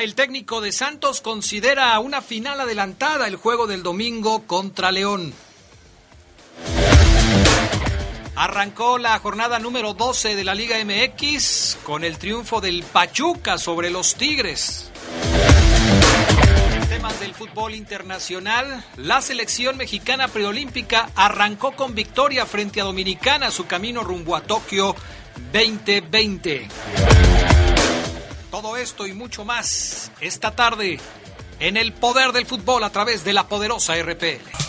El 0.00 0.14
técnico 0.14 0.60
de 0.60 0.70
Santos, 0.70 1.20
considera 1.20 1.98
una 1.98 2.22
final 2.22 2.60
adelantada 2.60 3.26
el 3.26 3.34
juego 3.34 3.66
del 3.66 3.82
domingo 3.82 4.46
contra 4.46 4.92
León. 4.92 5.34
Arrancó 8.36 8.98
la 8.98 9.18
jornada 9.18 9.58
número 9.58 9.94
12 9.94 10.36
de 10.36 10.44
la 10.44 10.54
Liga 10.54 10.76
MX 10.84 11.78
con 11.82 12.04
el 12.04 12.16
triunfo 12.16 12.60
del 12.60 12.84
Pachuca 12.84 13.58
sobre 13.58 13.90
los 13.90 14.14
Tigres. 14.14 14.88
Temas 16.88 17.18
del 17.18 17.34
fútbol 17.34 17.74
internacional, 17.74 18.84
la 18.96 19.20
selección 19.20 19.76
mexicana 19.76 20.28
preolímpica 20.28 21.10
arrancó 21.16 21.72
con 21.72 21.96
victoria 21.96 22.46
frente 22.46 22.80
a 22.80 22.84
Dominicana 22.84 23.50
su 23.50 23.66
camino 23.66 24.04
rumbo 24.04 24.36
a 24.36 24.42
Tokio 24.42 24.94
2020. 25.52 26.68
Todo 28.60 28.76
esto 28.76 29.06
y 29.06 29.12
mucho 29.12 29.44
más 29.44 30.10
esta 30.20 30.50
tarde 30.50 30.98
en 31.60 31.76
el 31.76 31.92
poder 31.92 32.32
del 32.32 32.44
fútbol 32.44 32.82
a 32.82 32.90
través 32.90 33.22
de 33.22 33.32
la 33.32 33.46
poderosa 33.46 33.94
RPL. 33.94 34.68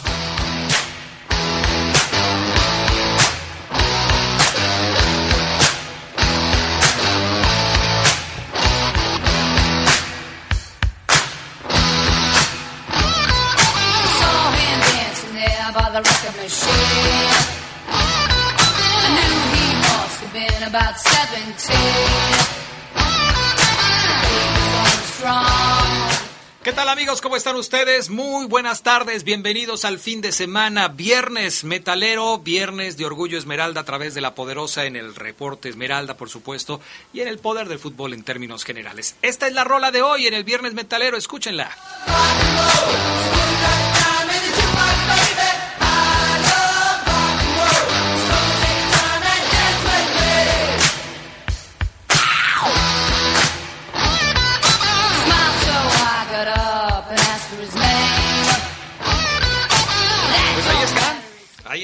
¿Qué 26.63 26.73
tal 26.73 26.89
amigos? 26.89 27.21
¿Cómo 27.21 27.37
están 27.37 27.55
ustedes? 27.55 28.09
Muy 28.09 28.45
buenas 28.45 28.83
tardes, 28.83 29.23
bienvenidos 29.23 29.85
al 29.85 29.97
fin 29.97 30.19
de 30.19 30.33
semana, 30.33 30.89
viernes 30.89 31.63
metalero, 31.63 32.37
viernes 32.39 32.97
de 32.97 33.05
Orgullo 33.05 33.37
Esmeralda 33.37 33.79
a 33.79 33.85
través 33.85 34.13
de 34.13 34.19
la 34.19 34.35
poderosa 34.35 34.83
en 34.83 34.97
el 34.97 35.15
reporte 35.15 35.69
Esmeralda, 35.69 36.17
por 36.17 36.29
supuesto, 36.29 36.81
y 37.13 37.21
en 37.21 37.29
el 37.29 37.39
poder 37.39 37.69
del 37.69 37.79
fútbol 37.79 38.13
en 38.13 38.23
términos 38.23 38.65
generales. 38.65 39.15
Esta 39.21 39.47
es 39.47 39.53
la 39.53 39.63
rola 39.63 39.91
de 39.91 40.01
hoy 40.01 40.27
en 40.27 40.33
el 40.33 40.43
viernes 40.43 40.73
metalero, 40.73 41.15
escúchenla. 41.15 41.71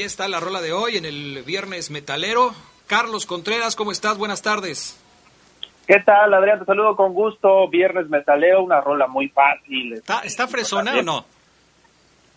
Está 0.05 0.27
la 0.27 0.39
rola 0.39 0.61
de 0.61 0.71
hoy 0.73 0.97
en 0.97 1.05
el 1.05 1.43
viernes 1.45 1.91
metalero. 1.91 2.53
Carlos 2.87 3.25
Contreras, 3.25 3.75
¿cómo 3.75 3.91
estás? 3.91 4.17
Buenas 4.17 4.41
tardes. 4.41 4.99
¿Qué 5.87 5.99
tal, 5.99 6.33
Adrián? 6.33 6.59
Te 6.59 6.65
saludo 6.65 6.95
con 6.95 7.13
gusto. 7.13 7.67
Viernes 7.69 8.09
Metaleo, 8.09 8.63
una 8.63 8.81
rola 8.81 9.05
muy 9.07 9.27
fácil. 9.29 9.93
¿Está, 9.93 10.19
está 10.21 10.47
fresona 10.47 10.97
o 10.97 11.01
no? 11.03 11.25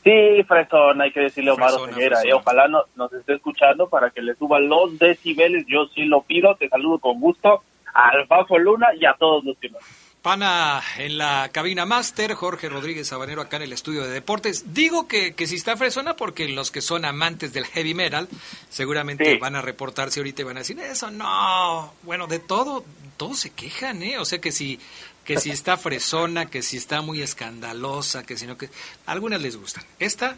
Sí, 0.05 0.43
fresona, 0.47 1.05
hay 1.05 1.13
que 1.13 1.21
decirle 1.21 1.51
a 1.51 1.55
Omar 1.55 1.73
Oseguera. 1.73 2.19
Y 2.27 2.33
ojalá 2.33 2.69
no- 2.69 2.85
nos 2.95 3.13
esté 3.13 3.35
escuchando 3.35 3.89
para 3.89 4.11
que 4.11 4.23
le 4.23 4.35
suban 4.37 4.69
los 4.69 4.99
decibeles. 4.99 5.65
Yo 5.67 5.87
sí 5.95 6.05
lo 6.05 6.23
pido. 6.23 6.55
Te 6.57 6.69
saludo 6.69 6.99
con 6.99 7.21
gusto 7.21 7.63
al 7.95 8.27
Fafo 8.27 8.59
Luna 8.59 8.89
y 8.99 9.05
a 9.07 9.15
todos 9.15 9.45
los 9.45 9.57
que 9.59 9.71
nos. 9.71 9.83
Pana 10.23 10.83
en 10.97 11.17
la 11.17 11.49
cabina 11.53 11.87
máster, 11.87 12.35
Jorge 12.35 12.69
Rodríguez 12.69 13.07
Sabanero 13.09 13.41
acá 13.41 13.57
en 13.57 13.63
el 13.63 13.73
estudio 13.73 14.03
de 14.03 14.11
deportes. 14.11 14.75
Digo 14.75 15.07
que, 15.07 15.35
que 15.35 15.47
si 15.47 15.55
está 15.55 15.77
fresona 15.77 16.17
porque 16.17 16.49
los 16.49 16.71
que 16.71 16.81
son 16.81 17.05
amantes 17.05 17.53
del 17.53 17.65
heavy 17.67 17.95
metal 17.95 18.29
seguramente 18.69 19.33
Sí. 19.33 19.39
van 19.39 19.55
a 19.57 19.63
reportarse 19.63 20.19
ahorita 20.21 20.43
y 20.43 20.45
van 20.45 20.57
a 20.57 20.61
decir, 20.61 20.79
eso 20.81 21.11
no. 21.13 21.95
Bueno, 22.03 22.27
de 22.27 22.41
todo, 22.41 22.85
todos 23.17 23.39
se 23.39 23.51
quejan, 23.51 24.03
¿eh? 24.03 24.19
O 24.19 24.25
sea 24.25 24.41
que 24.41 24.51
si, 24.51 24.81
que 25.25 25.39
si 25.39 25.51
está 25.51 25.77
fresona, 25.77 26.47
que 26.47 26.63
si 26.63 26.77
está 26.79 27.01
muy 27.01 27.23
escandalosa, 27.23 28.25
que 28.25 28.37
si 28.37 28.47
no 28.47 28.59
que... 28.59 28.71
Algunas 29.07 29.41
les 29.41 29.57
gustan. 29.57 29.85
Esta 30.01 30.37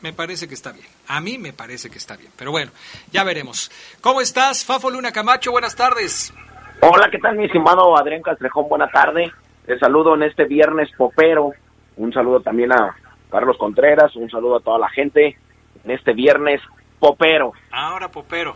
me 0.00 0.12
parece 0.12 0.46
que 0.46 0.54
está 0.54 0.70
bien. 0.70 0.86
A 1.08 1.20
mí 1.20 1.38
me 1.38 1.52
parece 1.52 1.90
que 1.90 1.98
está 1.98 2.16
bien. 2.16 2.30
Pero 2.36 2.52
bueno, 2.52 2.70
ya 3.12 3.24
veremos. 3.24 3.68
¿Cómo 4.00 4.20
estás, 4.20 4.64
Fafo 4.64 4.90
Luna 4.90 5.10
Camacho? 5.10 5.50
Buenas 5.50 5.74
tardes. 5.74 6.32
Hola, 6.80 7.08
¿qué 7.10 7.18
tal, 7.18 7.36
mi 7.36 7.46
estimado 7.46 7.98
Adrián 7.98 8.22
Castrejón? 8.22 8.68
Buena 8.68 8.86
tarde. 8.88 9.32
Te 9.66 9.76
saludo 9.80 10.14
en 10.14 10.22
este 10.22 10.44
viernes 10.44 10.88
popero. 10.96 11.50
Un 11.96 12.12
saludo 12.12 12.40
también 12.40 12.72
a 12.72 12.94
Carlos 13.30 13.56
Contreras. 13.58 14.14
Un 14.14 14.30
saludo 14.30 14.56
a 14.56 14.60
toda 14.60 14.78
la 14.78 14.88
gente 14.88 15.36
en 15.84 15.90
este 15.90 16.12
viernes 16.12 16.62
popero. 17.00 17.52
Ahora, 17.72 18.08
Popero. 18.08 18.54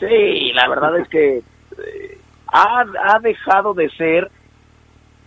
Sí, 0.00 0.52
la 0.54 0.68
verdad 0.68 0.98
es 0.98 1.08
que 1.08 1.36
eh, 1.38 2.18
ha, 2.48 2.84
ha 3.04 3.18
dejado 3.20 3.74
de 3.74 3.90
ser 3.90 4.28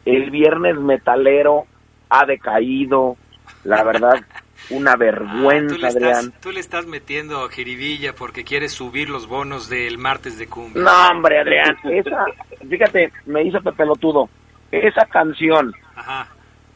el 0.04 0.30
viernes 0.30 0.76
metalero, 0.76 1.68
ha 2.10 2.26
decaído. 2.26 3.16
La 3.64 3.84
verdad, 3.84 4.20
una 4.72 4.92
Ah, 4.92 4.94
tú, 4.96 5.00
vergüenza, 5.00 5.88
Adrián. 5.88 6.12
estás, 6.26 6.42
tú 6.42 6.52
le 6.52 6.60
estás 6.60 6.86
metiendo 6.86 7.48
jiribilla 7.50 8.14
porque 8.14 8.44
quieres 8.44 8.72
subir 8.74 9.10
los 9.10 9.28
bonos 9.28 9.70
del 9.70 9.98
martes 9.98 10.38
de 10.38 10.48
cumbia. 10.48 10.82
No, 10.84 11.10
hombre, 11.10 11.40
Adrián. 11.40 11.78
Esa, 11.86 12.26
fíjate, 12.70 13.12
me 13.26 13.44
hizo 13.44 13.62
pepelotudo. 13.62 14.30
Esa 14.72 15.06
canción 15.06 15.74
Ajá. 15.96 16.28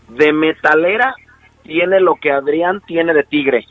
de 0.09 0.33
metalera 0.33 1.13
tiene 1.63 1.99
lo 1.99 2.15
que 2.15 2.31
Adrián 2.31 2.81
tiene 2.87 3.13
de 3.13 3.23
tigre. 3.23 3.65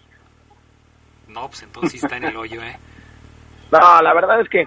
No, 1.29 1.49
pues 1.49 1.63
entonces 1.63 2.03
está 2.03 2.17
en 2.19 2.25
el 2.25 2.37
hoyo, 2.37 2.63
¿eh? 2.63 2.79
No, 3.73 4.03
la 4.03 4.13
verdad 4.13 4.41
es 4.43 4.49
que 4.51 4.67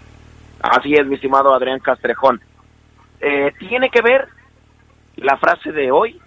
Así 0.61 0.95
es, 0.95 1.07
mi 1.07 1.17
estimado 1.17 1.55
Adrián 1.55 1.81
Castrejón. 1.81 2.41
Eh, 3.21 3.53
tiene 3.59 3.91
que 3.91 4.01
ver 4.01 4.29
la 5.17 5.37
frase 5.37 5.73
de 5.73 5.91
hoy 5.91 6.21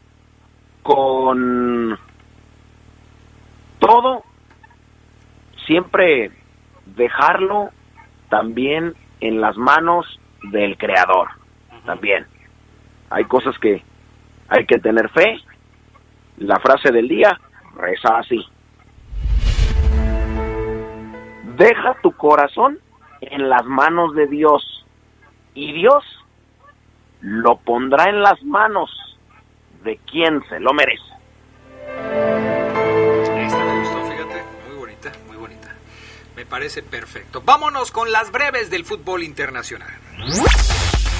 con 0.83 1.97
todo, 3.79 4.23
siempre 5.65 6.31
dejarlo 6.85 7.69
también 8.29 8.95
en 9.19 9.41
las 9.41 9.57
manos 9.57 10.19
del 10.51 10.77
creador. 10.77 11.29
También. 11.85 12.25
Hay 13.09 13.25
cosas 13.25 13.57
que 13.59 13.83
hay 14.49 14.65
que 14.65 14.79
tener 14.79 15.09
fe. 15.09 15.39
La 16.37 16.59
frase 16.59 16.91
del 16.91 17.07
día 17.07 17.37
reza 17.75 18.17
así. 18.17 18.45
Deja 21.57 21.95
tu 22.01 22.11
corazón 22.11 22.79
en 23.21 23.49
las 23.49 23.65
manos 23.65 24.13
de 24.13 24.27
Dios 24.27 24.85
y 25.53 25.73
Dios 25.73 26.03
lo 27.21 27.57
pondrá 27.57 28.09
en 28.09 28.21
las 28.21 28.41
manos 28.43 28.89
de 29.83 29.97
quien 30.09 30.43
se 30.49 30.59
lo 30.59 30.73
merece. 30.73 31.03
Esta 33.45 33.63
me 33.63 33.79
gustó, 33.79 34.03
fíjate, 34.03 34.43
muy 34.67 34.77
bonita, 34.77 35.11
muy 35.27 35.37
bonita. 35.37 35.75
Me 36.35 36.45
parece 36.45 36.83
perfecto. 36.83 37.41
Vámonos 37.43 37.91
con 37.91 38.11
las 38.11 38.31
breves 38.31 38.69
del 38.69 38.85
fútbol 38.85 39.23
internacional. 39.23 39.91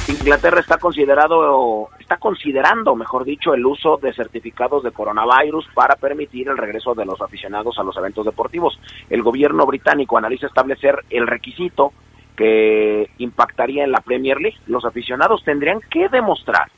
Inglaterra 0.08 0.62
está 0.62 0.78
considerado 0.78 1.90
está 2.00 2.18
considerando, 2.18 2.96
mejor 2.96 3.26
dicho, 3.26 3.54
el 3.54 3.66
uso 3.66 3.98
de 3.98 4.14
certificados 4.14 4.82
de 4.84 4.92
coronavirus 4.92 5.68
para 5.74 5.98
permitir 5.98 6.48
el 6.48 6.58
regreso 6.58 6.96
de 6.96 7.06
los 7.06 7.20
aficionados 7.22 7.78
a 7.78 7.84
los 7.84 7.98
eventos 7.98 8.26
deportivos. 8.26 8.80
El 9.10 9.22
gobierno 9.22 9.66
británico 9.66 10.18
analiza 10.18 10.48
establecer 10.48 11.04
el 11.10 11.28
requisito 11.28 11.92
que 12.38 13.10
impactaría 13.18 13.84
en 13.84 13.92
la 13.92 14.00
Premier 14.00 14.40
League. 14.40 14.58
Los 14.68 14.86
aficionados 14.86 15.44
tendrían 15.44 15.82
que 15.90 16.08
demostrar 16.08 16.72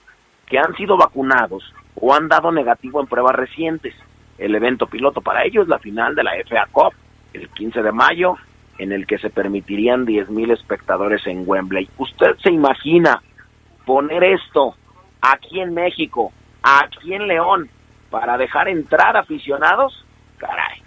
que 0.47 0.57
han 0.57 0.75
sido 0.75 0.97
vacunados 0.97 1.71
o 1.95 2.15
han 2.15 2.27
dado 2.27 2.51
negativo 2.51 2.99
en 2.99 3.07
pruebas 3.07 3.35
recientes. 3.35 3.93
El 4.39 4.55
evento 4.55 4.87
piloto 4.87 5.21
para 5.21 5.43
ello 5.43 5.61
es 5.61 5.67
la 5.67 5.77
final 5.77 6.15
de 6.15 6.23
la 6.23 6.31
FA 6.47 6.65
Cup 6.71 6.93
el 7.33 7.49
15 7.49 7.83
de 7.83 7.91
mayo 7.91 8.35
en 8.79 8.93
el 8.93 9.05
que 9.05 9.19
se 9.19 9.29
permitirían 9.29 10.05
10.000 10.05 10.53
espectadores 10.53 11.27
en 11.27 11.43
Wembley. 11.45 11.89
¿Usted 11.97 12.37
se 12.41 12.49
imagina 12.49 13.21
poner 13.85 14.23
esto 14.23 14.75
aquí 15.21 15.59
en 15.59 15.73
México, 15.73 16.31
aquí 16.63 17.13
en 17.13 17.27
León, 17.27 17.69
para 18.09 18.37
dejar 18.37 18.69
entrar 18.69 19.17
aficionados? 19.17 20.05
Caray. 20.37 20.81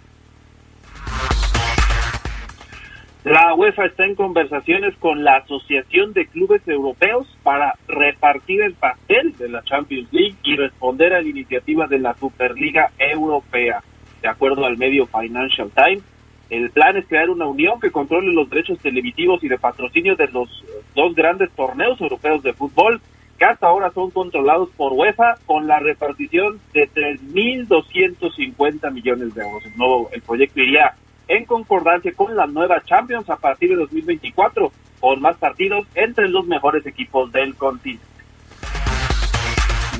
La 3.23 3.55
UEFA 3.55 3.85
está 3.85 4.05
en 4.05 4.15
conversaciones 4.15 4.97
con 4.97 5.23
la 5.23 5.37
Asociación 5.37 6.11
de 6.11 6.27
Clubes 6.27 6.67
Europeos 6.67 7.25
para 7.41 7.73
repartir 7.87 8.61
el 8.61 8.73
pastel 8.73 9.37
de 9.37 9.47
la 9.47 9.63
Champions 9.63 10.11
League 10.11 10.35
y 10.43 10.57
responder 10.57 11.13
a 11.13 11.21
la 11.21 11.29
iniciativa 11.29 11.87
de 11.87 11.99
la 11.99 12.15
Superliga 12.15 12.91
Europea. 12.99 13.81
De 14.21 14.27
acuerdo 14.27 14.65
al 14.65 14.77
medio 14.77 15.07
Financial 15.07 15.71
Times, 15.73 16.03
el 16.49 16.69
plan 16.71 16.97
es 16.97 17.07
crear 17.07 17.29
una 17.29 17.47
unión 17.47 17.79
que 17.79 17.91
controle 17.91 18.33
los 18.33 18.49
derechos 18.49 18.77
televisivos 18.79 19.41
y 19.41 19.47
de 19.47 19.57
patrocinio 19.57 20.17
de 20.17 20.27
los 20.27 20.49
dos 20.93 21.15
grandes 21.15 21.49
torneos 21.51 22.01
europeos 22.01 22.43
de 22.43 22.51
fútbol, 22.51 22.99
que 23.39 23.45
hasta 23.45 23.67
ahora 23.67 23.89
son 23.91 24.11
controlados 24.11 24.67
por 24.75 24.91
UEFA 24.91 25.35
con 25.45 25.65
la 25.65 25.79
repartición 25.79 26.59
de 26.73 26.89
3.250 26.89 28.91
millones 28.91 29.33
de 29.33 29.43
euros. 29.43 29.65
El, 29.65 29.77
nuevo, 29.77 30.09
el 30.11 30.21
proyecto 30.21 30.59
iría 30.59 30.93
en 31.27 31.45
concordancia 31.45 32.13
con 32.15 32.35
la 32.35 32.47
nueva 32.47 32.81
Champions 32.85 33.29
a 33.29 33.37
partir 33.37 33.69
de 33.69 33.75
2024, 33.77 34.71
con 34.99 35.21
más 35.21 35.37
partidos 35.37 35.87
entre 35.95 36.29
los 36.29 36.45
mejores 36.45 36.85
equipos 36.85 37.31
del 37.31 37.55
continente. 37.55 38.13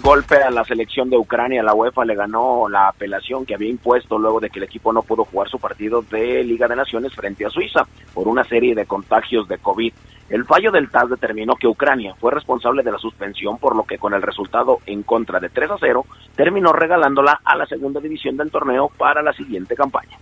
Golpe 0.02 0.36
a 0.36 0.52
la 0.52 0.66
selección 0.66 1.10
de 1.10 1.18
Ucrania, 1.18 1.64
la 1.64 1.74
UEFA 1.74 2.04
le 2.04 2.14
ganó 2.14 2.68
la 2.68 2.90
apelación 2.90 3.46
que 3.46 3.56
había 3.56 3.70
impuesto 3.70 4.20
luego 4.20 4.42
de 4.42 4.50
que 4.50 4.60
el 4.60 4.66
equipo 4.66 4.92
no 4.92 5.02
pudo 5.02 5.24
jugar 5.24 5.48
su 5.48 5.60
partido 5.60 6.02
de 6.02 6.44
Liga 6.44 6.68
de 6.68 6.76
Naciones 6.76 7.14
frente 7.14 7.46
a 7.46 7.50
Suiza 7.50 7.88
por 8.14 8.28
una 8.28 8.44
serie 8.44 8.76
de 8.76 8.86
contagios 8.86 9.48
de 9.48 9.60
COVID. 9.60 9.94
El 10.30 10.44
fallo 10.44 10.72
del 10.72 10.90
TAS 10.90 11.10
determinó 11.10 11.56
que 11.56 11.68
Ucrania 11.68 12.16
fue 12.16 12.34
responsable 12.34 12.84
de 12.84 12.92
la 12.92 12.98
suspensión, 12.98 13.58
por 13.60 13.78
lo 13.78 13.84
que 13.84 13.98
con 13.98 14.14
el 14.14 14.22
resultado 14.22 14.80
en 14.86 15.04
contra 15.04 15.40
de 15.40 15.48
3 15.48 15.72
a 15.72 15.78
0, 15.80 16.06
terminó 16.36 16.74
regalándola 16.74 17.40
a 17.42 17.56
la 17.56 17.66
segunda 17.66 18.02
división 18.02 18.36
del 18.36 18.52
torneo 18.52 18.90
para 18.98 19.22
la 19.22 19.32
siguiente 19.32 19.74
campaña. 19.74 20.18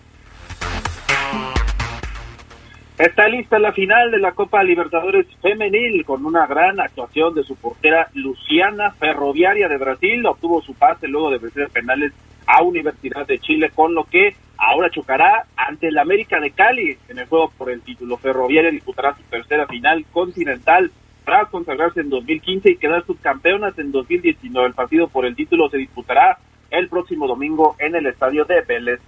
Está 3.01 3.27
lista 3.27 3.57
la 3.57 3.71
final 3.71 4.11
de 4.11 4.19
la 4.19 4.33
Copa 4.33 4.61
Libertadores 4.61 5.25
Femenil 5.41 6.05
con 6.05 6.23
una 6.23 6.45
gran 6.45 6.79
actuación 6.79 7.33
de 7.33 7.43
su 7.43 7.55
portera 7.55 8.11
Luciana 8.13 8.91
Ferroviaria 8.91 9.67
de 9.67 9.79
Brasil. 9.79 10.23
Obtuvo 10.23 10.61
su 10.61 10.75
pase 10.75 11.07
luego 11.07 11.31
de 11.31 11.39
vencer 11.39 11.67
penales 11.71 12.13
a 12.45 12.61
Universidad 12.61 13.25
de 13.25 13.39
Chile, 13.39 13.71
con 13.73 13.95
lo 13.95 14.03
que 14.03 14.35
ahora 14.55 14.91
chocará 14.91 15.47
ante 15.55 15.87
el 15.87 15.97
América 15.97 16.39
de 16.39 16.51
Cali 16.51 16.95
en 17.09 17.17
el 17.17 17.25
juego 17.25 17.51
por 17.57 17.71
el 17.71 17.81
título. 17.81 18.17
Ferroviaria 18.17 18.69
disputará 18.69 19.15
su 19.15 19.23
tercera 19.23 19.65
final 19.65 20.05
continental 20.11 20.91
para 21.25 21.45
consagrarse 21.45 22.01
en 22.01 22.11
2015 22.11 22.69
y 22.69 22.77
quedar 22.77 23.03
subcampeonas 23.07 23.79
en 23.79 23.91
2019. 23.91 24.67
El 24.67 24.75
partido 24.75 25.07
por 25.07 25.25
el 25.25 25.35
título 25.35 25.69
se 25.69 25.77
disputará 25.77 26.37
el 26.69 26.87
próximo 26.87 27.25
domingo 27.25 27.75
en 27.79 27.95
el 27.95 28.05
estadio 28.05 28.45
de 28.45 28.61
Vélez. 28.61 28.99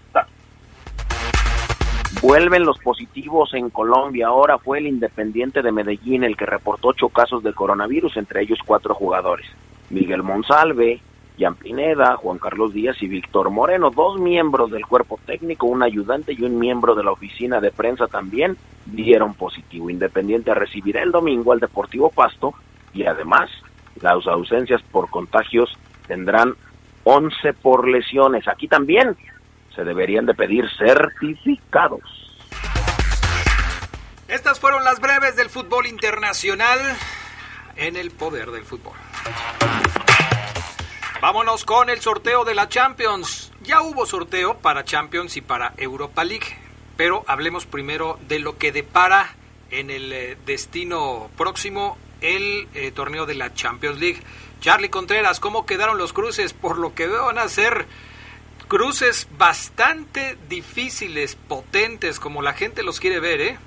Vuelven 2.23 2.63
los 2.63 2.79
positivos 2.79 3.53
en 3.53 3.69
Colombia. 3.69 4.27
Ahora 4.27 4.57
fue 4.57 4.77
el 4.77 4.87
Independiente 4.87 5.61
de 5.61 5.73
Medellín 5.73 6.23
el 6.23 6.37
que 6.37 6.45
reportó 6.45 6.87
ocho 6.87 7.09
casos 7.09 7.43
de 7.43 7.53
coronavirus, 7.53 8.15
entre 8.15 8.41
ellos 8.41 8.59
cuatro 8.65 8.95
jugadores. 8.95 9.45
Miguel 9.89 10.23
Monsalve, 10.23 11.01
Jan 11.37 11.55
Pineda, 11.55 12.15
Juan 12.15 12.37
Carlos 12.37 12.73
Díaz 12.73 12.95
y 13.03 13.07
Víctor 13.07 13.49
Moreno, 13.49 13.91
dos 13.91 14.21
miembros 14.21 14.71
del 14.71 14.85
cuerpo 14.85 15.19
técnico, 15.25 15.67
un 15.67 15.83
ayudante 15.83 16.31
y 16.31 16.43
un 16.43 16.57
miembro 16.57 16.95
de 16.95 17.03
la 17.03 17.11
oficina 17.11 17.59
de 17.59 17.71
prensa 17.71 18.07
también 18.07 18.55
dieron 18.85 19.33
positivo. 19.33 19.89
Independiente 19.89 20.53
recibirá 20.53 21.03
el 21.03 21.11
domingo 21.11 21.51
al 21.51 21.59
Deportivo 21.59 22.09
Pasto 22.09 22.53
y 22.93 23.03
además 23.03 23.49
las 24.01 24.25
ausencias 24.27 24.81
por 24.93 25.09
contagios 25.09 25.77
tendrán 26.07 26.53
11 27.03 27.51
por 27.61 27.85
lesiones. 27.85 28.47
Aquí 28.47 28.69
también 28.69 29.17
se 29.75 29.83
deberían 29.83 30.25
de 30.25 30.33
pedir 30.33 30.65
certificados. 30.77 32.01
Estas 34.27 34.59
fueron 34.59 34.83
las 34.83 34.99
breves 34.99 35.35
del 35.35 35.49
fútbol 35.49 35.85
internacional 35.85 36.79
en 37.75 37.95
el 37.95 38.11
poder 38.11 38.51
del 38.51 38.63
fútbol. 38.63 38.93
Vámonos 41.21 41.63
con 41.63 41.89
el 41.89 42.01
sorteo 42.01 42.43
de 42.43 42.53
la 42.53 42.67
Champions. 42.67 43.51
Ya 43.61 43.81
hubo 43.81 44.05
sorteo 44.05 44.57
para 44.57 44.83
Champions 44.83 45.37
y 45.37 45.41
para 45.41 45.73
Europa 45.77 46.23
League, 46.23 46.47
pero 46.97 47.23
hablemos 47.27 47.65
primero 47.65 48.19
de 48.27 48.39
lo 48.39 48.57
que 48.57 48.71
depara 48.71 49.35
en 49.71 49.89
el 49.89 50.11
eh, 50.11 50.37
destino 50.45 51.29
próximo 51.37 51.97
el 52.21 52.67
eh, 52.73 52.91
torneo 52.91 53.25
de 53.25 53.35
la 53.35 53.53
Champions 53.53 53.99
League. 53.99 54.21
Charlie 54.59 54.89
Contreras, 54.89 55.39
¿cómo 55.39 55.65
quedaron 55.65 55.97
los 55.97 56.13
cruces? 56.13 56.53
Por 56.53 56.77
lo 56.77 56.93
que 56.93 57.07
van 57.07 57.37
a 57.37 57.47
ser 57.47 57.85
cruces 58.73 59.29
bastante 59.37 60.35
difíciles, 60.49 61.35
potentes, 61.35 62.19
como 62.19 62.41
la 62.41 62.53
gente 62.53 62.81
los 62.81 62.99
quiere 62.99 63.19
ver, 63.19 63.39
¿eh? 63.39 63.57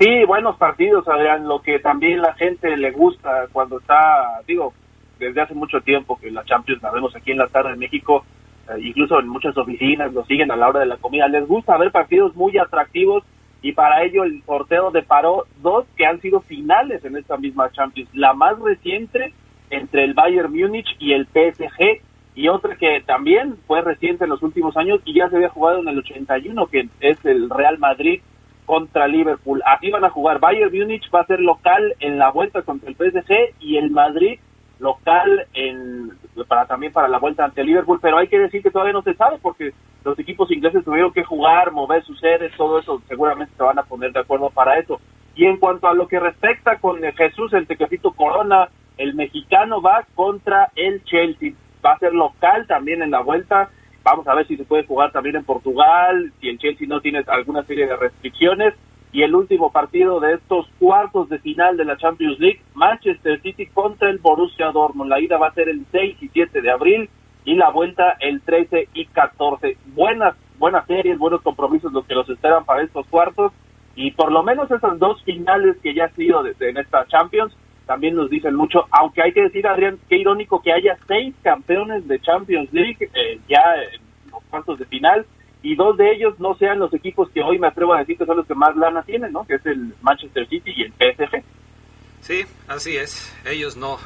Sí, 0.00 0.24
buenos 0.26 0.56
partidos, 0.56 1.06
Adrián, 1.06 1.46
lo 1.46 1.62
que 1.62 1.78
también 1.78 2.20
la 2.20 2.34
gente 2.34 2.76
le 2.76 2.90
gusta 2.90 3.46
cuando 3.52 3.78
está, 3.78 4.40
digo, 4.44 4.74
desde 5.20 5.40
hace 5.40 5.54
mucho 5.54 5.82
tiempo 5.82 6.18
que 6.18 6.32
la 6.32 6.42
Champions 6.42 6.82
la 6.82 6.90
vemos 6.90 7.14
aquí 7.14 7.30
en 7.30 7.38
la 7.38 7.46
tarde 7.46 7.70
de 7.70 7.76
México, 7.76 8.24
eh, 8.70 8.80
incluso 8.80 9.20
en 9.20 9.28
muchas 9.28 9.56
oficinas 9.56 10.12
lo 10.12 10.24
siguen 10.24 10.50
a 10.50 10.56
la 10.56 10.68
hora 10.68 10.80
de 10.80 10.86
la 10.86 10.96
comida, 10.96 11.28
les 11.28 11.46
gusta 11.46 11.78
ver 11.78 11.92
partidos 11.92 12.34
muy 12.34 12.58
atractivos 12.58 13.22
y 13.62 13.70
para 13.70 14.02
ello 14.02 14.24
el 14.24 14.42
sorteo 14.42 14.90
deparó 14.90 15.46
dos 15.60 15.86
que 15.96 16.06
han 16.06 16.20
sido 16.20 16.40
finales 16.40 17.04
en 17.04 17.16
esta 17.16 17.36
misma 17.36 17.70
Champions, 17.70 18.10
la 18.14 18.34
más 18.34 18.58
reciente 18.58 19.32
entre 19.70 20.02
el 20.02 20.14
Bayern 20.14 20.52
Múnich 20.52 20.88
y 20.98 21.12
el 21.12 21.26
PSG, 21.26 22.02
y 22.34 22.48
otra 22.48 22.76
que 22.76 23.02
también 23.06 23.56
fue 23.66 23.82
reciente 23.82 24.24
en 24.24 24.30
los 24.30 24.42
últimos 24.42 24.76
años 24.76 25.00
y 25.04 25.14
ya 25.14 25.28
se 25.28 25.36
había 25.36 25.50
jugado 25.50 25.80
en 25.80 25.88
el 25.88 25.98
81, 25.98 26.66
que 26.66 26.88
es 27.00 27.22
el 27.24 27.50
Real 27.50 27.78
Madrid 27.78 28.20
contra 28.64 29.06
Liverpool. 29.06 29.62
Aquí 29.66 29.90
van 29.90 30.04
a 30.04 30.10
jugar 30.10 30.40
Bayern 30.40 30.72
Múnich, 30.72 31.10
va 31.14 31.20
a 31.20 31.26
ser 31.26 31.40
local 31.40 31.94
en 32.00 32.18
la 32.18 32.30
vuelta 32.30 32.62
contra 32.62 32.88
el 32.88 32.96
PSG 32.96 33.54
y 33.60 33.76
el 33.76 33.90
Madrid 33.90 34.38
local 34.78 35.46
en 35.54 36.10
para 36.48 36.66
también 36.66 36.92
para 36.92 37.08
la 37.08 37.18
vuelta 37.18 37.44
ante 37.44 37.62
Liverpool, 37.62 38.00
pero 38.00 38.18
hay 38.18 38.28
que 38.28 38.38
decir 38.38 38.62
que 38.62 38.70
todavía 38.70 38.94
no 38.94 39.02
se 39.02 39.14
sabe 39.14 39.38
porque 39.40 39.72
los 40.04 40.18
equipos 40.18 40.50
ingleses 40.50 40.84
tuvieron 40.84 41.12
que 41.12 41.22
jugar, 41.22 41.70
mover 41.70 42.02
sus 42.04 42.18
sedes, 42.18 42.52
todo 42.56 42.78
eso, 42.78 43.00
seguramente 43.06 43.54
se 43.56 43.62
van 43.62 43.78
a 43.78 43.84
poner 43.84 44.12
de 44.12 44.20
acuerdo 44.20 44.50
para 44.50 44.78
eso. 44.78 45.00
Y 45.36 45.44
en 45.44 45.58
cuanto 45.58 45.88
a 45.88 45.94
lo 45.94 46.08
que 46.08 46.18
respecta 46.18 46.78
con 46.78 47.00
Jesús, 47.00 47.52
el 47.52 47.66
Tequefito 47.66 48.12
Corona, 48.12 48.68
el 48.96 49.14
mexicano 49.14 49.80
va 49.80 50.04
contra 50.14 50.70
el 50.74 51.04
Chelsea 51.04 51.52
va 51.84 51.92
a 51.92 51.98
ser 51.98 52.12
local 52.14 52.66
también 52.66 53.02
en 53.02 53.10
la 53.10 53.20
vuelta. 53.20 53.70
Vamos 54.04 54.26
a 54.26 54.34
ver 54.34 54.46
si 54.46 54.56
se 54.56 54.64
puede 54.64 54.84
jugar 54.84 55.12
también 55.12 55.36
en 55.36 55.44
Portugal, 55.44 56.32
si 56.40 56.48
el 56.48 56.58
Chelsea 56.58 56.88
no 56.88 57.00
tiene 57.00 57.22
alguna 57.26 57.62
serie 57.64 57.86
de 57.86 57.96
restricciones. 57.96 58.74
Y 59.12 59.22
el 59.22 59.34
último 59.34 59.70
partido 59.70 60.20
de 60.20 60.34
estos 60.34 60.66
cuartos 60.78 61.28
de 61.28 61.38
final 61.38 61.76
de 61.76 61.84
la 61.84 61.98
Champions 61.98 62.40
League, 62.40 62.62
Manchester 62.74 63.40
City 63.42 63.66
contra 63.66 64.08
el 64.08 64.18
Borussia 64.18 64.70
Dortmund. 64.72 65.10
La 65.10 65.20
ida 65.20 65.36
va 65.36 65.48
a 65.48 65.54
ser 65.54 65.68
el 65.68 65.84
6 65.92 66.16
y 66.22 66.28
7 66.28 66.62
de 66.62 66.70
abril 66.70 67.10
y 67.44 67.54
la 67.54 67.70
vuelta 67.70 68.16
el 68.20 68.40
13 68.40 68.88
y 68.94 69.06
14. 69.06 69.76
Buenas, 69.94 70.34
buenas 70.58 70.86
series, 70.86 71.18
buenos 71.18 71.42
compromisos 71.42 71.92
los 71.92 72.06
que 72.06 72.14
los 72.14 72.28
esperan 72.30 72.64
para 72.64 72.82
estos 72.82 73.06
cuartos 73.08 73.52
y 73.94 74.12
por 74.12 74.32
lo 74.32 74.42
menos 74.42 74.70
esas 74.70 74.98
dos 74.98 75.22
finales 75.24 75.76
que 75.82 75.94
ya 75.94 76.06
ha 76.06 76.10
sido 76.10 76.42
desde 76.42 76.70
en 76.70 76.78
esta 76.78 77.06
Champions 77.06 77.54
también 77.92 78.16
nos 78.16 78.30
dicen 78.30 78.54
mucho, 78.54 78.86
aunque 78.90 79.20
hay 79.20 79.34
que 79.34 79.42
decir, 79.42 79.66
Adrián, 79.66 79.98
qué 80.08 80.16
irónico 80.16 80.62
que 80.62 80.72
haya 80.72 80.96
seis 81.06 81.34
campeones 81.42 82.08
de 82.08 82.18
Champions 82.22 82.72
League 82.72 82.96
eh, 83.02 83.38
ya 83.46 83.60
en 83.92 84.00
los 84.30 84.42
cuartos 84.44 84.78
de 84.78 84.86
final 84.86 85.26
y 85.62 85.74
dos 85.74 85.98
de 85.98 86.10
ellos 86.10 86.40
no 86.40 86.54
sean 86.54 86.78
los 86.78 86.94
equipos 86.94 87.28
que 87.32 87.42
hoy 87.42 87.58
me 87.58 87.66
atrevo 87.66 87.92
a 87.92 87.98
decir 87.98 88.16
que 88.16 88.24
son 88.24 88.38
los 88.38 88.46
que 88.46 88.54
más 88.54 88.74
lana 88.76 89.02
tienen, 89.02 89.30
¿no? 89.30 89.44
Que 89.44 89.56
es 89.56 89.66
el 89.66 89.94
Manchester 90.00 90.48
City 90.48 90.72
y 90.74 90.82
el 90.84 90.92
PSG. 90.92 91.44
Sí, 92.22 92.44
así 92.66 92.96
es. 92.96 93.30
Ellos 93.44 93.76
no, 93.76 93.98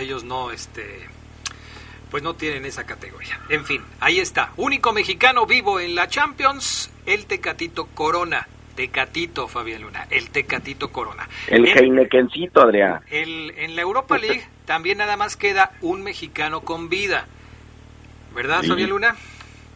ellos 0.00 0.24
no, 0.24 0.50
este, 0.50 1.06
pues 2.10 2.22
no 2.22 2.36
tienen 2.36 2.64
esa 2.64 2.86
categoría. 2.86 3.38
En 3.50 3.66
fin, 3.66 3.82
ahí 4.00 4.20
está. 4.20 4.54
Único 4.56 4.94
mexicano 4.94 5.44
vivo 5.44 5.80
en 5.80 5.94
la 5.94 6.08
Champions, 6.08 6.90
el 7.04 7.26
Tecatito 7.26 7.88
Corona. 7.92 8.48
Tecatito, 8.74 9.48
Fabián 9.48 9.82
Luna, 9.82 10.06
el 10.10 10.30
Tecatito 10.30 10.90
Corona. 10.90 11.28
El 11.48 11.66
Heinekencito, 11.66 12.62
Adrián. 12.62 13.00
El, 13.10 13.50
en 13.56 13.76
la 13.76 13.82
Europa 13.82 14.18
League 14.18 14.44
también 14.66 14.98
nada 14.98 15.16
más 15.16 15.36
queda 15.36 15.72
un 15.80 16.02
mexicano 16.02 16.60
con 16.62 16.88
vida. 16.88 17.26
¿Verdad, 18.34 18.62
Sí. 18.62 18.68
Fabián 18.68 18.90
Luna? 18.90 19.14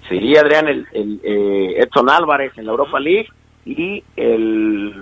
Sí, 0.08 0.36
Adrián, 0.36 0.68
el, 0.68 0.86
el, 0.92 1.20
eh, 1.22 1.82
Edson 1.82 2.08
Álvarez 2.10 2.52
en 2.56 2.64
la 2.66 2.72
Europa 2.72 2.98
League 2.98 3.28
y 3.66 4.02
el 4.16 4.94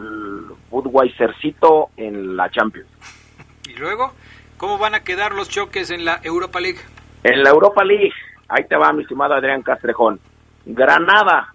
Budweisercito 0.70 1.90
en 1.96 2.36
la 2.36 2.50
Champions. 2.50 2.88
Y 3.68 3.78
luego, 3.78 4.12
¿cómo 4.56 4.78
van 4.78 4.94
a 4.94 5.02
quedar 5.04 5.34
los 5.34 5.48
choques 5.50 5.90
en 5.90 6.04
la 6.04 6.20
Europa 6.22 6.60
League? 6.60 6.78
En 7.24 7.42
la 7.42 7.50
Europa 7.50 7.84
League, 7.84 8.12
ahí 8.48 8.64
te 8.68 8.76
va 8.76 8.92
mi 8.92 9.02
estimado 9.02 9.34
Adrián 9.34 9.62
Castrejón. 9.62 10.18
Granada, 10.64 11.52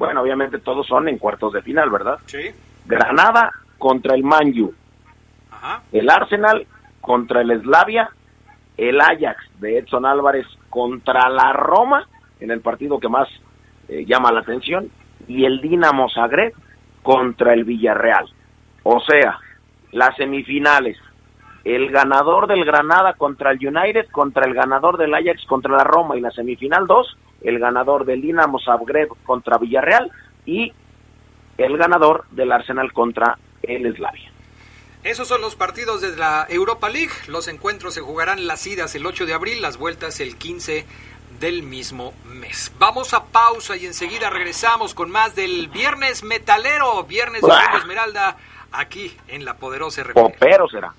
bueno, 0.00 0.22
obviamente 0.22 0.58
todos 0.60 0.86
son 0.86 1.08
en 1.08 1.18
cuartos 1.18 1.52
de 1.52 1.60
final, 1.60 1.90
¿verdad? 1.90 2.18
Sí. 2.24 2.50
Granada 2.86 3.52
contra 3.76 4.14
el 4.14 4.24
Manju, 4.24 4.72
Ajá. 5.50 5.82
el 5.92 6.08
Arsenal 6.08 6.66
contra 7.02 7.42
el 7.42 7.60
Slavia, 7.60 8.08
el 8.78 8.98
Ajax 8.98 9.36
de 9.60 9.76
Edson 9.76 10.06
Álvarez 10.06 10.46
contra 10.70 11.28
la 11.28 11.52
Roma, 11.52 12.08
en 12.40 12.50
el 12.50 12.62
partido 12.62 12.98
que 12.98 13.10
más 13.10 13.28
eh, 13.88 14.06
llama 14.06 14.32
la 14.32 14.40
atención, 14.40 14.90
y 15.28 15.44
el 15.44 15.60
Dinamo 15.60 16.08
Zagreb 16.08 16.54
contra 17.02 17.52
el 17.52 17.64
Villarreal. 17.64 18.26
O 18.84 19.00
sea, 19.00 19.38
las 19.92 20.16
semifinales, 20.16 20.96
el 21.62 21.90
ganador 21.90 22.46
del 22.46 22.64
Granada 22.64 23.12
contra 23.12 23.50
el 23.50 23.58
United, 23.58 24.06
contra 24.10 24.46
el 24.46 24.54
ganador 24.54 24.96
del 24.96 25.12
Ajax 25.12 25.44
contra 25.44 25.76
la 25.76 25.84
Roma, 25.84 26.16
y 26.16 26.22
la 26.22 26.30
semifinal 26.30 26.86
2, 26.86 27.18
el 27.42 27.58
ganador 27.58 28.04
del 28.04 28.20
Dinamo 28.20 28.58
Zagreb 28.60 29.08
contra 29.24 29.58
Villarreal, 29.58 30.10
y 30.46 30.72
el 31.58 31.76
ganador 31.76 32.24
del 32.30 32.52
Arsenal 32.52 32.92
contra 32.92 33.38
el 33.62 33.94
Slavia. 33.94 34.30
Esos 35.02 35.28
son 35.28 35.40
los 35.40 35.54
partidos 35.54 36.02
de 36.02 36.14
la 36.16 36.46
Europa 36.48 36.90
League. 36.90 37.12
Los 37.26 37.48
encuentros 37.48 37.94
se 37.94 38.02
jugarán 38.02 38.46
las 38.46 38.66
idas 38.66 38.94
el 38.94 39.06
8 39.06 39.24
de 39.24 39.32
abril, 39.32 39.62
las 39.62 39.78
vueltas 39.78 40.20
el 40.20 40.36
15 40.36 40.84
del 41.40 41.62
mismo 41.62 42.12
mes. 42.26 42.72
Vamos 42.78 43.14
a 43.14 43.24
pausa 43.24 43.76
y 43.76 43.86
enseguida 43.86 44.28
regresamos 44.28 44.94
con 44.94 45.10
más 45.10 45.34
del 45.34 45.68
Viernes 45.68 46.22
Metalero, 46.22 47.02
Viernes 47.04 47.40
de 47.40 47.78
Esmeralda, 47.78 48.36
aquí 48.72 49.16
en 49.28 49.46
la 49.46 49.54
poderosa 49.54 50.02
RPL. 50.02 50.20
Popero 50.20 50.68
será. 50.68 50.92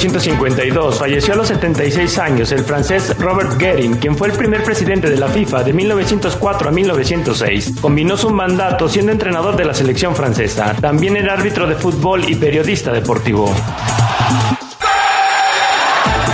1952, 0.00 0.98
falleció 0.98 1.34
a 1.34 1.36
los 1.36 1.48
76 1.48 2.18
años 2.20 2.52
el 2.52 2.64
francés 2.64 3.14
Robert 3.18 3.58
Guerin, 3.58 3.96
quien 3.96 4.16
fue 4.16 4.28
el 4.28 4.34
primer 4.34 4.64
presidente 4.64 5.10
de 5.10 5.18
la 5.18 5.28
FIFA 5.28 5.62
de 5.62 5.74
1904 5.74 6.70
a 6.70 6.72
1906. 6.72 7.74
Combinó 7.82 8.16
su 8.16 8.30
mandato 8.30 8.88
siendo 8.88 9.12
entrenador 9.12 9.56
de 9.56 9.66
la 9.66 9.74
selección 9.74 10.16
francesa. 10.16 10.74
También 10.80 11.18
era 11.18 11.34
árbitro 11.34 11.66
de 11.66 11.74
fútbol 11.74 12.24
y 12.26 12.34
periodista 12.36 12.90
deportivo. 12.92 13.54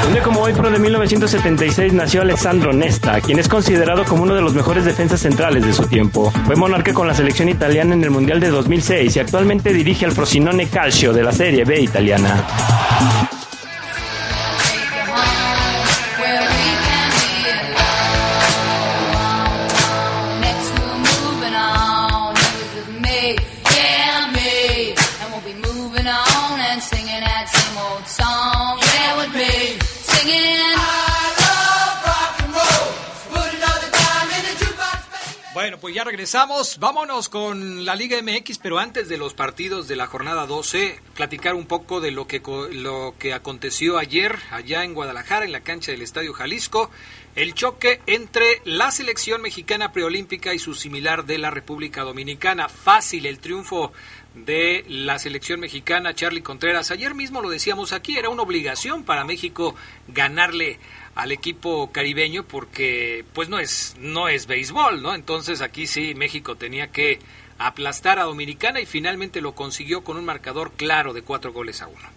Un 0.07 0.13
día 0.13 0.23
como 0.23 0.43
hoy, 0.43 0.53
pero 0.55 0.71
de 0.71 0.79
1976, 0.79 1.93
nació 1.93 2.23
Alessandro 2.23 2.73
Nesta, 2.73 3.21
quien 3.21 3.41
es 3.41 3.49
considerado 3.49 4.05
como 4.05 4.23
uno 4.23 4.37
de 4.37 4.43
los 4.43 4.55
mejores 4.55 4.85
defensas 4.85 5.19
centrales 5.19 5.67
de 5.67 5.73
su 5.73 5.89
tiempo. 5.89 6.31
Fue 6.47 6.55
monarca 6.55 6.95
con 6.95 7.09
la 7.09 7.15
selección 7.15 7.49
italiana 7.49 7.95
en 7.95 8.05
el 8.05 8.11
Mundial 8.11 8.39
de 8.39 8.51
2006 8.51 9.17
y 9.17 9.19
actualmente 9.19 9.73
dirige 9.73 10.05
al 10.05 10.13
Frosinone 10.13 10.69
Calcio 10.69 11.13
de 11.13 11.25
la 11.25 11.33
Serie 11.33 11.65
B 11.65 11.81
italiana. 11.81 13.36
Pues 35.81 35.95
ya 35.95 36.05
regresamos. 36.05 36.79
Vámonos 36.79 37.29
con 37.29 37.85
la 37.85 37.95
Liga 37.97 38.21
MX, 38.23 38.59
pero 38.59 38.79
antes 38.79 39.09
de 39.09 39.19
los 39.19 39.35
partidos 39.35 39.89
de 39.89 39.97
la 39.97 40.07
jornada 40.07 40.47
12, 40.47 41.01
platicar 41.15 41.55
un 41.55 41.67
poco 41.67 42.01
de 42.01 42.11
lo 42.11 42.27
que, 42.27 42.41
lo 42.73 43.15
que 43.19 43.35
aconteció 43.35 43.99
ayer 43.99 44.39
allá 44.51 44.85
en 44.85 44.95
Guadalajara, 44.95 45.45
en 45.45 45.53
la 45.53 45.61
cancha 45.61 45.93
del 45.93 46.03
Estadio 46.03 46.33
Jalisco. 46.33 46.91
El 47.35 47.53
choque 47.53 48.01
entre 48.07 48.63
la 48.65 48.91
selección 48.91 49.43
mexicana 49.43 49.93
preolímpica 49.93 50.55
y 50.55 50.59
su 50.59 50.75
similar 50.75 51.27
de 51.27 51.37
la 51.37 51.51
República 51.51 52.03
Dominicana. 52.03 52.69
Fácil 52.69 53.27
el 53.27 53.41
triunfo 53.41 53.93
de 54.45 54.85
la 54.89 55.19
selección 55.19 55.61
mexicana, 55.61 56.15
Charlie 56.15 56.43
Contreras. 56.43 56.91
Ayer 56.91 57.15
mismo 57.15 57.41
lo 57.41 57.49
decíamos 57.49 57.93
aquí, 57.93 58.19
era 58.19 58.29
una 58.29 58.43
obligación 58.43 59.05
para 59.05 59.25
México 59.25 59.75
ganarle 60.09 60.79
al 61.15 61.33
equipo 61.33 61.91
caribeño 61.91 62.45
porque 62.45 63.25
pues 63.33 63.49
no 63.49 63.59
es 63.59 63.97
no 63.99 64.29
es 64.29 64.47
béisbol, 64.47 65.03
¿no? 65.03 65.15
Entonces 65.15 65.63
aquí 65.63 65.87
sí 65.87 66.15
México 66.15 66.57
tenía 66.57 66.89
que 66.89 67.19
aplastar 67.59 68.19
a 68.19 68.25
Dominicana 68.25 68.81
y 68.81 68.87
finalmente 68.87 69.41
lo 69.41 69.53
consiguió 69.53 70.05
con 70.05 70.19
un 70.19 70.27
marcador 70.27 70.73
claro 70.73 71.15
de 71.15 71.23
cuatro 71.23 71.53
goles 71.53 71.81
a 71.81 71.89
uno. 71.89 72.17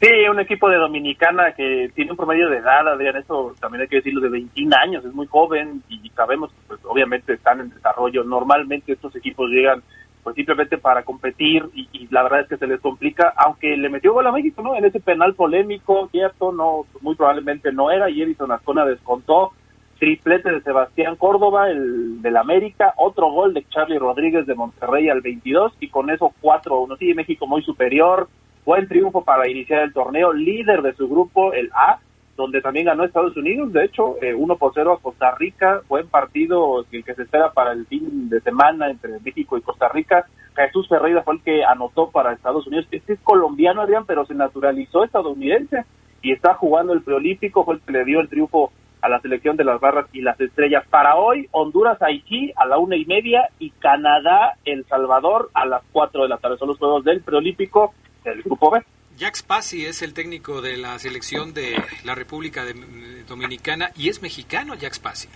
Sí, 0.00 0.08
un 0.30 0.40
equipo 0.40 0.68
de 0.68 0.76
Dominicana 0.76 1.52
que 1.54 1.90
tiene 1.94 2.12
un 2.12 2.16
promedio 2.16 2.48
de 2.48 2.56
edad, 2.56 2.88
Adrián, 2.88 3.16
eso 3.16 3.54
también 3.60 3.82
hay 3.82 3.88
que 3.88 3.96
decirlo, 3.96 4.22
de 4.22 4.30
21 4.30 4.74
años, 4.74 5.04
es 5.04 5.12
muy 5.12 5.26
joven 5.26 5.82
y 5.90 6.08
sabemos 6.10 6.50
pues, 6.66 6.80
obviamente 6.84 7.34
están 7.34 7.60
en 7.60 7.68
desarrollo. 7.68 8.24
Normalmente 8.24 8.92
estos 8.92 9.14
equipos 9.16 9.50
llegan 9.50 9.82
pues 10.22 10.36
simplemente 10.36 10.78
para 10.78 11.02
competir 11.02 11.64
y, 11.74 12.08
la 12.10 12.22
verdad 12.22 12.40
es 12.40 12.48
que 12.48 12.56
se 12.56 12.66
les 12.66 12.80
complica, 12.80 13.32
aunque 13.36 13.76
le 13.76 13.88
metió 13.88 14.12
gol 14.12 14.26
a 14.26 14.32
México, 14.32 14.62
¿no? 14.62 14.74
En 14.74 14.84
ese 14.84 15.00
penal 15.00 15.34
polémico, 15.34 16.08
cierto, 16.10 16.52
no, 16.52 16.86
muy 17.00 17.14
probablemente 17.14 17.72
no 17.72 17.90
era, 17.90 18.10
y 18.10 18.22
Edison 18.22 18.50
Ascona 18.50 18.84
descontó, 18.84 19.52
triplete 19.98 20.50
de 20.50 20.62
Sebastián 20.62 21.16
Córdoba, 21.16 21.70
el 21.70 22.20
del 22.22 22.36
América, 22.36 22.94
otro 22.96 23.30
gol 23.30 23.54
de 23.54 23.64
Charlie 23.68 23.98
Rodríguez 23.98 24.46
de 24.46 24.54
Monterrey 24.54 25.08
al 25.08 25.20
22 25.20 25.74
y 25.78 25.88
con 25.88 26.10
eso 26.10 26.32
4-1. 26.40 26.98
Sí, 26.98 27.14
México 27.14 27.46
muy 27.46 27.62
superior, 27.62 28.28
buen 28.64 28.88
triunfo 28.88 29.22
para 29.24 29.48
iniciar 29.48 29.82
el 29.82 29.92
torneo, 29.92 30.32
líder 30.32 30.82
de 30.82 30.94
su 30.94 31.08
grupo, 31.08 31.52
el 31.52 31.70
A, 31.74 31.98
donde 32.36 32.60
también 32.60 32.86
ganó 32.86 33.04
Estados 33.04 33.36
Unidos, 33.36 33.72
de 33.72 33.84
hecho, 33.84 34.16
eh, 34.22 34.34
1 34.34 34.56
por 34.56 34.72
0 34.74 34.92
a 34.92 35.02
Costa 35.02 35.34
Rica, 35.38 35.82
buen 35.88 36.08
partido 36.08 36.84
el 36.90 37.04
que 37.04 37.14
se 37.14 37.22
espera 37.22 37.52
para 37.52 37.72
el 37.72 37.86
fin 37.86 38.28
de 38.28 38.40
semana 38.40 38.90
entre 38.90 39.20
México 39.20 39.58
y 39.58 39.62
Costa 39.62 39.88
Rica. 39.88 40.26
Jesús 40.54 40.88
Ferreira 40.88 41.22
fue 41.22 41.34
el 41.34 41.42
que 41.42 41.64
anotó 41.64 42.10
para 42.10 42.32
Estados 42.32 42.66
Unidos. 42.66 42.86
Este 42.90 43.14
es 43.14 43.20
colombiano, 43.20 43.82
Adrián, 43.82 44.04
pero 44.06 44.24
se 44.26 44.34
naturalizó 44.34 45.04
estadounidense 45.04 45.84
y 46.22 46.32
está 46.32 46.54
jugando 46.54 46.92
el 46.92 47.02
preolímpico, 47.02 47.64
fue 47.64 47.74
el 47.74 47.80
que 47.80 47.92
le 47.92 48.04
dio 48.04 48.20
el 48.20 48.28
triunfo 48.28 48.72
a 49.02 49.08
la 49.08 49.20
selección 49.20 49.56
de 49.56 49.64
las 49.64 49.80
barras 49.80 50.06
y 50.12 50.20
las 50.20 50.40
estrellas. 50.40 50.84
Para 50.88 51.16
hoy, 51.16 51.48
Honduras, 51.52 52.00
Haití 52.02 52.52
a 52.56 52.66
la 52.66 52.78
una 52.78 52.96
y 52.96 53.04
media 53.06 53.48
y 53.58 53.70
Canadá, 53.70 54.56
El 54.64 54.84
Salvador 54.86 55.50
a 55.54 55.64
las 55.66 55.82
cuatro 55.92 56.22
de 56.22 56.28
la 56.28 56.36
tarde. 56.36 56.58
Son 56.58 56.68
los 56.68 56.78
juegos 56.78 57.04
del 57.04 57.22
preolímpico 57.22 57.94
del 58.24 58.42
grupo 58.42 58.70
B. 58.70 58.82
Jack 59.20 59.36
Spassi 59.36 59.84
es 59.84 60.00
el 60.00 60.14
técnico 60.14 60.62
de 60.62 60.78
la 60.78 60.98
selección 60.98 61.52
de 61.52 61.80
la 62.04 62.14
República 62.14 62.64
de- 62.64 63.22
Dominicana 63.28 63.92
y 63.94 64.08
es 64.08 64.22
mexicano 64.22 64.74
Jack 64.74 64.94
Spassi. 64.94 65.28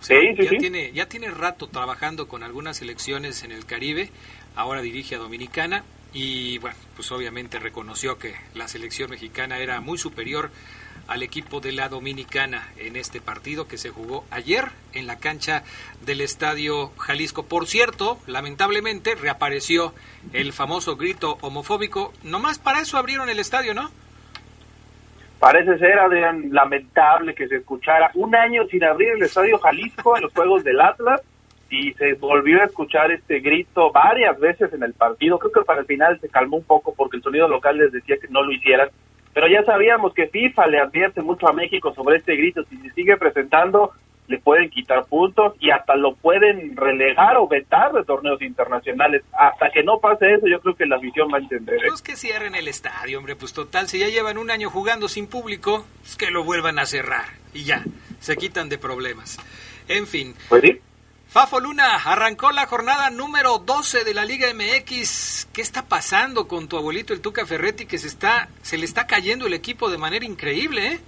O 0.00 0.04
sea, 0.04 0.18
Sí, 0.20 0.26
sí, 0.36 0.42
ya 0.44 0.50
sí. 0.50 0.56
tiene 0.58 0.92
ya 0.92 1.06
tiene 1.08 1.30
rato 1.30 1.68
trabajando 1.68 2.26
con 2.26 2.42
algunas 2.42 2.78
selecciones 2.78 3.44
en 3.44 3.52
el 3.52 3.64
Caribe. 3.64 4.10
Ahora 4.56 4.82
dirige 4.82 5.14
a 5.14 5.18
Dominicana 5.18 5.84
y 6.12 6.58
bueno, 6.58 6.76
pues 6.96 7.12
obviamente 7.12 7.60
reconoció 7.60 8.18
que 8.18 8.34
la 8.54 8.66
selección 8.66 9.08
mexicana 9.10 9.58
era 9.60 9.80
muy 9.80 9.98
superior 9.98 10.50
al 11.08 11.22
equipo 11.22 11.60
de 11.60 11.72
la 11.72 11.88
Dominicana 11.88 12.68
en 12.76 12.96
este 12.96 13.20
partido 13.20 13.66
que 13.66 13.78
se 13.78 13.90
jugó 13.90 14.24
ayer 14.30 14.64
en 14.92 15.06
la 15.06 15.18
cancha 15.18 15.64
del 16.04 16.20
Estadio 16.20 16.90
Jalisco. 16.98 17.46
Por 17.46 17.66
cierto, 17.66 18.18
lamentablemente 18.26 19.14
reapareció 19.14 19.94
el 20.32 20.52
famoso 20.52 20.96
grito 20.96 21.38
homofóbico. 21.40 22.12
Nomás 22.22 22.58
para 22.58 22.80
eso 22.80 22.98
abrieron 22.98 23.28
el 23.30 23.38
estadio, 23.40 23.74
¿no? 23.74 23.90
Parece 25.38 25.78
ser, 25.78 25.98
Adrián, 25.98 26.48
lamentable 26.50 27.34
que 27.34 27.48
se 27.48 27.56
escuchara 27.56 28.10
un 28.14 28.34
año 28.34 28.66
sin 28.70 28.84
abrir 28.84 29.10
el 29.10 29.22
Estadio 29.22 29.58
Jalisco 29.58 30.16
en 30.16 30.24
los 30.24 30.32
Juegos 30.32 30.64
del 30.64 30.80
Atlas 30.80 31.22
y 31.70 31.92
se 31.92 32.14
volvió 32.14 32.60
a 32.60 32.64
escuchar 32.64 33.12
este 33.12 33.38
grito 33.38 33.92
varias 33.92 34.38
veces 34.40 34.72
en 34.72 34.82
el 34.82 34.94
partido. 34.94 35.38
Creo 35.38 35.52
que 35.52 35.60
para 35.62 35.80
el 35.80 35.86
final 35.86 36.18
se 36.20 36.28
calmó 36.28 36.56
un 36.56 36.64
poco 36.64 36.92
porque 36.92 37.18
el 37.18 37.22
sonido 37.22 37.46
local 37.46 37.78
les 37.78 37.92
decía 37.92 38.16
que 38.20 38.26
no 38.28 38.42
lo 38.42 38.50
hicieran 38.50 38.88
pero 39.34 39.48
ya 39.48 39.62
sabíamos 39.64 40.14
que 40.14 40.28
FIFA 40.28 40.66
le 40.66 40.80
advierte 40.80 41.22
mucho 41.22 41.48
a 41.48 41.52
México 41.52 41.92
sobre 41.94 42.18
este 42.18 42.36
grito. 42.36 42.64
Si 42.64 42.76
se 42.78 42.90
sigue 42.90 43.16
presentando, 43.16 43.92
le 44.28 44.38
pueden 44.38 44.68
quitar 44.68 45.06
puntos 45.06 45.54
y 45.58 45.70
hasta 45.70 45.96
lo 45.96 46.14
pueden 46.14 46.76
relegar 46.76 47.36
o 47.38 47.48
vetar 47.48 47.92
de 47.92 48.04
torneos 48.04 48.40
internacionales. 48.42 49.22
Hasta 49.32 49.70
que 49.70 49.82
no 49.82 49.98
pase 50.00 50.34
eso, 50.34 50.46
yo 50.46 50.60
creo 50.60 50.76
que 50.76 50.86
la 50.86 50.96
afición 50.96 51.28
va 51.32 51.38
a 51.38 51.40
entender. 51.40 51.78
Pues 51.86 52.02
que 52.02 52.14
cierren 52.16 52.54
el 52.54 52.68
estadio, 52.68 53.18
hombre. 53.18 53.36
Pues 53.36 53.52
total, 53.52 53.88
si 53.88 53.98
ya 53.98 54.08
llevan 54.08 54.38
un 54.38 54.50
año 54.50 54.70
jugando 54.70 55.08
sin 55.08 55.26
público, 55.26 55.86
pues 56.00 56.16
que 56.16 56.30
lo 56.30 56.44
vuelvan 56.44 56.78
a 56.78 56.86
cerrar. 56.86 57.24
Y 57.54 57.64
ya, 57.64 57.82
se 58.20 58.36
quitan 58.36 58.68
de 58.68 58.78
problemas. 58.78 59.38
En 59.88 60.06
fin. 60.06 60.34
Pues 60.50 60.62
sí. 60.62 60.78
Fafo 61.28 61.60
Luna, 61.60 61.96
arrancó 62.06 62.52
la 62.52 62.64
jornada 62.64 63.10
número 63.10 63.58
12 63.58 64.02
de 64.02 64.14
la 64.14 64.24
Liga 64.24 64.46
MX. 64.54 65.50
¿Qué 65.52 65.60
está 65.60 65.84
pasando 65.86 66.48
con 66.48 66.68
tu 66.68 66.78
abuelito 66.78 67.12
el 67.12 67.20
Tuca 67.20 67.44
Ferretti 67.44 67.84
que 67.84 67.98
se 67.98 68.08
está 68.08 68.48
se 68.62 68.78
le 68.78 68.86
está 68.86 69.06
cayendo 69.06 69.46
el 69.46 69.52
equipo 69.52 69.90
de 69.90 69.98
manera 69.98 70.24
increíble, 70.24 70.86
eh? 70.86 71.00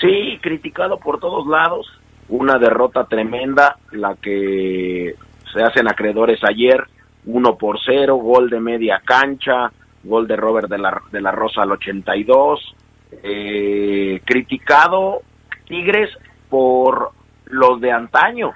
Sí, 0.00 0.40
criticado 0.42 0.98
por 0.98 1.20
todos 1.20 1.46
lados. 1.46 1.86
Una 2.28 2.58
derrota 2.58 3.04
tremenda, 3.04 3.76
la 3.92 4.16
que 4.16 5.14
se 5.52 5.62
hacen 5.62 5.86
acreedores 5.86 6.40
ayer, 6.42 6.82
uno 7.24 7.56
por 7.56 7.78
cero, 7.80 8.16
gol 8.16 8.50
de 8.50 8.58
media 8.58 9.00
cancha, 9.04 9.70
gol 10.02 10.26
de 10.26 10.34
Robert 10.34 10.68
de 10.68 10.78
la, 10.78 11.00
de 11.12 11.20
la 11.20 11.30
Rosa 11.30 11.62
al 11.62 11.70
82. 11.70 12.74
Eh, 13.22 14.20
criticado 14.24 15.22
Tigres 15.68 16.10
por 16.50 17.12
los 17.46 17.80
de 17.80 17.92
antaño, 17.92 18.52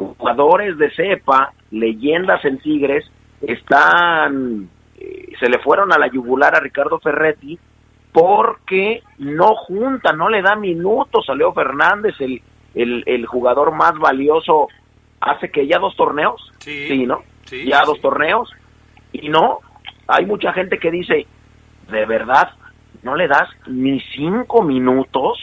jugadores 0.00 0.78
de 0.78 0.90
cepa, 0.92 1.52
leyendas 1.70 2.44
en 2.44 2.58
Tigres, 2.58 3.04
están, 3.42 4.68
eh, 4.98 5.32
se 5.38 5.48
le 5.48 5.58
fueron 5.60 5.92
a 5.92 5.98
la 5.98 6.08
yugular 6.08 6.54
a 6.54 6.60
Ricardo 6.60 6.98
Ferretti 7.00 7.58
porque 8.12 9.02
no 9.18 9.54
junta, 9.54 10.12
no 10.12 10.28
le 10.28 10.42
da 10.42 10.56
minutos 10.56 11.28
a 11.28 11.34
Leo 11.34 11.52
Fernández, 11.52 12.14
el, 12.20 12.42
el, 12.74 13.04
el 13.06 13.26
jugador 13.26 13.72
más 13.72 13.92
valioso, 13.98 14.68
hace 15.20 15.50
que 15.50 15.66
ya 15.66 15.78
dos 15.78 15.94
torneos, 15.96 16.40
Sí. 16.58 17.06
¿no? 17.06 17.22
Sí, 17.44 17.66
ya 17.66 17.80
sí. 17.80 17.86
dos 17.86 18.00
torneos, 18.00 18.50
y 19.12 19.28
no, 19.28 19.58
hay 20.08 20.24
mucha 20.26 20.52
gente 20.52 20.78
que 20.78 20.90
dice, 20.90 21.26
de 21.90 22.06
verdad, 22.06 22.50
no 23.02 23.14
le 23.16 23.28
das 23.28 23.48
ni 23.68 24.00
cinco 24.14 24.62
minutos, 24.62 25.38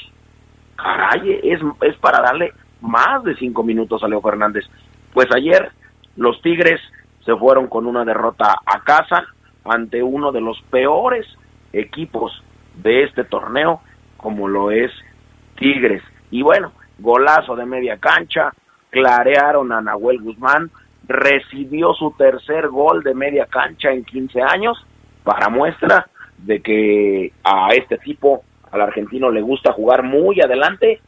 caray, 0.76 1.40
es, 1.44 1.60
es 1.82 1.96
para 1.98 2.22
darle 2.22 2.54
más 2.82 3.24
de 3.24 3.36
cinco 3.36 3.64
minutos 3.64 4.04
a 4.04 4.08
Leo 4.08 4.22
Fernández. 4.22 4.66
Pues 5.14 5.28
ayer 5.36 5.72
los 6.16 6.42
Tigres 6.42 6.80
se 7.26 7.36
fueron 7.36 7.68
con 7.68 7.86
una 7.86 8.06
derrota 8.06 8.56
a 8.66 8.84
casa 8.84 9.26
ante 9.66 10.02
uno 10.02 10.32
de 10.32 10.42
los 10.42 10.62
peores 10.70 11.26
equipos 11.74 12.32
de 12.76 13.04
este 13.04 13.24
torneo, 13.24 13.82
como 14.16 14.48
lo 14.48 14.72
es 14.72 14.92
Tigres. 15.58 16.02
Y 16.32 16.42
bueno, 16.42 16.72
golazo 17.00 17.56
de 17.56 17.66
media 17.66 17.98
cancha, 17.98 18.54
clarearon 18.90 19.72
a 19.72 19.82
Nahuel 19.82 20.22
Guzmán, 20.22 20.72
recibió 21.08 21.94
su 21.94 22.12
tercer 22.18 22.68
gol 22.70 23.04
de 23.04 23.14
media 23.14 23.46
cancha 23.46 23.92
en 23.92 24.04
15 24.04 24.42
años, 24.42 24.78
para 25.24 25.50
muestra 25.50 26.08
de 26.38 26.62
que 26.62 27.34
a 27.44 27.70
este 27.74 27.98
tipo, 27.98 28.44
al 28.72 28.82
argentino, 28.82 29.30
le 29.32 29.42
gusta 29.42 29.74
jugar 29.74 30.04
muy 30.04 30.40
adelante. 30.42 31.02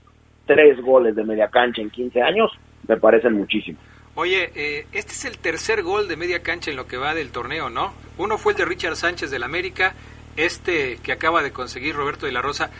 Tres 0.49 0.81
goles 0.81 1.15
de 1.15 1.23
media 1.23 1.47
cancha 1.47 1.79
en 1.79 1.91
15 1.91 2.23
años 2.23 2.51
me 2.87 2.97
parecen 2.97 3.33
muchísimo. 3.33 3.77
Oye, 4.15 4.49
eh, 4.55 4.87
este 4.93 5.11
es 5.11 5.25
el 5.25 5.37
tercer 5.37 5.83
gol 5.83 6.07
de 6.07 6.17
media 6.17 6.41
cancha 6.41 6.71
en 6.71 6.75
lo 6.77 6.87
que 6.87 6.97
va 6.97 7.13
del 7.13 7.29
torneo, 7.31 7.69
¿no? 7.69 7.93
Uno 8.17 8.39
fue 8.39 8.53
el 8.53 8.57
de 8.57 8.65
Richard 8.65 8.95
Sánchez 8.95 9.29
del 9.29 9.43
América, 9.43 9.93
este 10.37 10.97
que 11.03 11.11
acaba 11.11 11.43
de 11.43 11.51
conseguir 11.51 11.95
Roberto 11.95 12.25
de 12.25 12.31
la 12.31 12.41
Rosa. 12.41 12.71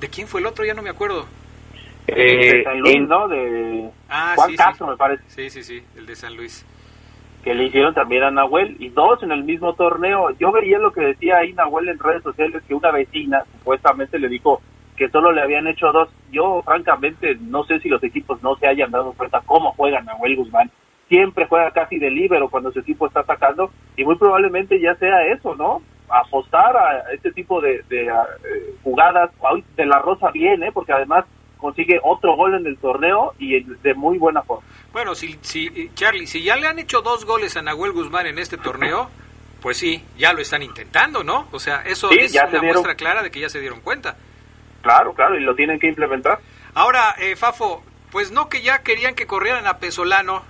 ¿De 0.00 0.08
quién 0.08 0.26
fue 0.26 0.40
el 0.40 0.46
otro? 0.46 0.64
Ya 0.64 0.74
no 0.74 0.82
me 0.82 0.90
acuerdo. 0.90 1.26
Eh, 2.08 2.56
de 2.56 2.64
San 2.64 2.80
Luis, 2.80 2.96
en- 2.96 3.06
¿no? 3.06 3.28
De 3.28 3.88
Ah, 4.08 4.32
Juan 4.34 4.50
sí, 4.50 4.56
Castro, 4.56 4.86
sí. 4.86 4.90
me 4.90 4.96
parece, 4.96 5.22
Sí, 5.28 5.48
sí, 5.50 5.62
sí, 5.62 5.80
el 5.96 6.06
de 6.06 6.16
San 6.16 6.36
Luis. 6.36 6.66
que 7.44 7.54
le 7.54 7.66
hicieron 7.66 7.94
también 7.94 8.24
a 8.24 8.32
Nahuel, 8.32 8.76
y 8.80 8.88
dos 8.88 9.22
en 9.22 9.30
el 9.30 9.44
mismo 9.44 9.74
torneo. 9.74 10.30
Yo 10.40 10.50
veía 10.50 10.78
lo 10.78 10.92
que 10.92 11.02
decía 11.02 11.38
ahí 11.38 11.52
Nahuel 11.52 11.88
en 11.88 11.98
redes 12.00 12.24
sociales, 12.24 12.62
que 12.66 12.74
una 12.74 12.90
vecina 12.90 13.44
supuestamente 13.58 14.18
le 14.18 14.28
dijo 14.28 14.60
que 15.06 15.10
solo 15.10 15.32
le 15.32 15.42
habían 15.42 15.66
hecho 15.66 15.90
dos. 15.90 16.08
Yo, 16.30 16.62
francamente, 16.64 17.36
no 17.40 17.64
sé 17.64 17.80
si 17.80 17.88
los 17.88 18.02
equipos 18.04 18.40
no 18.42 18.54
se 18.56 18.68
hayan 18.68 18.90
dado 18.92 19.12
cuenta 19.14 19.40
cómo 19.44 19.72
juega 19.72 20.00
Nahuel 20.00 20.36
Guzmán. 20.36 20.70
Siempre 21.08 21.46
juega 21.48 21.72
casi 21.72 21.98
de 21.98 22.10
líbero 22.10 22.48
cuando 22.48 22.70
su 22.72 22.78
equipo 22.78 23.06
está 23.08 23.20
atacando, 23.20 23.70
y 23.96 24.04
muy 24.04 24.16
probablemente 24.16 24.80
ya 24.80 24.94
sea 24.94 25.26
eso, 25.26 25.56
¿no? 25.56 25.82
Apostar 26.08 26.76
a 26.76 27.12
este 27.12 27.32
tipo 27.32 27.60
de, 27.60 27.82
de, 27.88 28.06
eh, 28.06 28.74
jugadas. 28.84 29.30
Hoy 29.40 29.64
de 29.76 29.86
la 29.86 29.98
Rosa 29.98 30.30
bien, 30.30 30.62
¿eh? 30.62 30.70
Porque 30.72 30.92
además 30.92 31.24
consigue 31.58 31.98
otro 32.02 32.36
gol 32.36 32.54
en 32.54 32.66
el 32.66 32.76
torneo 32.78 33.34
y 33.38 33.60
de 33.60 33.94
muy 33.94 34.18
buena 34.18 34.42
forma. 34.42 34.64
Bueno, 34.92 35.14
si, 35.14 35.36
si, 35.42 35.66
eh, 35.66 35.90
Charlie, 35.94 36.26
si 36.26 36.42
ya 36.44 36.56
le 36.56 36.66
han 36.68 36.78
hecho 36.78 37.02
dos 37.02 37.24
goles 37.24 37.56
a 37.56 37.62
Nahuel 37.62 37.92
Guzmán 37.92 38.26
en 38.26 38.38
este 38.38 38.56
torneo, 38.56 39.08
pues 39.60 39.76
sí, 39.78 40.02
ya 40.16 40.32
lo 40.32 40.40
están 40.40 40.62
intentando, 40.62 41.22
¿no? 41.24 41.46
O 41.52 41.58
sea, 41.58 41.82
eso 41.86 42.08
Sí, 42.08 42.18
es 42.20 42.32
una 42.34 42.46
dieron- 42.46 42.66
muestra 42.66 42.94
clara 42.94 43.22
de 43.22 43.30
que 43.30 43.40
ya 43.40 43.48
se 43.48 43.60
dieron 43.60 43.80
cuenta. 43.80 44.16
Claro, 44.82 45.14
claro, 45.14 45.36
y 45.36 45.40
lo 45.40 45.54
tienen 45.54 45.78
que 45.78 45.88
implementar. 45.88 46.38
Ahora, 46.74 47.14
eh, 47.18 47.36
Fafo, 47.36 47.82
pues 48.10 48.30
no 48.32 48.48
que 48.48 48.62
ya 48.62 48.82
querían 48.82 49.14
que 49.14 49.26
corrieran 49.26 49.66
a 49.66 49.78
Pesolano. 49.78 50.42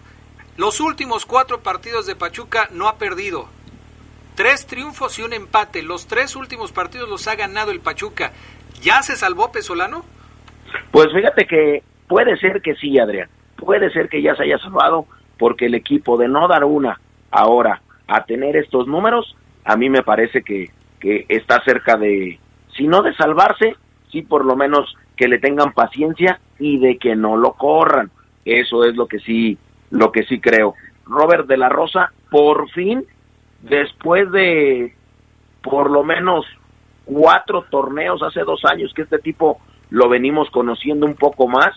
Los 0.56 0.80
últimos 0.80 1.26
cuatro 1.26 1.60
partidos 1.60 2.06
de 2.06 2.16
Pachuca 2.16 2.68
no 2.72 2.88
ha 2.88 2.96
perdido. 2.96 3.48
Tres 4.34 4.66
triunfos 4.66 5.18
y 5.18 5.22
un 5.22 5.32
empate. 5.32 5.82
Los 5.82 6.06
tres 6.06 6.36
últimos 6.36 6.72
partidos 6.72 7.08
los 7.08 7.28
ha 7.28 7.36
ganado 7.36 7.70
el 7.70 7.80
Pachuca. 7.80 8.32
¿Ya 8.80 9.02
se 9.02 9.16
salvó 9.16 9.52
Pesolano? 9.52 10.04
Pues 10.90 11.08
fíjate 11.14 11.46
que 11.46 11.82
puede 12.08 12.36
ser 12.38 12.62
que 12.62 12.74
sí, 12.74 12.98
Adrián. 12.98 13.28
Puede 13.56 13.90
ser 13.90 14.08
que 14.08 14.22
ya 14.22 14.34
se 14.34 14.44
haya 14.44 14.58
salvado 14.58 15.06
porque 15.38 15.66
el 15.66 15.74
equipo 15.74 16.16
de 16.16 16.28
no 16.28 16.48
dar 16.48 16.64
una 16.64 17.00
ahora 17.30 17.82
a 18.06 18.24
tener 18.24 18.56
estos 18.56 18.86
números, 18.86 19.36
a 19.64 19.76
mí 19.76 19.88
me 19.88 20.02
parece 20.02 20.42
que, 20.42 20.70
que 21.00 21.26
está 21.28 21.62
cerca 21.64 21.96
de, 21.96 22.38
si 22.76 22.86
no 22.86 23.02
de 23.02 23.14
salvarse, 23.14 23.76
sí 24.12 24.22
por 24.22 24.44
lo 24.44 24.55
menos 24.55 24.94
que 25.16 25.27
le 25.27 25.38
tengan 25.38 25.72
paciencia 25.72 26.38
y 26.59 26.79
de 26.79 26.98
que 26.98 27.16
no 27.16 27.37
lo 27.37 27.55
corran. 27.55 28.11
Eso 28.44 28.85
es 28.85 28.94
lo 28.94 29.07
que 29.07 29.18
sí, 29.18 29.59
lo 29.90 30.12
que 30.12 30.25
sí 30.25 30.40
creo. 30.40 30.75
Robert 31.07 31.46
de 31.46 31.57
la 31.57 31.68
Rosa, 31.68 32.12
por 32.31 32.70
fin, 32.70 33.05
después 33.62 34.31
de 34.31 34.94
por 35.62 35.90
lo 35.90 36.05
menos 36.05 36.44
cuatro 37.05 37.64
torneos 37.70 38.22
hace 38.22 38.40
dos 38.40 38.64
años 38.64 38.92
que 38.94 39.03
este 39.03 39.18
tipo 39.18 39.61
lo 39.90 40.09
venimos 40.09 40.51
conociendo 40.51 41.07
un 41.07 41.14
poco 41.14 41.48
más, 41.48 41.75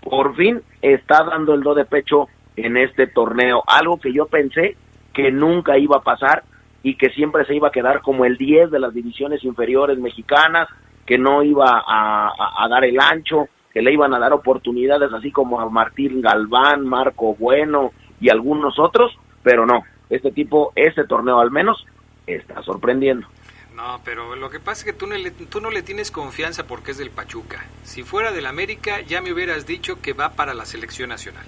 por 0.00 0.34
fin 0.36 0.60
está 0.82 1.24
dando 1.24 1.54
el 1.54 1.62
do 1.62 1.74
de 1.74 1.84
pecho 1.84 2.28
en 2.56 2.76
este 2.76 3.06
torneo, 3.06 3.62
algo 3.66 3.98
que 3.98 4.12
yo 4.12 4.26
pensé 4.26 4.76
que 5.12 5.30
nunca 5.30 5.78
iba 5.78 5.98
a 5.98 6.02
pasar 6.02 6.44
y 6.82 6.96
que 6.96 7.10
siempre 7.10 7.44
se 7.44 7.54
iba 7.54 7.68
a 7.68 7.72
quedar 7.72 8.02
como 8.02 8.24
el 8.24 8.36
10 8.36 8.70
de 8.70 8.78
las 8.78 8.94
divisiones 8.94 9.44
inferiores 9.44 9.98
mexicanas, 9.98 10.68
que 11.08 11.16
no 11.18 11.42
iba 11.42 11.82
a, 11.86 12.28
a- 12.28 12.64
a 12.64 12.68
dar 12.68 12.84
el 12.84 13.00
ancho, 13.00 13.48
que 13.72 13.80
le 13.80 13.92
iban 13.94 14.12
a 14.12 14.18
dar 14.18 14.32
oportunidades 14.34 15.10
así 15.12 15.32
como 15.32 15.58
a 15.58 15.68
Martín 15.70 16.20
Galván, 16.20 16.84
Marco 16.86 17.34
Bueno 17.34 17.92
y 18.20 18.28
algunos 18.28 18.78
otros, 18.78 19.16
pero 19.42 19.64
no, 19.64 19.84
este 20.10 20.30
tipo, 20.32 20.72
este 20.76 21.04
torneo 21.06 21.40
al 21.40 21.50
menos, 21.50 21.84
está 22.26 22.62
sorprendiendo. 22.62 23.26
No, 23.74 24.00
pero 24.04 24.36
lo 24.36 24.50
que 24.50 24.60
pasa 24.60 24.80
es 24.80 24.84
que 24.84 24.92
tú 24.92 25.06
no, 25.06 25.16
le, 25.16 25.30
tú 25.30 25.60
no 25.60 25.70
le 25.70 25.82
tienes 25.82 26.10
confianza 26.10 26.66
porque 26.66 26.90
es 26.90 26.98
del 26.98 27.10
Pachuca. 27.10 27.64
Si 27.84 28.02
fuera 28.02 28.32
del 28.32 28.44
América, 28.46 29.00
ya 29.00 29.22
me 29.22 29.32
hubieras 29.32 29.66
dicho 29.66 30.02
que 30.02 30.12
va 30.12 30.30
para 30.32 30.52
la 30.52 30.66
selección 30.66 31.08
nacional. 31.08 31.44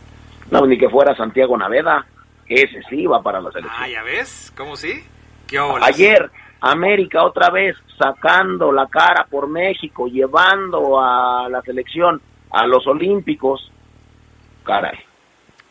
No, 0.50 0.64
ni 0.66 0.78
que 0.78 0.88
fuera 0.88 1.14
Santiago 1.16 1.58
Naveda, 1.58 2.06
ese 2.46 2.80
sí 2.88 3.04
va 3.06 3.20
para 3.22 3.40
la 3.40 3.50
selección. 3.50 3.82
Ah, 3.82 3.88
¿ya 3.88 4.02
ves? 4.04 4.52
¿Cómo 4.56 4.76
sí? 4.76 5.02
¿Qué? 5.48 5.58
Ayer, 5.82 6.30
América 6.60 7.24
otra 7.24 7.50
vez 7.50 7.76
sacando 7.98 8.72
la 8.72 8.86
cara 8.88 9.26
por 9.30 9.48
México, 9.48 10.06
llevando 10.06 11.00
a 11.00 11.48
la 11.48 11.62
selección 11.62 12.20
a 12.50 12.66
los 12.66 12.86
Olímpicos. 12.86 13.70
Caray, 14.64 14.98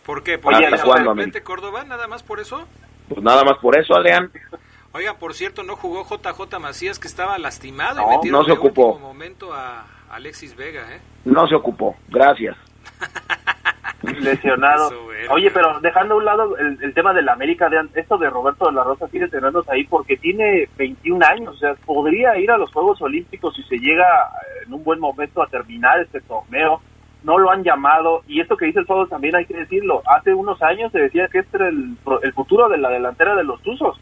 ¿Por 0.06 0.24
qué? 0.24 0.38
¿Por 0.38 0.58
qué 0.58 0.66
¿hasta 0.66 0.78
hizo 0.78 0.86
de 0.86 0.92
cuándo, 0.92 1.14
repente 1.14 1.44
Córdoba? 1.44 1.84
¿Nada 1.84 2.08
más 2.08 2.24
por 2.24 2.40
eso? 2.40 2.66
pues 3.08 3.22
nada 3.24 3.44
más 3.44 3.58
por 3.60 3.78
eso, 3.78 3.96
Adrián. 3.96 4.32
Oiga, 4.92 5.16
por 5.16 5.34
cierto, 5.36 5.64
no 5.64 5.76
jugó 5.76 6.04
JJ 6.04 6.60
Macías 6.60 6.98
que 7.00 7.08
estaba 7.08 7.38
lastimado 7.38 8.02
No, 8.02 8.20
y 8.24 8.30
no 8.30 8.44
se 8.44 8.52
ocupó. 8.54 8.98
momento 9.00 9.54
a 9.54 9.86
Alexis 10.12 10.56
Vega, 10.56 10.96
¿eh? 10.96 11.00
No 11.26 11.48
se 11.48 11.56
ocupó. 11.56 11.96
Gracias. 12.08 12.56
lesionado. 14.22 14.90
Oye, 15.32 15.52
pero 15.52 15.80
dejando 15.82 16.16
a 16.16 16.18
un 16.18 16.26
lado 16.26 16.58
el, 16.58 16.82
el 16.82 16.94
tema 16.94 17.14
de 17.14 17.22
la 17.22 17.34
América, 17.34 17.70
de, 17.70 17.78
esto 17.96 18.18
de 18.18 18.30
Roberto 18.30 18.66
de 18.66 18.74
la 18.74 18.84
Rosa 18.84 19.08
sigue 19.08 19.28
teniéndose 19.28 19.72
ahí 19.72 19.84
porque 19.86 20.18
tiene 20.18 20.68
21 20.78 21.26
años, 21.26 21.56
o 21.56 21.58
sea, 21.58 21.76
podría 21.86 22.38
ir 22.38 22.52
a 22.52 22.58
los 22.58 22.72
Juegos 22.72 23.02
Olímpicos 23.02 23.56
si 23.56 23.64
se 23.64 23.78
llega 23.78 24.06
eh, 24.06 24.64
en 24.66 24.74
un 24.74 24.84
buen 24.84 25.00
momento 25.00 25.42
a 25.42 25.48
terminar 25.48 26.00
este 26.00 26.22
torneo. 26.22 26.82
No 27.22 27.38
lo 27.38 27.52
han 27.52 27.66
llamado, 27.66 28.24
y 28.28 28.40
esto 28.40 28.56
que 28.56 28.68
dice 28.68 28.80
el 28.80 28.86
Fado 28.86 29.06
también 29.08 29.36
hay 29.36 29.46
que 29.46 29.58
decirlo. 29.58 30.02
Hace 30.06 30.34
unos 30.34 30.62
años 30.62 30.90
se 30.94 31.00
decía 31.00 31.28
que 31.28 31.40
este 31.40 31.58
era 31.58 31.68
el, 31.68 31.98
el 32.24 32.34
futuro 32.34 32.70
de 32.70 32.78
la 32.78 32.90
delantera 32.90 33.36
de 33.36 33.44
los 33.44 33.62
Tuzos. 33.62 34.00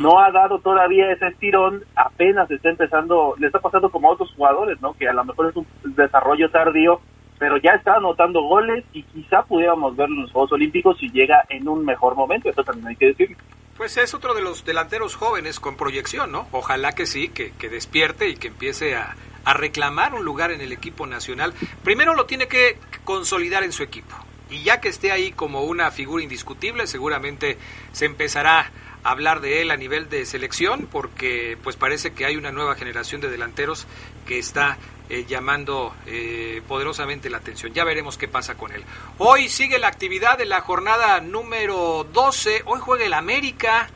No 0.00 0.20
ha 0.20 0.30
dado 0.30 0.60
todavía 0.60 1.10
ese 1.10 1.26
estirón, 1.26 1.82
apenas 1.96 2.48
está 2.48 2.68
empezando, 2.68 3.34
le 3.38 3.48
está 3.48 3.58
pasando 3.58 3.90
como 3.90 4.08
a 4.08 4.12
otros 4.12 4.32
jugadores, 4.36 4.80
¿no? 4.80 4.92
Que 4.92 5.08
a 5.08 5.12
lo 5.12 5.24
mejor 5.24 5.48
es 5.48 5.56
un 5.56 5.66
desarrollo 5.96 6.48
tardío, 6.50 7.00
pero 7.40 7.56
ya 7.56 7.70
está 7.70 7.94
anotando 7.94 8.42
goles 8.42 8.84
y 8.92 9.02
quizá 9.02 9.42
pudiéramos 9.42 9.96
verlo 9.96 10.14
en 10.14 10.22
los 10.22 10.30
Juegos 10.30 10.52
Olímpicos 10.52 10.98
si 10.98 11.08
llega 11.08 11.42
en 11.48 11.66
un 11.66 11.86
mejor 11.86 12.14
momento, 12.14 12.50
eso 12.50 12.62
también 12.62 12.88
hay 12.88 12.96
que 12.96 13.06
decirlo. 13.06 13.38
Pues 13.78 13.96
es 13.96 14.12
otro 14.12 14.34
de 14.34 14.42
los 14.42 14.62
delanteros 14.66 15.16
jóvenes 15.16 15.58
con 15.58 15.78
proyección, 15.78 16.30
¿no? 16.30 16.46
Ojalá 16.52 16.92
que 16.92 17.06
sí, 17.06 17.30
que, 17.30 17.52
que 17.52 17.70
despierte 17.70 18.28
y 18.28 18.36
que 18.36 18.48
empiece 18.48 18.94
a, 18.94 19.16
a 19.46 19.54
reclamar 19.54 20.12
un 20.12 20.22
lugar 20.22 20.50
en 20.50 20.60
el 20.60 20.70
equipo 20.70 21.06
nacional. 21.06 21.54
Primero 21.82 22.14
lo 22.14 22.26
tiene 22.26 22.46
que 22.46 22.76
consolidar 23.04 23.62
en 23.62 23.72
su 23.72 23.82
equipo. 23.82 24.14
Y 24.50 24.62
ya 24.62 24.82
que 24.82 24.90
esté 24.90 25.10
ahí 25.10 25.32
como 25.32 25.62
una 25.62 25.90
figura 25.90 26.22
indiscutible, 26.22 26.86
seguramente 26.86 27.56
se 27.92 28.04
empezará 28.04 28.70
a 29.02 29.10
hablar 29.10 29.40
de 29.40 29.62
él 29.62 29.70
a 29.70 29.78
nivel 29.78 30.10
de 30.10 30.26
selección, 30.26 30.88
porque 30.92 31.56
pues 31.62 31.76
parece 31.76 32.12
que 32.12 32.26
hay 32.26 32.36
una 32.36 32.52
nueva 32.52 32.74
generación 32.74 33.22
de 33.22 33.30
delanteros 33.30 33.86
que 34.30 34.38
está 34.38 34.78
eh, 35.08 35.24
llamando 35.26 35.92
eh, 36.06 36.62
poderosamente 36.68 37.28
la 37.30 37.38
atención. 37.38 37.72
Ya 37.72 37.82
veremos 37.82 38.16
qué 38.16 38.28
pasa 38.28 38.54
con 38.56 38.70
él. 38.70 38.84
Hoy 39.18 39.48
sigue 39.48 39.80
la 39.80 39.88
actividad 39.88 40.38
de 40.38 40.44
la 40.46 40.60
jornada 40.60 41.20
número 41.20 42.04
12. 42.12 42.62
Hoy 42.66 42.78
juega 42.80 43.04
el 43.06 43.14
América. 43.14 43.88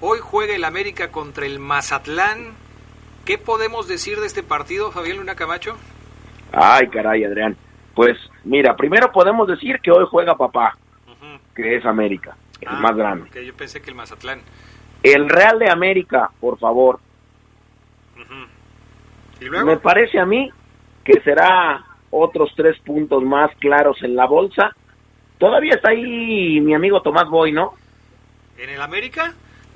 Hoy 0.00 0.18
juega 0.20 0.56
el 0.56 0.64
América 0.64 1.12
contra 1.12 1.46
el 1.46 1.60
Mazatlán. 1.60 2.54
¿Qué 3.24 3.38
podemos 3.38 3.86
decir 3.86 4.18
de 4.18 4.26
este 4.26 4.42
partido, 4.42 4.90
Fabián 4.90 5.18
Luna 5.18 5.36
Camacho? 5.36 5.76
Ay, 6.50 6.88
caray, 6.88 7.22
Adrián. 7.22 7.56
Pues 7.94 8.16
mira, 8.42 8.74
primero 8.74 9.12
podemos 9.12 9.46
decir 9.46 9.78
que 9.80 9.92
hoy 9.92 10.06
juega 10.10 10.34
papá, 10.36 10.76
que 11.54 11.76
es 11.76 11.86
América, 11.86 12.36
el 12.60 12.66
Ah, 12.68 12.80
más 12.80 12.96
grande. 12.96 13.46
yo 13.46 13.54
pensé 13.54 13.80
que 13.80 13.90
el 13.90 13.94
Mazatlán. 13.96 14.40
El 15.04 15.28
Real 15.28 15.60
de 15.60 15.70
América, 15.70 16.32
por 16.40 16.58
favor. 16.58 16.98
Me 19.40 19.76
parece 19.76 20.18
a 20.18 20.26
mí 20.26 20.50
que 21.04 21.20
será 21.22 21.84
otros 22.10 22.50
tres 22.56 22.78
puntos 22.80 23.22
más 23.22 23.50
claros 23.58 23.96
en 24.02 24.16
la 24.16 24.26
bolsa. 24.26 24.74
Todavía 25.38 25.74
está 25.74 25.90
ahí 25.90 26.60
mi 26.60 26.74
amigo 26.74 27.00
Tomás 27.02 27.28
Boy, 27.28 27.52
¿no? 27.52 27.74
¿En 28.58 28.70
el 28.70 28.82
América? 28.82 29.34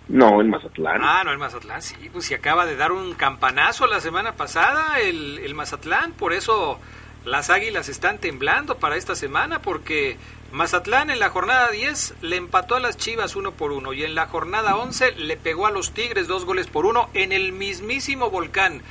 No, 0.09 0.41
en 0.41 0.51
Mazatlán. 0.51 1.01
Ah, 1.03 1.23
no, 1.25 1.31
el 1.31 1.39
Mazatlán, 1.39 1.81
sí, 1.81 1.95
pues 2.13 2.27
se 2.27 2.35
acaba 2.35 2.67
de 2.67 2.77
dar 2.77 2.91
un 2.91 3.15
campanazo 3.15 3.87
la 3.87 4.01
semana 4.01 4.33
pasada 4.33 4.99
el, 5.01 5.39
el 5.39 5.55
Mazatlán, 5.55 6.13
por 6.13 6.33
eso 6.33 6.81
las 7.25 7.51
águilas 7.51 7.89
están 7.89 8.19
temblando 8.19 8.79
para 8.79 8.97
esta 8.97 9.15
semana, 9.15 9.63
porque 9.63 10.17
Mazatlán 10.51 11.09
en 11.11 11.21
la 11.21 11.31
jornada 11.31 11.71
10 11.71 12.17
le 12.21 12.37
empató 12.37 12.75
a 12.75 12.81
las 12.81 12.97
Chivas 12.97 13.37
uno 13.37 13.53
por 13.53 13.73
uno 13.73 13.93
y 13.93 14.05
en 14.05 14.15
la 14.15 14.27
jornada 14.27 14.77
11 14.77 15.13
le 15.13 15.37
pegó 15.37 15.67
a 15.67 15.71
los 15.71 15.93
Tigres 15.93 16.27
dos 16.27 16.45
goles 16.45 16.67
por 16.67 16.85
uno 16.85 17.09
en 17.15 17.33
el 17.33 17.53
mismísimo 17.53 18.29
volcán. 18.29 18.83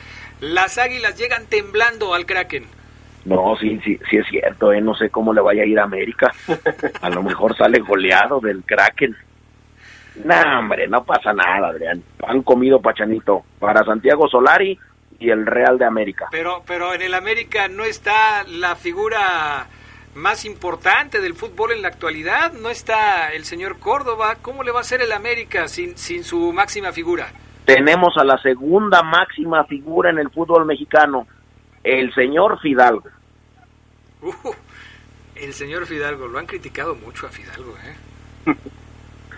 Las 0.41 0.77
águilas 0.77 1.17
llegan 1.17 1.45
temblando 1.45 2.13
al 2.13 2.25
Kraken. 2.25 2.65
No, 3.25 3.55
sí, 3.57 3.79
sí, 3.83 3.99
sí 4.09 4.17
es 4.17 4.27
cierto, 4.27 4.73
¿eh? 4.73 4.81
no 4.81 4.95
sé 4.95 5.09
cómo 5.11 5.33
le 5.33 5.41
vaya 5.41 5.61
a 5.61 5.65
ir 5.65 5.79
a 5.79 5.83
América. 5.83 6.31
A 7.01 7.09
lo 7.09 7.21
mejor 7.21 7.55
sale 7.55 7.79
goleado 7.79 8.39
del 8.39 8.63
Kraken. 8.63 9.15
No, 10.25 10.59
hombre, 10.59 10.87
no 10.87 11.03
pasa 11.03 11.31
nada, 11.31 11.69
Adrián. 11.69 12.03
Han 12.27 12.41
comido 12.41 12.81
pachanito 12.81 13.43
para 13.59 13.85
Santiago 13.85 14.27
Solari 14.27 14.77
y 15.19 15.29
el 15.29 15.45
Real 15.45 15.77
de 15.77 15.85
América. 15.85 16.27
Pero, 16.31 16.63
pero 16.65 16.93
en 16.93 17.03
el 17.03 17.13
América 17.13 17.67
no 17.67 17.83
está 17.83 18.43
la 18.47 18.75
figura 18.75 19.67
más 20.15 20.43
importante 20.43 21.21
del 21.21 21.35
fútbol 21.35 21.71
en 21.71 21.83
la 21.83 21.87
actualidad, 21.87 22.51
no 22.53 22.69
está 22.69 23.31
el 23.31 23.45
señor 23.45 23.79
Córdoba. 23.79 24.37
¿Cómo 24.41 24.63
le 24.63 24.71
va 24.71 24.79
a 24.79 24.81
hacer 24.81 25.01
el 25.01 25.11
América 25.11 25.67
sin, 25.67 25.97
sin 25.97 26.23
su 26.23 26.51
máxima 26.51 26.91
figura? 26.91 27.31
Tenemos 27.65 28.17
a 28.17 28.23
la 28.23 28.37
segunda 28.39 29.03
máxima 29.03 29.63
figura 29.65 30.09
en 30.09 30.19
el 30.19 30.29
fútbol 30.29 30.65
mexicano, 30.65 31.27
el 31.83 32.13
señor 32.13 32.59
Fidalgo. 32.59 33.09
Uh, 34.21 34.51
el 35.35 35.53
señor 35.53 35.85
Fidalgo, 35.85 36.27
lo 36.27 36.39
han 36.39 36.45
criticado 36.45 36.95
mucho 36.95 37.27
a 37.27 37.29
Fidalgo, 37.29 37.75
¿eh? 37.85 38.55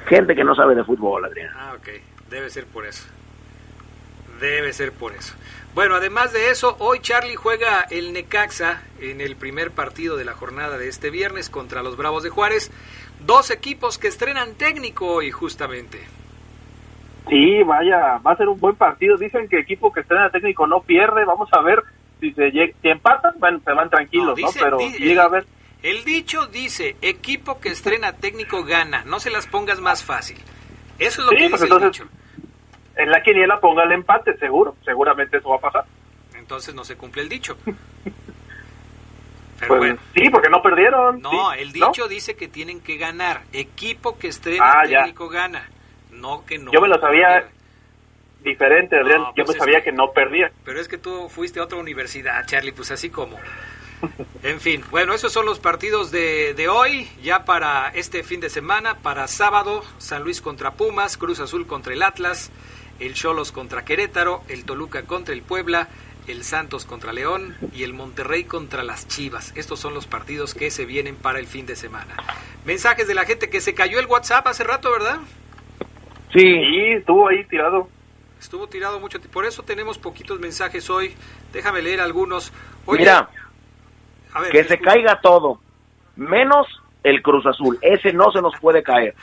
Gente 0.07 0.35
que 0.35 0.43
no 0.43 0.55
sabe 0.55 0.75
de 0.75 0.83
fútbol, 0.83 1.25
Adrián. 1.25 1.51
Ah, 1.55 1.73
ok, 1.77 1.87
debe 2.29 2.49
ser 2.49 2.65
por 2.65 2.85
eso. 2.85 3.05
Debe 4.39 4.73
ser 4.73 4.91
por 4.91 5.13
eso. 5.13 5.33
Bueno, 5.73 5.95
además 5.95 6.33
de 6.33 6.49
eso, 6.49 6.75
hoy 6.79 6.99
Charlie 6.99 7.35
juega 7.35 7.81
el 7.89 8.13
Necaxa 8.13 8.81
en 8.99 9.21
el 9.21 9.35
primer 9.35 9.71
partido 9.71 10.17
de 10.17 10.25
la 10.25 10.33
jornada 10.33 10.77
de 10.77 10.87
este 10.87 11.09
viernes 11.09 11.49
contra 11.49 11.83
los 11.83 11.97
Bravos 11.97 12.23
de 12.23 12.29
Juárez. 12.29 12.71
Dos 13.25 13.51
equipos 13.51 13.97
que 13.97 14.07
estrenan 14.07 14.55
técnico 14.55 15.07
hoy, 15.07 15.31
justamente. 15.31 15.99
Sí, 17.29 17.63
vaya, 17.63 18.17
va 18.17 18.31
a 18.31 18.37
ser 18.37 18.47
un 18.49 18.59
buen 18.59 18.75
partido. 18.75 19.17
Dicen 19.17 19.47
que 19.47 19.59
equipo 19.59 19.91
que 19.93 20.01
estrena 20.01 20.29
técnico 20.29 20.67
no 20.67 20.81
pierde. 20.81 21.23
Vamos 21.25 21.49
a 21.53 21.61
ver 21.61 21.81
si 22.19 22.31
se 22.33 22.51
llega, 22.51 22.73
si 22.81 22.89
empatan, 22.89 23.33
bueno, 23.39 23.59
se 23.63 23.71
van 23.73 23.89
tranquilos, 23.89 24.27
¿no? 24.39 24.47
dice- 24.47 24.59
Pero 24.61 24.77
llega 24.79 25.23
a 25.23 25.29
ver. 25.29 25.45
El 25.81 26.03
dicho 26.05 26.45
dice, 26.47 26.95
equipo 27.01 27.59
que 27.59 27.69
estrena 27.69 28.13
técnico 28.13 28.63
gana, 28.63 29.03
no 29.05 29.19
se 29.19 29.29
las 29.29 29.47
pongas 29.47 29.79
más 29.81 30.03
fácil. 30.03 30.37
Eso 30.99 31.21
es 31.21 31.25
lo 31.25 31.29
Sí, 31.31 31.37
que 31.37 31.49
pues 31.49 31.61
dice 31.61 31.73
el 31.73 31.81
dicho. 31.91 32.05
En 32.95 33.09
la 33.09 33.21
quiniela 33.23 33.59
ponga 33.59 33.83
el 33.83 33.91
empate, 33.91 34.37
seguro. 34.37 34.75
Seguramente 34.85 35.37
eso 35.37 35.49
va 35.49 35.55
a 35.57 35.59
pasar. 35.61 35.85
Entonces 36.37 36.73
no 36.75 36.83
se 36.83 36.95
cumple 36.95 37.23
el 37.23 37.29
dicho. 37.29 37.57
Pero 39.59 39.67
Pues, 39.67 39.79
bueno. 39.79 39.97
Sí, 40.13 40.29
porque 40.29 40.49
no 40.49 40.61
perdieron. 40.61 41.21
No, 41.21 41.31
sí, 41.31 41.37
el 41.59 41.67
¿no? 41.79 41.87
dicho 41.87 42.07
dice 42.07 42.35
que 42.35 42.47
tienen 42.47 42.81
que 42.81 42.97
ganar. 42.97 43.41
Equipo 43.53 44.17
que 44.17 44.27
estrena 44.27 44.63
Ah, 44.65 44.85
ya. 44.85 44.99
técnico 44.99 45.29
gana. 45.29 45.67
No 46.23 46.45
que 46.45 46.57
no. 46.57 46.71
Yo 46.71 46.79
me 46.81 46.87
lo 46.87 46.99
sabía 47.01 47.45
diferente, 48.43 48.97
Adrián. 48.97 49.21
No, 49.21 49.35
Yo 49.35 49.43
pues 49.45 49.57
me 49.57 49.59
sabía 49.59 49.79
que- 49.79 49.85
que 49.85 49.91
no 49.91 50.11
perdía. 50.13 50.51
Pero 50.65 50.79
es 50.79 50.87
que 50.87 50.97
tú 50.97 51.27
fuiste 51.29 51.59
a 51.59 51.63
otra 51.63 51.77
universidad, 51.77 52.45
Charlie, 52.45 52.71
pues 52.71 52.91
así 52.91 53.09
como. 53.09 53.37
En 54.41 54.59
fin, 54.59 54.83
bueno, 54.91 55.13
esos 55.13 55.31
son 55.31 55.45
los 55.45 55.59
partidos 55.59 56.11
de, 56.11 56.53
de 56.53 56.67
hoy, 56.67 57.09
ya 57.21 57.45
para 57.45 57.89
este 57.89 58.23
fin 58.23 58.41
de 58.41 58.49
semana, 58.49 58.95
para 58.99 59.27
sábado, 59.27 59.83
San 59.97 60.23
Luis 60.23 60.41
contra 60.41 60.71
Pumas, 60.71 61.15
Cruz 61.17 61.39
Azul 61.39 61.65
contra 61.67 61.93
el 61.93 62.03
Atlas, 62.03 62.51
el 62.99 63.13
Cholos 63.13 63.51
contra 63.53 63.85
Querétaro, 63.85 64.43
el 64.49 64.65
Toluca 64.65 65.03
contra 65.03 65.33
el 65.33 65.41
Puebla, 65.41 65.87
el 66.27 66.43
Santos 66.43 66.83
contra 66.85 67.13
León 67.13 67.55
y 67.73 67.83
el 67.83 67.93
Monterrey 67.93 68.43
contra 68.43 68.83
las 68.83 69.07
Chivas. 69.07 69.53
Estos 69.55 69.79
son 69.79 69.93
los 69.93 70.05
partidos 70.05 70.53
que 70.53 70.69
se 70.69 70.85
vienen 70.85 71.15
para 71.15 71.39
el 71.39 71.47
fin 71.47 71.65
de 71.65 71.75
semana. 71.77 72.15
Mensajes 72.65 73.07
de 73.07 73.13
la 73.13 73.23
gente 73.23 73.49
que 73.49 73.61
se 73.61 73.73
cayó 73.73 73.99
el 73.99 74.05
WhatsApp 74.07 74.47
hace 74.47 74.63
rato, 74.65 74.91
¿verdad? 74.91 75.19
Sí, 76.33 76.39
Sí, 76.41 76.91
estuvo 76.97 77.27
ahí 77.27 77.43
tirado. 77.45 77.87
Estuvo 78.39 78.67
tirado 78.67 78.99
mucho 78.99 79.19
tiempo. 79.19 79.33
Por 79.33 79.45
eso 79.45 79.63
tenemos 79.63 79.97
poquitos 79.97 80.39
mensajes 80.39 80.89
hoy. 80.89 81.13
Déjame 81.53 81.81
leer 81.81 82.01
algunos. 82.01 82.51
Oye, 82.85 82.99
mira, 82.99 83.29
a 84.33 84.41
ver, 84.41 84.51
que 84.51 84.63
se 84.65 84.77
caiga 84.79 85.21
todo, 85.21 85.61
menos 86.15 86.67
el 87.03 87.21
Cruz 87.21 87.45
Azul. 87.45 87.77
Ese 87.81 88.11
no 88.11 88.31
se 88.31 88.41
nos 88.41 88.53
puede 88.59 88.83
caer. 88.83 89.15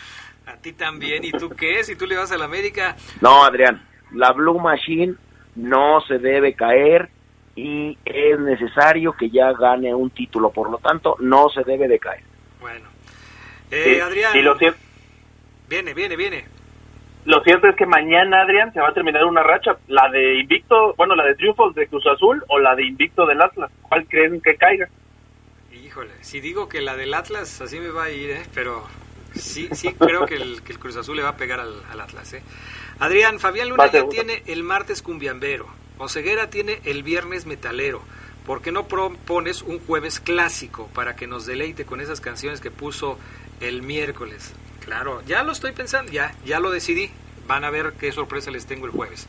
A 0.46 0.56
ti 0.56 0.72
también. 0.72 1.24
¿Y 1.24 1.32
tú 1.32 1.50
qué? 1.50 1.84
Si 1.84 1.96
tú 1.96 2.06
le 2.06 2.16
vas 2.16 2.32
a 2.32 2.38
la 2.38 2.46
América. 2.46 2.96
No, 3.20 3.44
Adrián, 3.44 3.82
la 4.12 4.32
Blue 4.32 4.58
Machine 4.58 5.14
no 5.56 6.00
se 6.02 6.18
debe 6.18 6.54
caer 6.54 7.10
y 7.56 7.98
es 8.04 8.38
necesario 8.38 9.12
que 9.12 9.28
ya 9.28 9.52
gane 9.52 9.94
un 9.94 10.10
título. 10.10 10.50
Por 10.50 10.70
lo 10.70 10.78
tanto, 10.78 11.16
no 11.20 11.48
se 11.50 11.62
debe 11.64 11.88
de 11.88 11.98
caer. 11.98 12.22
Bueno. 12.60 12.88
Eh, 13.70 13.94
Sí, 13.94 14.00
Adrián. 14.00 14.36
Y 14.36 14.42
lo 14.42 14.56
cierto, 14.56 14.78
Viene, 15.68 15.94
viene, 15.94 16.16
viene. 16.16 16.44
Lo 17.24 17.42
cierto 17.42 17.68
es 17.68 17.76
que 17.76 17.87
mañana, 17.87 18.42
Adrián, 18.42 18.72
se 18.72 18.80
va 18.80 18.88
a 18.88 18.94
terminar 18.94 19.24
una 19.24 19.42
racha. 19.42 19.76
La 19.88 20.09
de 20.11 20.40
invicto, 20.40 20.94
bueno, 20.96 21.14
la 21.14 21.24
de 21.24 21.35
triunfos 21.35 21.74
de 21.74 21.87
Cruz 21.87 22.06
Azul 22.06 22.42
o 22.48 22.59
la 22.59 22.74
de 22.74 22.87
invicto 22.87 23.26
del 23.26 23.40
Atlas. 23.42 23.70
¿Cuál 23.83 24.06
creen 24.06 24.40
que 24.40 24.56
caiga? 24.56 24.88
Híjole, 25.72 26.12
si 26.20 26.40
digo 26.40 26.68
que 26.68 26.80
la 26.80 26.96
del 26.96 27.14
Atlas, 27.14 27.61
así 27.61 27.78
me 27.78 27.90
va 27.90 28.04
a 28.04 28.11
ir, 28.11 28.30
¿eh? 28.30 28.42
Pero 28.54 28.87
sí, 29.35 29.68
sí 29.72 29.92
creo 29.94 30.26
que 30.26 30.37
el, 30.37 30.62
que 30.62 30.72
el 30.72 30.78
Cruz 30.78 30.96
Azul 30.96 31.16
le 31.16 31.22
va 31.22 31.30
a 31.30 31.37
pegar 31.37 31.61
al, 31.61 31.74
al 31.90 32.00
Atlas, 32.00 32.33
¿eh? 32.33 32.42
Adrián, 32.98 33.38
Fabián 33.38 33.68
Luna 33.68 33.87
ya 33.87 33.92
seguro. 33.92 34.11
tiene 34.11 34.42
el 34.46 34.62
martes 34.62 35.02
cumbiambero. 35.02 35.66
Oseguera 35.98 36.48
tiene 36.50 36.80
el 36.85 37.02
viernes 37.02 37.46
metalero. 37.46 38.02
¿Por 38.46 38.62
qué 38.62 38.72
no 38.72 38.88
propones 38.88 39.62
un 39.62 39.78
jueves 39.80 40.18
clásico 40.18 40.88
para 40.94 41.14
que 41.14 41.26
nos 41.26 41.46
deleite 41.46 41.85
con 41.85 42.00
esas 42.00 42.20
canciones 42.20 42.61
que 42.61 42.70
puso 42.70 43.18
el 43.61 43.83
miércoles? 43.83 44.54
Claro, 44.84 45.22
ya 45.26 45.42
lo 45.42 45.52
estoy 45.52 45.72
pensando, 45.72 46.10
ya, 46.10 46.34
ya 46.44 46.60
lo 46.60 46.70
decidí. 46.70 47.10
Van 47.46 47.64
a 47.64 47.70
ver 47.70 47.94
qué 47.98 48.12
sorpresa 48.12 48.50
les 48.50 48.66
tengo 48.66 48.86
el 48.86 48.92
jueves. 48.92 49.26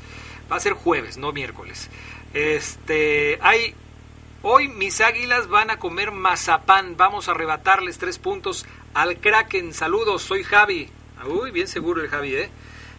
Va 0.52 0.58
a 0.58 0.60
ser 0.60 0.74
jueves, 0.74 1.18
no 1.18 1.32
miércoles. 1.32 1.90
Este, 2.34 3.40
hay 3.42 3.76
hoy 4.44 4.68
mis 4.68 5.02
águilas 5.02 5.48
van 5.48 5.70
a 5.70 5.78
comer 5.78 6.12
mazapán. 6.12 6.98
Vamos 6.98 7.28
a 7.28 7.32
arrebatarles 7.32 7.98
tres 7.98 8.20
puntos 8.20 8.66
al 8.94 9.20
Kraken. 9.20 9.74
Saludos, 9.74 10.22
soy 10.24 10.44
Javi. 10.44 10.90
Uy, 11.26 11.52
bien 11.52 11.68
seguro 11.68 12.02
el 12.02 12.10
Javi, 12.10 12.36
¿eh? 12.36 12.50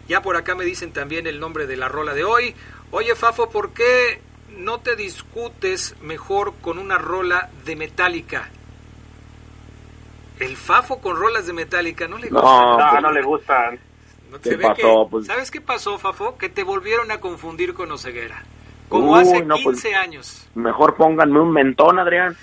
Ya 0.07 0.21
por 0.21 0.35
acá 0.35 0.55
me 0.55 0.65
dicen 0.65 0.91
también 0.91 1.27
el 1.27 1.39
nombre 1.39 1.67
de 1.67 1.77
la 1.77 1.87
rola 1.87 2.13
de 2.13 2.23
hoy. 2.23 2.55
Oye, 2.91 3.15
Fafo, 3.15 3.49
¿por 3.49 3.73
qué 3.73 4.21
no 4.49 4.79
te 4.79 4.95
discutes 4.95 5.95
mejor 6.01 6.53
con 6.61 6.77
una 6.77 6.97
rola 6.97 7.49
de 7.65 7.75
Metallica? 7.75 8.49
El 10.43 10.57
Fafo 10.57 10.99
con 10.99 11.15
rolas 11.15 11.47
de 11.47 11.53
Metallica 11.53 12.07
no 12.07 12.17
le 12.17 12.29
gusta. 12.29 12.41
No, 12.47 12.77
No, 12.77 12.89
pues, 12.91 13.01
no 13.01 13.11
le 13.11 13.21
gustan. 13.23 13.79
No, 14.31 14.39
¿Qué 14.41 14.57
pasó? 14.57 14.73
que- 14.75 15.07
Pues- 15.11 15.27
¿Sabes 15.27 15.51
qué 15.51 15.61
pasó, 15.61 15.97
Fafo? 15.99 16.37
Que 16.37 16.49
te 16.49 16.63
volvieron 16.63 17.11
a 17.11 17.19
confundir 17.19 17.73
con 17.73 17.91
Oseguera. 17.91 18.43
Como 18.89 19.13
Uy, 19.13 19.21
hace 19.21 19.43
no, 19.43 19.55
15 19.55 19.89
pues- 19.89 19.95
años. 19.95 20.47
mejor 20.55 20.95
pónganme 20.95 21.39
un 21.39 21.51
mentón, 21.51 21.99
Adrián. 21.99 22.35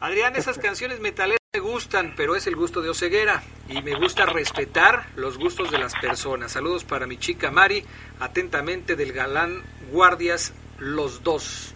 Adrián, 0.00 0.36
esas 0.36 0.58
canciones 0.58 1.00
metaleras 1.00 1.38
me 1.52 1.60
gustan, 1.60 2.14
pero 2.16 2.36
es 2.36 2.46
el 2.46 2.54
gusto 2.56 2.80
de 2.82 2.90
Oseguera. 2.90 3.42
Y 3.68 3.82
me 3.82 3.94
gusta 3.94 4.26
respetar 4.26 5.06
los 5.16 5.38
gustos 5.38 5.70
de 5.70 5.78
las 5.78 5.94
personas. 5.94 6.52
Saludos 6.52 6.84
para 6.84 7.06
mi 7.06 7.16
chica 7.16 7.50
Mari, 7.50 7.84
atentamente 8.20 8.94
del 8.96 9.12
galán 9.12 9.62
Guardias 9.90 10.54
Los 10.78 11.22
Dos. 11.24 11.74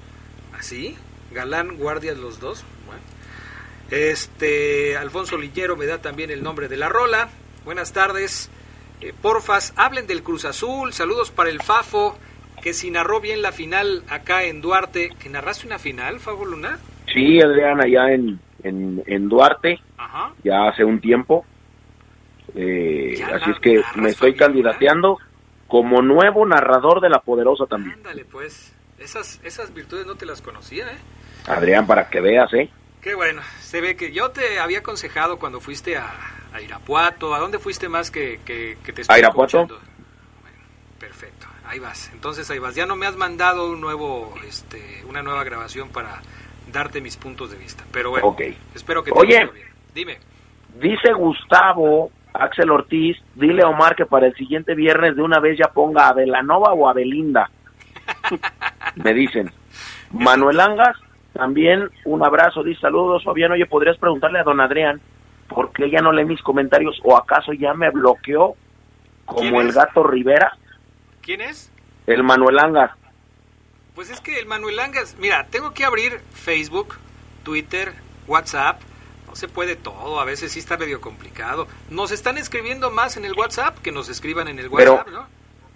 ¿Así? 0.59 0.97
Galán 1.33 1.77
Guardias 1.79 2.19
Los 2.19 2.39
Dos. 2.41 2.65
Bueno. 2.87 3.01
Este, 3.93 4.97
Alfonso 4.97 5.37
Liñero 5.37 5.77
me 5.77 5.85
da 5.85 5.99
también 5.99 6.31
el 6.31 6.43
nombre 6.43 6.67
de 6.67 6.79
la 6.79 6.89
rola. 6.89 7.29
Buenas 7.67 7.93
tardes. 7.93 8.51
Eh, 9.03 9.13
porfas, 9.21 9.75
hablen 9.77 10.07
del 10.07 10.23
Cruz 10.23 10.47
Azul. 10.47 10.95
Saludos 10.95 11.31
para 11.31 11.51
el 11.51 11.61
Fafo, 11.61 12.17
que 12.63 12.73
si 12.73 12.91
narró 12.91 13.21
bien 13.21 13.43
la 13.43 13.53
final 13.53 14.03
acá 14.09 14.45
en 14.45 14.63
Duarte. 14.63 15.11
¿Que 15.23 15.29
narraste 15.29 15.67
una 15.67 15.79
final, 15.79 16.21
Fafo 16.21 16.47
Luna? 16.47 16.79
Sí, 17.13 17.39
Adrián, 17.43 17.83
allá 17.83 18.15
en, 18.15 18.41
en, 18.63 19.03
en 19.07 19.29
Duarte, 19.29 19.79
Ajá. 19.99 20.33
ya 20.43 20.69
hace 20.69 20.85
un 20.85 20.99
tiempo. 20.99 21.45
Eh, 22.55 23.23
así 23.35 23.51
es 23.51 23.59
que 23.61 23.83
me 23.97 24.09
estoy 24.09 24.35
candidateando 24.35 25.19
como 25.69 26.01
nuevo 26.01 26.47
narrador 26.47 27.03
de 27.03 27.11
La 27.11 27.21
Poderosa 27.21 27.67
también. 27.67 27.97
Ándale, 27.97 28.25
pues. 28.25 28.75
Esas, 28.99 29.39
esas 29.45 29.75
virtudes 29.75 30.07
no 30.07 30.15
te 30.15 30.25
las 30.25 30.41
conocía, 30.41 30.87
¿eh? 30.91 30.99
Adrián, 31.47 31.87
para 31.87 32.09
que 32.09 32.21
veas, 32.23 32.51
¿eh? 32.55 32.71
Qué 33.03 33.15
bueno. 33.15 33.43
Se 33.61 33.81
ve 33.81 33.97
que 33.97 34.13
yo 34.13 34.31
te 34.31 34.61
había 34.61 34.79
aconsejado 34.79 35.39
cuando 35.39 35.61
fuiste 35.61 35.97
a, 35.97 36.09
a 36.53 36.61
Irapuato. 36.61 37.35
¿A 37.35 37.39
dónde 37.41 37.59
fuiste 37.59 37.89
más 37.89 38.11
que, 38.11 38.41
que, 38.45 38.79
que 38.85 38.93
te 38.93 39.03
estoy 39.03 39.17
¿A 39.17 39.19
Irapuato? 39.19 39.67
Bueno, 39.67 39.81
perfecto. 40.99 41.47
Ahí 41.67 41.79
vas. 41.79 42.11
Entonces 42.13 42.49
ahí 42.51 42.59
vas. 42.59 42.75
Ya 42.75 42.87
no 42.87 42.97
me 42.97 43.07
has 43.07 43.17
mandado 43.17 43.71
un 43.71 43.81
nuevo, 43.81 44.35
este, 44.47 45.03
una 45.09 45.23
nueva 45.23 45.43
grabación 45.45 45.89
para 45.89 46.23
darte 46.73 47.01
mis 47.01 47.17
puntos 47.17 47.51
de 47.51 47.59
vista. 47.59 47.85
Pero 47.93 48.11
bueno, 48.11 48.29
Ok. 48.29 48.43
espero 48.75 49.03
que 49.03 49.11
te 49.11 49.19
Oye. 49.19 49.29
bien. 49.29 49.51
Dime. 49.95 50.19
Dice 50.81 51.13
Gustavo 51.13 52.11
Axel 52.33 52.71
Ortiz, 52.71 53.19
dile 53.35 53.63
a 53.63 53.69
Omar 53.69 53.95
que 53.97 54.07
para 54.07 54.27
el 54.27 54.35
siguiente 54.37 54.75
viernes 54.75 55.17
de 55.17 55.23
una 55.23 55.39
vez 55.41 55.59
ya 55.59 55.69
ponga 55.73 56.09
a 56.09 56.13
Belanova 56.15 56.73
o 56.73 56.89
a 56.89 56.93
Belinda. 56.95 57.51
Me 58.95 59.13
dicen. 59.13 59.51
Manuel 60.13 60.61
Angas, 60.61 60.97
también 61.33 61.89
un 62.05 62.25
abrazo, 62.25 62.63
dice 62.63 62.81
saludos, 62.83 63.25
Fabián. 63.25 63.53
Oye, 63.53 63.67
¿podrías 63.67 63.97
preguntarle 63.99 64.39
a 64.39 64.45
don 64.45 64.61
Adrián 64.61 65.01
por 65.49 65.73
qué 65.73 65.91
ya 65.91 66.01
no 66.01 66.13
lee 66.13 66.25
mis 66.25 66.43
comentarios 66.43 66.99
o 67.05 67.17
acaso 67.17 67.53
ya 67.53 67.75
me 67.75 67.91
bloqueó 67.91 68.55
¿Quién 69.27 69.51
como 69.51 69.61
el 69.61 69.73
gato 69.73 70.03
Rivera? 70.03 70.57
¿Quién 71.21 71.41
es? 71.41 71.71
El 72.07 72.23
Manuel 72.23 72.59
Angas. 72.59 72.91
Pues 73.95 74.11
es 74.11 74.21
que 74.21 74.39
el 74.39 74.47
Manuel 74.47 74.79
Angas, 74.79 75.17
mira, 75.19 75.47
tengo 75.51 75.73
que 75.75 75.85
abrir 75.85 76.21
Facebook, 76.33 76.97
Twitter, 77.45 77.93
WhatsApp. 78.27 78.81
No 79.29 79.37
se 79.37 79.49
puede 79.49 79.77
todo, 79.77 80.21
a 80.21 80.25
veces 80.25 80.53
sí 80.53 80.59
está 80.59 80.77
medio 80.77 81.01
complicado. 81.01 81.67
Nos 81.91 82.11
están 82.11 82.37
escribiendo 82.37 82.91
más 82.91 83.17
en 83.17 83.25
el 83.25 83.33
WhatsApp 83.33 83.79
que 83.79 83.93
nos 83.93 84.09
escriban 84.09 84.49
en 84.49 84.59
el 84.59 84.71
Pero- 84.71 84.95
WhatsApp, 84.95 85.13
¿no? 85.13 85.27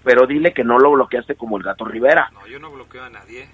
Pero 0.04 0.26
dile 0.26 0.52
que 0.54 0.62
no 0.62 0.78
lo 0.78 0.92
bloqueaste 0.92 1.34
como 1.34 1.56
el 1.56 1.64
gato 1.64 1.84
Rivera. 1.84 2.30
No, 2.32 2.46
yo 2.46 2.58
no 2.60 2.70
bloqueo 2.70 3.02
a 3.02 3.10
nadie. 3.10 3.48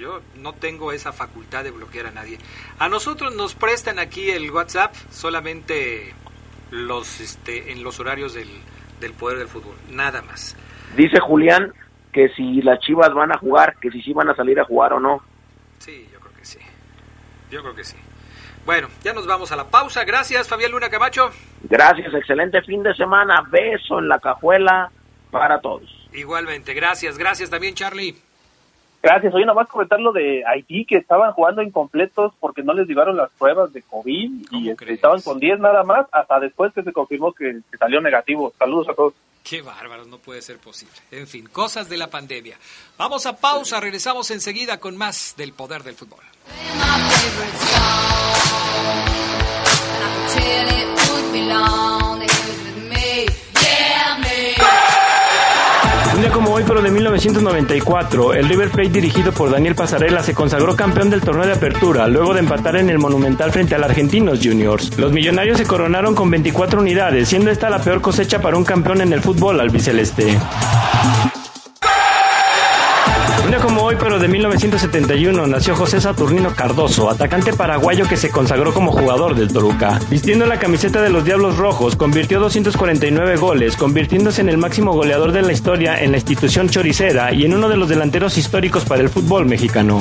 Yo 0.00 0.22
no 0.36 0.54
tengo 0.54 0.92
esa 0.92 1.12
facultad 1.12 1.62
de 1.62 1.72
bloquear 1.72 2.06
a 2.06 2.10
nadie. 2.10 2.38
A 2.78 2.88
nosotros 2.88 3.34
nos 3.34 3.54
prestan 3.54 3.98
aquí 3.98 4.30
el 4.30 4.50
WhatsApp 4.50 4.94
solamente 5.10 6.14
los 6.70 7.20
este 7.20 7.70
en 7.70 7.84
los 7.84 8.00
horarios 8.00 8.32
del, 8.32 8.48
del 8.98 9.12
poder 9.12 9.36
del 9.36 9.48
fútbol, 9.48 9.74
nada 9.90 10.22
más. 10.22 10.56
Dice 10.96 11.20
Julián 11.20 11.74
que 12.12 12.30
si 12.30 12.62
las 12.62 12.80
Chivas 12.80 13.12
van 13.12 13.30
a 13.30 13.36
jugar, 13.36 13.76
que 13.78 13.90
si 13.90 14.00
sí 14.00 14.14
van 14.14 14.30
a 14.30 14.34
salir 14.34 14.58
a 14.58 14.64
jugar 14.64 14.94
o 14.94 15.00
no. 15.00 15.22
Sí, 15.80 16.08
yo 16.10 16.18
creo 16.18 16.32
que 16.32 16.46
sí. 16.46 16.58
Yo 17.50 17.60
creo 17.60 17.74
que 17.74 17.84
sí. 17.84 17.96
Bueno, 18.64 18.88
ya 19.02 19.12
nos 19.12 19.26
vamos 19.26 19.52
a 19.52 19.56
la 19.56 19.68
pausa. 19.68 20.04
Gracias, 20.04 20.48
Fabián 20.48 20.70
Luna 20.70 20.88
Camacho. 20.88 21.30
Gracias, 21.64 22.14
excelente 22.14 22.62
fin 22.62 22.82
de 22.82 22.94
semana. 22.94 23.42
Beso 23.50 23.98
en 23.98 24.08
la 24.08 24.18
cajuela 24.18 24.90
para 25.30 25.60
todos. 25.60 26.08
Igualmente, 26.14 26.72
gracias. 26.72 27.18
Gracias 27.18 27.50
también, 27.50 27.74
Charlie. 27.74 28.29
Gracias. 29.02 29.34
Oye, 29.34 29.46
nomás 29.46 29.68
comentar 29.68 29.98
lo 29.98 30.12
de 30.12 30.44
Haití, 30.46 30.84
que 30.84 30.96
estaban 30.96 31.32
jugando 31.32 31.62
incompletos 31.62 32.32
porque 32.38 32.62
no 32.62 32.74
les 32.74 32.86
llevaron 32.86 33.16
las 33.16 33.30
pruebas 33.30 33.72
de 33.72 33.82
COVID 33.82 34.48
¿Cómo 34.48 34.62
y 34.62 34.70
este, 34.70 34.84
crees? 34.84 34.96
estaban 34.96 35.20
con 35.22 35.38
10 35.40 35.58
nada 35.60 35.82
más, 35.84 36.06
hasta 36.12 36.38
después 36.38 36.72
que 36.74 36.82
se 36.82 36.92
confirmó 36.92 37.32
que, 37.32 37.60
que 37.70 37.78
salió 37.78 38.00
negativo. 38.00 38.52
Saludos 38.58 38.88
a 38.90 38.94
todos. 38.94 39.14
Qué 39.42 39.62
bárbaro, 39.62 40.04
no 40.04 40.18
puede 40.18 40.42
ser 40.42 40.58
posible. 40.58 40.94
En 41.10 41.26
fin, 41.26 41.48
cosas 41.50 41.88
de 41.88 41.96
la 41.96 42.08
pandemia. 42.08 42.58
Vamos 42.98 43.24
a 43.24 43.36
pausa, 43.36 43.80
regresamos 43.80 44.30
enseguida 44.30 44.78
con 44.78 44.96
más 44.96 45.34
del 45.36 45.54
poder 45.54 45.82
del 45.82 45.94
fútbol. 45.94 46.20
Un 56.20 56.26
día 56.26 56.34
como 56.34 56.52
hoy, 56.52 56.64
pero 56.66 56.82
de 56.82 56.90
1994, 56.90 58.34
el 58.34 58.46
River 58.46 58.68
Plate 58.68 58.90
dirigido 58.90 59.32
por 59.32 59.50
Daniel 59.50 59.74
Pasarela 59.74 60.22
se 60.22 60.34
consagró 60.34 60.76
campeón 60.76 61.08
del 61.08 61.22
torneo 61.22 61.46
de 61.46 61.54
apertura, 61.54 62.08
luego 62.08 62.34
de 62.34 62.40
empatar 62.40 62.76
en 62.76 62.90
el 62.90 62.98
Monumental 62.98 63.50
frente 63.52 63.74
al 63.74 63.84
Argentinos 63.84 64.38
Juniors. 64.42 64.98
Los 64.98 65.12
millonarios 65.12 65.56
se 65.56 65.64
coronaron 65.64 66.14
con 66.14 66.30
24 66.30 66.82
unidades, 66.82 67.26
siendo 67.26 67.50
esta 67.50 67.70
la 67.70 67.78
peor 67.78 68.02
cosecha 68.02 68.42
para 68.42 68.58
un 68.58 68.64
campeón 68.64 69.00
en 69.00 69.14
el 69.14 69.22
fútbol 69.22 69.60
albiceleste. 69.60 70.36
Hoy, 73.90 73.96
pero 73.98 74.20
de 74.20 74.28
1971, 74.28 75.48
nació 75.48 75.74
José 75.74 76.00
Saturnino 76.00 76.54
Cardoso, 76.54 77.10
atacante 77.10 77.52
paraguayo 77.52 78.06
que 78.06 78.16
se 78.16 78.30
consagró 78.30 78.72
como 78.72 78.92
jugador 78.92 79.34
del 79.34 79.52
Toluca. 79.52 79.98
Vistiendo 80.08 80.46
la 80.46 80.60
camiseta 80.60 81.02
de 81.02 81.10
los 81.10 81.24
Diablos 81.24 81.56
Rojos, 81.56 81.96
convirtió 81.96 82.38
249 82.38 83.34
goles, 83.34 83.76
convirtiéndose 83.76 84.42
en 84.42 84.48
el 84.48 84.58
máximo 84.58 84.92
goleador 84.92 85.32
de 85.32 85.42
la 85.42 85.50
historia 85.50 86.00
en 86.00 86.12
la 86.12 86.18
institución 86.18 86.68
choricera 86.68 87.34
y 87.34 87.44
en 87.44 87.52
uno 87.52 87.68
de 87.68 87.78
los 87.78 87.88
delanteros 87.88 88.38
históricos 88.38 88.84
para 88.84 89.02
el 89.02 89.08
fútbol 89.08 89.46
mexicano. 89.46 89.98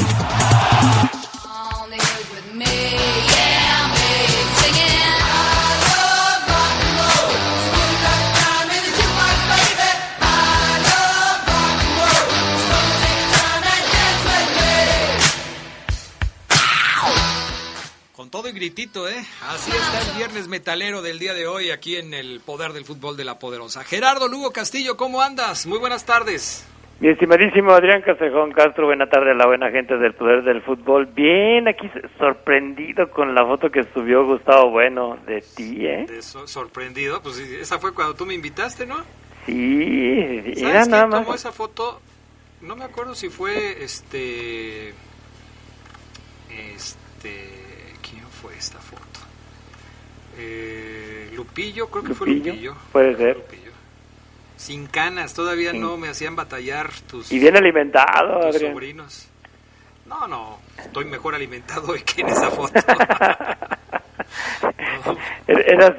¿Eh? 18.73 19.25
Así 19.47 19.71
está 19.71 20.11
el 20.11 20.17
viernes 20.17 20.47
metalero 20.47 21.01
del 21.01 21.17
día 21.19 21.33
de 21.33 21.47
hoy 21.47 21.71
aquí 21.71 21.95
en 21.95 22.13
el 22.13 22.39
poder 22.39 22.73
del 22.73 22.85
fútbol 22.85 23.17
de 23.17 23.23
la 23.25 23.39
poderosa. 23.39 23.83
Gerardo 23.83 24.27
Lugo 24.27 24.51
Castillo, 24.51 24.95
¿cómo 24.95 25.21
andas? 25.21 25.65
Muy 25.65 25.79
buenas 25.79 26.05
tardes. 26.05 26.65
Mi 26.99 27.07
estimadísimo 27.09 27.71
Adrián 27.71 28.01
Casejón 28.01 28.51
Castro, 28.51 28.85
buena 28.85 29.09
tarde 29.09 29.31
a 29.31 29.33
la 29.33 29.47
buena 29.47 29.71
gente 29.71 29.97
del 29.97 30.13
Poder 30.13 30.43
del 30.43 30.61
Fútbol. 30.61 31.05
Bien, 31.07 31.67
aquí 31.67 31.89
sorprendido 32.17 33.09
con 33.09 33.33
la 33.33 33.45
foto 33.45 33.71
que 33.71 33.83
subió 33.93 34.25
Gustavo 34.25 34.69
Bueno 34.69 35.17
de 35.25 35.41
ti, 35.55 35.85
¿eh? 35.85 36.05
De 36.07 36.21
so- 36.21 36.45
sorprendido, 36.45 37.21
pues 37.23 37.37
sí, 37.37 37.43
esa 37.59 37.79
fue 37.79 37.93
cuando 37.93 38.15
tú 38.15 38.25
me 38.25 38.33
invitaste, 38.33 38.85
¿no? 38.85 38.97
Sí, 39.45 40.41
¿Sabes 40.43 40.57
era 40.61 40.81
quién 40.81 40.91
nada 40.91 41.09
tomó 41.09 41.29
más. 41.29 41.39
esa 41.39 41.51
foto? 41.53 42.01
No 42.61 42.75
me 42.75 42.83
acuerdo 42.83 43.15
si 43.15 43.29
fue 43.29 43.81
este. 43.81 44.93
Este. 46.75 47.68
¿Quién 48.39 48.51
fue 48.51 48.57
esta 48.57 48.79
foto? 48.79 49.03
Eh, 50.37 51.31
Lupillo, 51.35 51.87
creo 51.89 52.03
que 52.03 52.13
fue 52.13 52.27
Lupillo, 52.27 52.75
puede 52.91 53.15
ser. 53.17 53.37
Lupillo. 53.37 53.71
Sin 54.57 54.87
canas, 54.87 55.33
todavía 55.33 55.71
Sí. 55.71 55.79
no 55.79 55.97
me 55.97 56.09
hacían 56.09 56.35
batallar 56.35 56.91
tus, 57.09 57.31
Y 57.31 57.39
bien 57.39 57.55
alimentado, 57.57 58.39
tus 58.41 58.55
Adrián. 58.55 58.73
sobrinos. 58.73 59.27
No, 60.05 60.27
no, 60.27 60.59
estoy 60.77 61.05
mejor 61.05 61.35
alimentado 61.35 61.91
hoy 61.91 62.01
que 62.01 62.21
en 62.21 62.29
esa 62.29 62.49
foto. 62.49 62.73
Er- 65.47 65.65
Eras, 65.73 65.93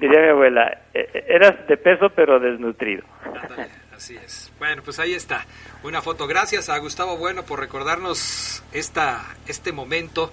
diría 0.00 0.20
mi 0.20 0.28
abuela, 0.28 0.82
e- 0.92 1.24
eras 1.28 1.66
de 1.66 1.76
peso 1.76 2.10
pero 2.10 2.38
desnutrido. 2.40 3.02
Ándale, 3.24 3.68
así 3.96 4.16
es. 4.16 4.52
Bueno, 4.58 4.82
pues 4.82 4.98
ahí 4.98 5.14
está. 5.14 5.44
Una 5.82 6.02
foto. 6.02 6.26
Gracias 6.26 6.68
a 6.68 6.78
Gustavo 6.78 7.16
Bueno 7.16 7.44
por 7.44 7.60
recordarnos 7.60 8.62
esta, 8.72 9.24
este 9.46 9.72
momento. 9.72 10.32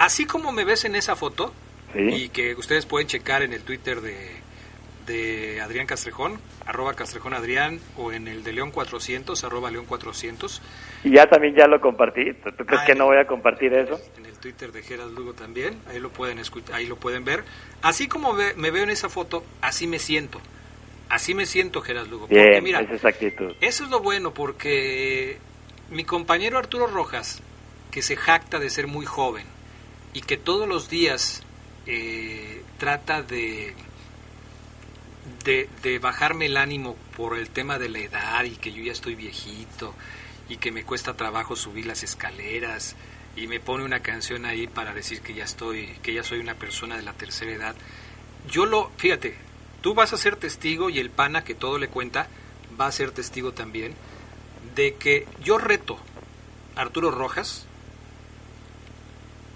Así 0.00 0.24
como 0.24 0.50
me 0.50 0.64
ves 0.64 0.84
en 0.86 0.96
esa 0.96 1.14
foto, 1.14 1.52
Sí. 1.92 2.00
y 2.00 2.28
que 2.30 2.54
ustedes 2.54 2.86
pueden 2.86 3.06
checar 3.06 3.42
en 3.42 3.52
el 3.52 3.62
Twitter 3.62 4.00
de, 4.00 4.16
de 5.06 5.60
Adrián 5.60 5.86
Castrejón, 5.86 6.40
arroba 6.64 6.94
Castrejón 6.94 7.34
Adrián, 7.34 7.80
o 7.96 8.10
en 8.12 8.26
el 8.28 8.42
de 8.44 8.52
León 8.52 8.70
400, 8.70 9.42
arroba 9.44 9.70
León 9.70 9.84
400, 9.86 10.62
Y 11.04 11.10
ya 11.12 11.26
también 11.28 11.54
ya 11.54 11.66
lo 11.66 11.80
compartí. 11.80 12.32
¿Tú, 12.34 12.50
tú 12.52 12.64
crees 12.64 12.82
Ah, 12.82 12.86
que 12.86 12.94
no 12.94 13.06
voy 13.06 13.18
a 13.18 13.26
compartir 13.26 13.72
eso? 13.74 14.00
en 14.16 14.26
el 14.26 14.34
Twitter 14.38 14.72
de 14.72 14.82
Gerald 14.82 15.14
Lugo 15.16 15.34
también, 15.34 15.78
ahí 15.88 15.98
lo 15.98 16.10
pueden 16.10 16.38
escuchar, 16.38 16.76
ahí 16.76 16.86
lo 16.86 16.96
pueden 16.96 17.24
ver. 17.24 17.44
Así 17.82 18.08
como 18.08 18.34
ve- 18.34 18.54
me 18.56 18.70
veo 18.70 18.84
en 18.84 18.90
esa 18.90 19.08
foto, 19.10 19.44
así 19.60 19.86
me 19.86 19.98
siento. 19.98 20.40
Así 21.10 21.34
me 21.34 21.44
siento, 21.44 21.82
Gerald 21.82 22.08
Lugo. 22.10 22.26
Porque 22.28 22.60
mira, 22.62 22.80
esa 22.80 22.94
es 22.94 23.04
actitud. 23.04 23.52
eso 23.60 23.84
es 23.84 23.90
lo 23.90 24.00
bueno 24.00 24.32
porque 24.32 25.38
mi 25.90 26.04
compañero 26.04 26.56
Arturo 26.56 26.86
Rojas, 26.86 27.42
que 27.90 28.00
se 28.00 28.14
jacta 28.16 28.60
de 28.60 28.70
ser 28.70 28.86
muy 28.86 29.04
joven 29.06 29.44
y 30.12 30.22
que 30.22 30.36
todos 30.36 30.68
los 30.68 30.88
días 30.88 31.42
eh, 31.86 32.62
trata 32.78 33.22
de, 33.22 33.74
de, 35.44 35.68
de 35.82 35.98
bajarme 35.98 36.46
el 36.46 36.56
ánimo 36.56 36.96
por 37.16 37.36
el 37.36 37.50
tema 37.50 37.78
de 37.78 37.88
la 37.88 38.00
edad 38.00 38.44
y 38.44 38.56
que 38.56 38.72
yo 38.72 38.82
ya 38.82 38.92
estoy 38.92 39.14
viejito 39.14 39.94
y 40.48 40.56
que 40.56 40.72
me 40.72 40.84
cuesta 40.84 41.16
trabajo 41.16 41.56
subir 41.56 41.86
las 41.86 42.02
escaleras 42.02 42.96
y 43.36 43.46
me 43.46 43.60
pone 43.60 43.84
una 43.84 44.00
canción 44.00 44.44
ahí 44.44 44.66
para 44.66 44.92
decir 44.92 45.20
que 45.20 45.34
ya 45.34 45.44
estoy, 45.44 45.86
que 46.02 46.12
ya 46.12 46.24
soy 46.24 46.40
una 46.40 46.54
persona 46.54 46.96
de 46.96 47.02
la 47.02 47.12
tercera 47.12 47.52
edad. 47.52 47.76
Yo 48.50 48.66
lo, 48.66 48.90
fíjate, 48.96 49.36
tú 49.80 49.94
vas 49.94 50.12
a 50.12 50.18
ser 50.18 50.36
testigo 50.36 50.90
y 50.90 50.98
el 50.98 51.10
pana 51.10 51.44
que 51.44 51.54
todo 51.54 51.78
le 51.78 51.88
cuenta 51.88 52.28
va 52.78 52.86
a 52.86 52.92
ser 52.92 53.12
testigo 53.12 53.52
también 53.52 53.94
de 54.74 54.94
que 54.94 55.26
yo 55.42 55.58
reto 55.58 55.98
Arturo 56.76 57.10
Rojas 57.10 57.66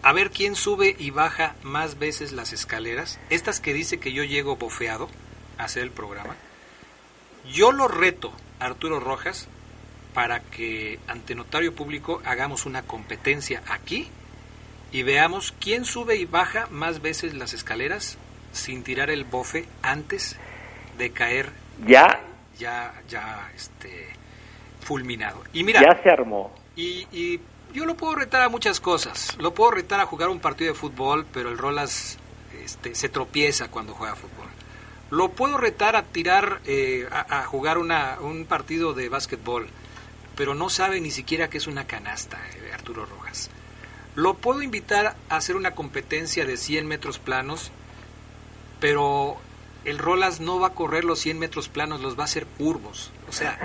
a 0.05 0.13
ver 0.13 0.31
quién 0.31 0.55
sube 0.55 0.95
y 0.99 1.11
baja 1.11 1.55
más 1.63 1.99
veces 1.99 2.33
las 2.33 2.53
escaleras, 2.53 3.19
estas 3.31 3.59
que 3.59 3.73
dice 3.73 3.99
que 3.99 4.13
yo 4.13 4.23
llego 4.23 4.57
bofeado 4.57 5.09
a 5.57 5.65
hacer 5.65 5.83
el 5.83 5.91
programa. 5.91 6.37
Yo 7.51 7.73
lo 7.73 7.89
reto 7.89 8.31
a 8.61 8.67
Arturo 8.67 9.01
Rojas 9.01 9.49
para 10.13 10.41
que 10.41 11.01
ante 11.09 11.35
notario 11.35 11.75
público 11.75 12.21
hagamos 12.27 12.67
una 12.67 12.83
competencia 12.83 13.63
aquí 13.69 14.09
y 14.93 15.03
veamos 15.03 15.55
quién 15.59 15.87
sube 15.87 16.17
y 16.17 16.27
baja 16.27 16.69
más 16.71 17.01
veces 17.01 17.33
las 17.33 17.55
escaleras 17.55 18.19
sin 18.53 18.85
tirar 18.85 19.09
el 19.11 19.25
bofe 19.25 19.67
antes 19.83 20.39
de 20.99 21.11
caer 21.13 21.51
Ya, 21.87 22.21
ya 22.59 22.93
ya 23.09 23.51
este 23.57 24.09
fulminado. 24.81 25.43
Y 25.55 25.65
mira, 25.65 25.81
ya 25.81 26.03
se 26.03 26.11
armó. 26.11 26.55
y, 26.77 27.07
y 27.11 27.41
yo 27.75 27.85
lo 27.87 27.97
puedo 27.97 28.15
retar 28.15 28.41
a 28.43 28.49
muchas 28.49 28.81
cosas. 28.81 29.37
Lo 29.39 29.53
puedo 29.53 29.73
retar 29.73 30.01
a 30.01 30.07
jugar 30.07 30.29
un 30.29 30.41
partido 30.41 30.73
de 30.73 30.79
fútbol, 30.79 31.27
pero 31.33 31.51
el 31.51 31.59
Rolas 31.59 32.19
este, 32.63 32.95
se 32.95 33.09
tropieza 33.09 33.69
cuando 33.69 33.95
juega 33.95 34.15
fútbol. 34.15 34.47
Lo 35.11 35.33
puedo 35.33 35.59
retar 35.59 35.97
a 35.97 36.05
tirar, 36.05 36.61
eh, 36.65 37.07
a, 37.11 37.45
jugar 37.45 37.79
una, 37.79 38.19
un 38.21 38.47
partido 38.47 38.95
de 38.95 39.09
básquetbol, 39.09 39.67
pero 40.37 40.55
no 40.55 40.71
sabe 40.71 41.01
ni 41.01 41.11
siquiera 41.11 41.51
que 41.51 41.59
es 41.59 41.67
una 41.67 41.87
canasta, 41.87 42.39
eh, 42.55 42.73
Arturo 42.73 43.07
Rojas. 43.07 43.51
Lo 44.15 44.35
puedo 44.35 44.63
invitar 44.63 45.17
a 45.29 45.37
hacer 45.37 45.57
una 45.57 45.73
competencia 45.73 46.47
de 46.47 46.57
100 46.57 46.87
metros 46.87 47.19
planos, 47.19 47.73
pero 48.81 49.37
el 49.85 49.99
Rolas 49.99 50.41
no 50.41 50.61
va 50.61 50.69
a 50.69 50.75
correr 50.75 51.05
los 51.05 51.19
100 51.19 51.39
metros 51.39 51.69
planos, 51.69 52.01
los 52.01 52.17
va 52.17 52.23
a 52.23 52.27
hacer 52.27 52.47
curvos. 52.47 53.11
O 53.29 53.33
sea, 53.33 53.59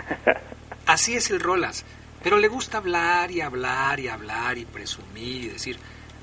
así 0.87 1.15
es 1.15 1.29
el 1.29 1.39
Rolas. 1.39 1.85
Pero 2.23 2.37
le 2.37 2.47
gusta 2.47 2.77
hablar 2.79 3.31
y 3.31 3.41
hablar 3.41 3.99
y 3.99 4.07
hablar 4.07 4.57
y 4.57 4.65
presumir 4.65 5.45
y 5.45 5.47
decir, 5.49 5.77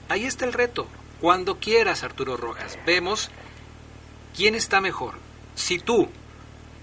ahí 0.08 0.24
está 0.24 0.44
el 0.44 0.52
reto. 0.52 0.86
Cuando 1.20 1.58
quieras, 1.58 2.02
Arturo 2.04 2.36
Rojas, 2.36 2.78
vemos 2.86 3.30
quién 4.36 4.54
está 4.54 4.80
mejor. 4.80 5.14
Si 5.54 5.78
tú, 5.78 6.08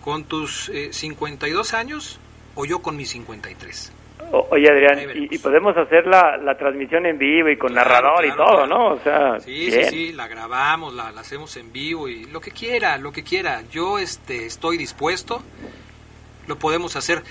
con 0.04 0.24
tus 0.26 0.70
eh, 0.70 0.92
52 0.92 1.74
años, 1.76 2.20
o 2.56 2.66
yo 2.66 2.80
con 2.82 2.98
mis 2.98 3.12
53. 3.12 3.92
O- 4.32 4.48
oye, 4.50 4.68
Adrián, 4.70 5.00
y, 5.16 5.36
y 5.36 5.38
podemos 5.38 5.78
hacer 5.78 6.08
la, 6.08 6.38
la 6.38 6.58
transmisión 6.58 7.06
en 7.06 7.20
vivo 7.20 7.50
y 7.50 7.58
con 7.58 7.72
Claro, 7.72 7.90
narrador 7.92 8.26
y 8.26 8.30
todo, 8.32 8.66
claro. 8.66 8.68
¿no? 8.68 8.88
O 8.94 9.00
sea, 9.02 9.40
Sí, 9.40 9.52
bien. 9.52 9.84
sí, 9.86 9.90
sí, 10.08 10.14
la 10.14 10.28
grabamos, 10.28 10.94
la, 10.96 11.12
la 11.12 11.22
hacemos 11.22 11.56
en 11.58 11.72
vivo 11.72 12.08
y 12.10 12.26
lo 12.26 12.42
que 12.42 12.50
quiera, 12.50 12.98
lo 12.98 13.12
que 13.12 13.24
quiera. 13.24 13.62
Yo 13.72 14.00
este, 14.00 14.48
estoy 14.48 14.78
dispuesto, 14.78 15.44
lo 16.48 16.58
podemos 16.58 16.96
hacer. 16.96 17.22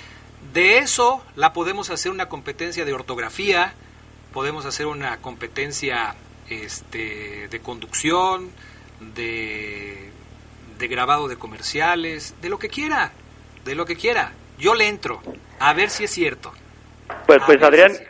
De 0.52 0.78
eso 0.78 1.24
la 1.34 1.52
podemos 1.52 1.90
hacer 1.90 2.12
una 2.12 2.28
competencia 2.28 2.84
de 2.84 2.92
ortografía, 2.92 3.72
podemos 4.32 4.66
hacer 4.66 4.86
una 4.86 5.18
competencia 5.18 6.14
este, 6.48 7.48
de 7.48 7.60
conducción, 7.60 8.50
de, 9.14 10.10
de 10.78 10.88
grabado 10.88 11.28
de 11.28 11.36
comerciales, 11.36 12.36
de 12.42 12.50
lo 12.50 12.58
que 12.58 12.68
quiera, 12.68 13.12
de 13.64 13.74
lo 13.74 13.86
que 13.86 13.96
quiera. 13.96 14.32
Yo 14.58 14.74
le 14.74 14.88
entro, 14.88 15.22
a 15.58 15.72
ver 15.72 15.88
si 15.88 16.04
es 16.04 16.10
cierto. 16.10 16.52
Pues, 17.26 17.42
A 17.42 17.46
pues 17.46 17.58
si 17.58 17.64
Adrián, 17.64 17.92
es 17.92 18.02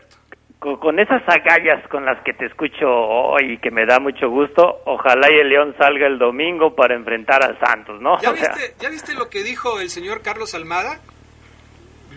con, 0.58 0.76
con 0.78 0.98
esas 0.98 1.22
agallas 1.28 1.86
con 1.88 2.04
las 2.04 2.22
que 2.24 2.32
te 2.34 2.46
escucho 2.46 2.88
hoy 2.88 3.52
y 3.52 3.58
que 3.58 3.70
me 3.70 3.86
da 3.86 4.00
mucho 4.00 4.28
gusto, 4.28 4.82
ojalá 4.84 5.30
y 5.30 5.38
el 5.38 5.48
León 5.48 5.74
salga 5.78 6.06
el 6.06 6.18
domingo 6.18 6.74
para 6.74 6.94
enfrentar 6.94 7.44
al 7.44 7.58
Santos, 7.60 8.00
¿no? 8.00 8.20
¿Ya 8.20 8.30
O 8.32 8.36
sea, 8.36 8.52
viste, 8.52 8.74
¿Ya 8.80 8.88
viste 8.88 9.14
lo 9.14 9.30
que 9.30 9.44
dijo 9.44 9.80
el 9.80 9.90
señor 9.90 10.22
Carlos 10.22 10.54
Almada? 10.54 11.00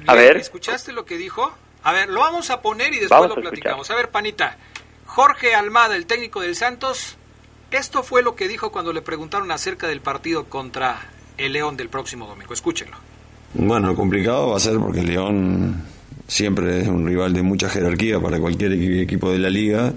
A 0.08 0.16
¿Le- 0.16 0.22
ver. 0.22 0.38
¿Escuchaste 0.38 0.92
lo 0.94 1.06
que 1.06 1.18
dijo? 1.18 1.52
A 1.84 1.92
ver, 1.94 2.10
lo 2.10 2.22
vamos 2.22 2.50
a 2.50 2.62
poner 2.62 2.88
y 2.94 3.00
después 3.00 3.10
Vamos 3.12 3.28
lo 3.30 3.34
a 3.36 3.38
escuchar. 3.38 3.52
platicamos. 3.52 3.92
A 3.92 3.96
ver, 3.96 4.10
panita. 4.10 4.58
Jorge 5.06 5.54
Almada, 5.56 5.96
el 5.96 6.06
técnico 6.08 6.42
del 6.42 6.56
Santos, 6.56 7.18
esto 7.72 8.04
fue 8.04 8.24
lo 8.24 8.36
que 8.36 8.48
dijo 8.48 8.72
cuando 8.72 8.92
le 8.94 9.02
preguntaron 9.02 9.52
acerca 9.52 9.88
del 9.88 10.02
partido 10.02 10.46
contra 10.46 11.10
el 11.38 11.54
León 11.54 11.78
del 11.78 11.90
próximo 11.90 12.28
domingo. 12.28 12.54
Escúchenlo. 12.54 12.96
Bueno, 13.54 13.96
complicado 13.96 14.50
va 14.50 14.58
a 14.58 14.60
ser 14.60 14.78
porque 14.80 15.04
León 15.04 15.84
siempre 16.28 16.82
es 16.82 16.88
un 16.88 17.06
rival 17.06 17.34
de 17.34 17.44
mucha 17.44 17.70
jerarquía 17.70 18.20
para 18.20 18.40
cualquier 18.40 18.72
equi- 18.72 19.02
equipo 19.04 19.32
de 19.32 19.38
la 19.40 19.50
liga 19.50 19.94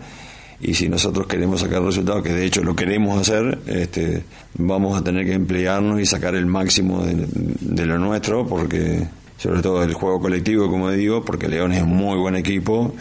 y 0.61 0.75
si 0.75 0.89
nosotros 0.89 1.27
queremos 1.27 1.61
sacar 1.61 1.83
resultados, 1.83 2.23
que 2.23 2.33
de 2.33 2.45
hecho 2.45 2.63
lo 2.63 2.77
queremos 2.77 3.19
hacer, 3.21 3.59
este, 3.67 4.25
vamos 4.55 4.97
a 5.01 5.03
tener 5.03 5.25
que 5.25 5.33
emplearnos 5.33 6.01
y 6.01 6.07
sacar 6.07 6.35
el 6.35 6.47
máximo 6.47 7.03
de, 7.05 7.15
de 7.27 7.87
lo 7.87 7.99
nuestro 7.99 8.47
porque 8.47 9.07
sobre 9.39 9.63
todo 9.63 9.83
el 9.83 9.95
juego 9.95 10.21
colectivo, 10.21 10.69
como 10.69 10.91
digo, 10.91 11.25
porque 11.25 11.49
León 11.49 11.73
es 11.73 11.87
muy 11.87 12.19
buen 12.19 12.37
equipo 12.37 12.95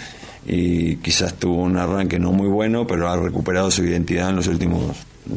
y 0.45 0.95
quizás 0.97 1.33
tuvo 1.33 1.63
un 1.63 1.75
arranque 1.75 2.19
no 2.19 2.31
muy 2.31 2.47
bueno, 2.47 2.87
pero 2.87 3.09
ha 3.09 3.17
recuperado 3.17 3.69
su 3.69 3.83
identidad 3.83 4.29
en 4.29 4.37
los 4.37 4.47
últimos 4.47 4.95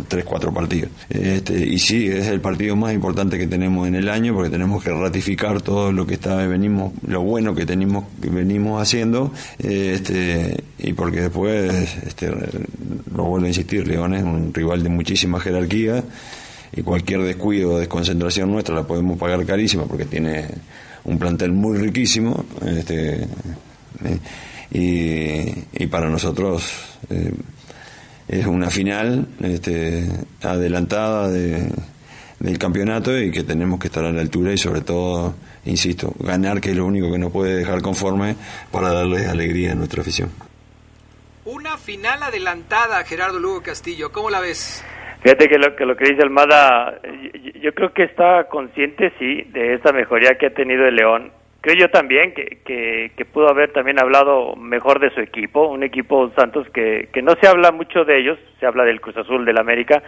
tres, 0.08 0.24
cuatro 0.24 0.52
partidos. 0.52 0.90
Este, 1.08 1.66
y 1.66 1.78
sí, 1.78 2.06
es 2.06 2.28
el 2.28 2.40
partido 2.40 2.76
más 2.76 2.92
importante 2.92 3.38
que 3.38 3.46
tenemos 3.46 3.88
en 3.88 3.96
el 3.96 4.08
año 4.08 4.34
porque 4.34 4.50
tenemos 4.50 4.84
que 4.84 4.90
ratificar 4.90 5.62
todo 5.62 5.90
lo 5.90 6.06
que 6.06 6.14
está 6.14 6.36
venimos, 6.46 6.92
lo 7.06 7.22
bueno 7.22 7.54
que 7.54 7.66
tenemos, 7.66 8.04
que 8.20 8.30
venimos 8.30 8.80
haciendo, 8.80 9.32
este, 9.58 10.62
y 10.78 10.92
porque 10.92 11.22
después, 11.22 11.96
este, 12.06 12.30
lo 13.14 13.24
vuelvo 13.24 13.46
a 13.46 13.48
insistir, 13.48 13.88
León 13.88 14.14
es 14.14 14.22
un 14.22 14.54
rival 14.54 14.82
de 14.82 14.90
muchísima 14.90 15.40
jerarquía 15.40 16.04
y 16.72 16.82
cualquier 16.82 17.22
descuido 17.22 17.72
o 17.72 17.78
desconcentración 17.78 18.50
nuestra 18.52 18.74
la 18.74 18.86
podemos 18.86 19.18
pagar 19.18 19.44
carísima 19.44 19.86
porque 19.86 20.04
tiene 20.04 20.44
un 21.04 21.18
plantel 21.18 21.52
muy 21.52 21.78
riquísimo, 21.78 22.44
este, 22.66 23.26
y, 24.70 25.82
y 25.82 25.86
para 25.88 26.08
nosotros 26.08 26.64
eh, 27.08 27.32
es 28.28 28.46
una 28.46 28.70
final 28.70 29.26
este, 29.42 30.08
adelantada 30.42 31.28
de, 31.28 31.72
del 32.38 32.58
campeonato 32.58 33.16
y 33.18 33.30
que 33.30 33.42
tenemos 33.42 33.78
que 33.78 33.88
estar 33.88 34.04
a 34.04 34.12
la 34.12 34.20
altura 34.20 34.52
y 34.52 34.58
sobre 34.58 34.80
todo, 34.80 35.34
insisto, 35.64 36.14
ganar 36.18 36.60
que 36.60 36.70
es 36.70 36.76
lo 36.76 36.86
único 36.86 37.10
que 37.10 37.18
nos 37.18 37.32
puede 37.32 37.56
dejar 37.56 37.82
conforme 37.82 38.36
para 38.70 38.92
darles 38.92 39.28
alegría 39.28 39.72
a 39.72 39.74
nuestra 39.74 40.02
afición. 40.02 40.30
Una 41.44 41.76
final 41.78 42.22
adelantada, 42.22 43.02
Gerardo 43.04 43.38
Lugo 43.40 43.62
Castillo. 43.62 44.12
¿Cómo 44.12 44.30
la 44.30 44.40
ves? 44.40 44.82
Fíjate 45.22 45.48
que 45.48 45.58
lo 45.58 45.76
que, 45.76 45.84
lo 45.84 45.96
que 45.96 46.10
dice 46.10 46.22
Almada, 46.22 46.98
yo, 47.60 47.74
creo 47.74 47.92
que 47.92 48.04
está 48.04 48.44
consciente, 48.44 49.12
sí, 49.18 49.42
de 49.52 49.74
esta 49.74 49.92
mejoría 49.92 50.38
que 50.38 50.46
ha 50.46 50.54
tenido 50.54 50.86
el 50.86 50.96
León. 50.96 51.30
Creo 51.60 51.76
yo 51.76 51.88
también 51.90 52.32
que, 52.32 52.58
que, 52.64 53.12
que 53.14 53.24
pudo 53.26 53.50
haber 53.50 53.70
también 53.72 54.00
hablado 54.00 54.56
mejor 54.56 54.98
de 54.98 55.10
su 55.10 55.20
equipo, 55.20 55.68
un 55.68 55.82
equipo 55.82 56.30
Santos 56.34 56.66
que, 56.70 57.10
que 57.12 57.20
no 57.20 57.34
se 57.38 57.46
habla 57.46 57.70
mucho 57.70 58.04
de 58.04 58.18
ellos, 58.18 58.38
se 58.58 58.66
habla 58.66 58.84
del 58.84 59.02
Cruz 59.02 59.18
Azul, 59.18 59.44
del 59.44 59.58
América, 59.58 60.02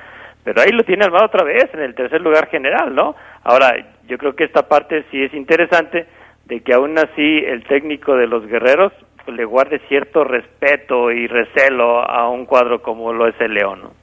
pero 0.44 0.62
ahí 0.62 0.70
lo 0.70 0.82
tiene 0.82 1.04
armado 1.04 1.26
otra 1.26 1.44
vez, 1.44 1.68
en 1.74 1.80
el 1.80 1.94
tercer 1.94 2.22
lugar 2.22 2.48
general, 2.48 2.94
¿no? 2.94 3.14
Ahora, 3.44 3.76
yo 4.08 4.16
creo 4.16 4.34
que 4.34 4.44
esta 4.44 4.66
parte 4.66 5.04
sí 5.10 5.22
es 5.22 5.34
interesante, 5.34 6.06
de 6.46 6.60
que 6.60 6.72
aún 6.72 6.98
así 6.98 7.38
el 7.46 7.64
técnico 7.64 8.16
de 8.16 8.26
los 8.26 8.46
guerreros 8.46 8.92
le 9.26 9.44
guarde 9.44 9.78
cierto 9.88 10.24
respeto 10.24 11.10
y 11.12 11.26
recelo 11.26 12.00
a 12.00 12.30
un 12.30 12.46
cuadro 12.46 12.80
como 12.80 13.12
lo 13.12 13.28
es 13.28 13.38
el 13.40 13.52
León, 13.52 13.82
¿no? 13.82 14.01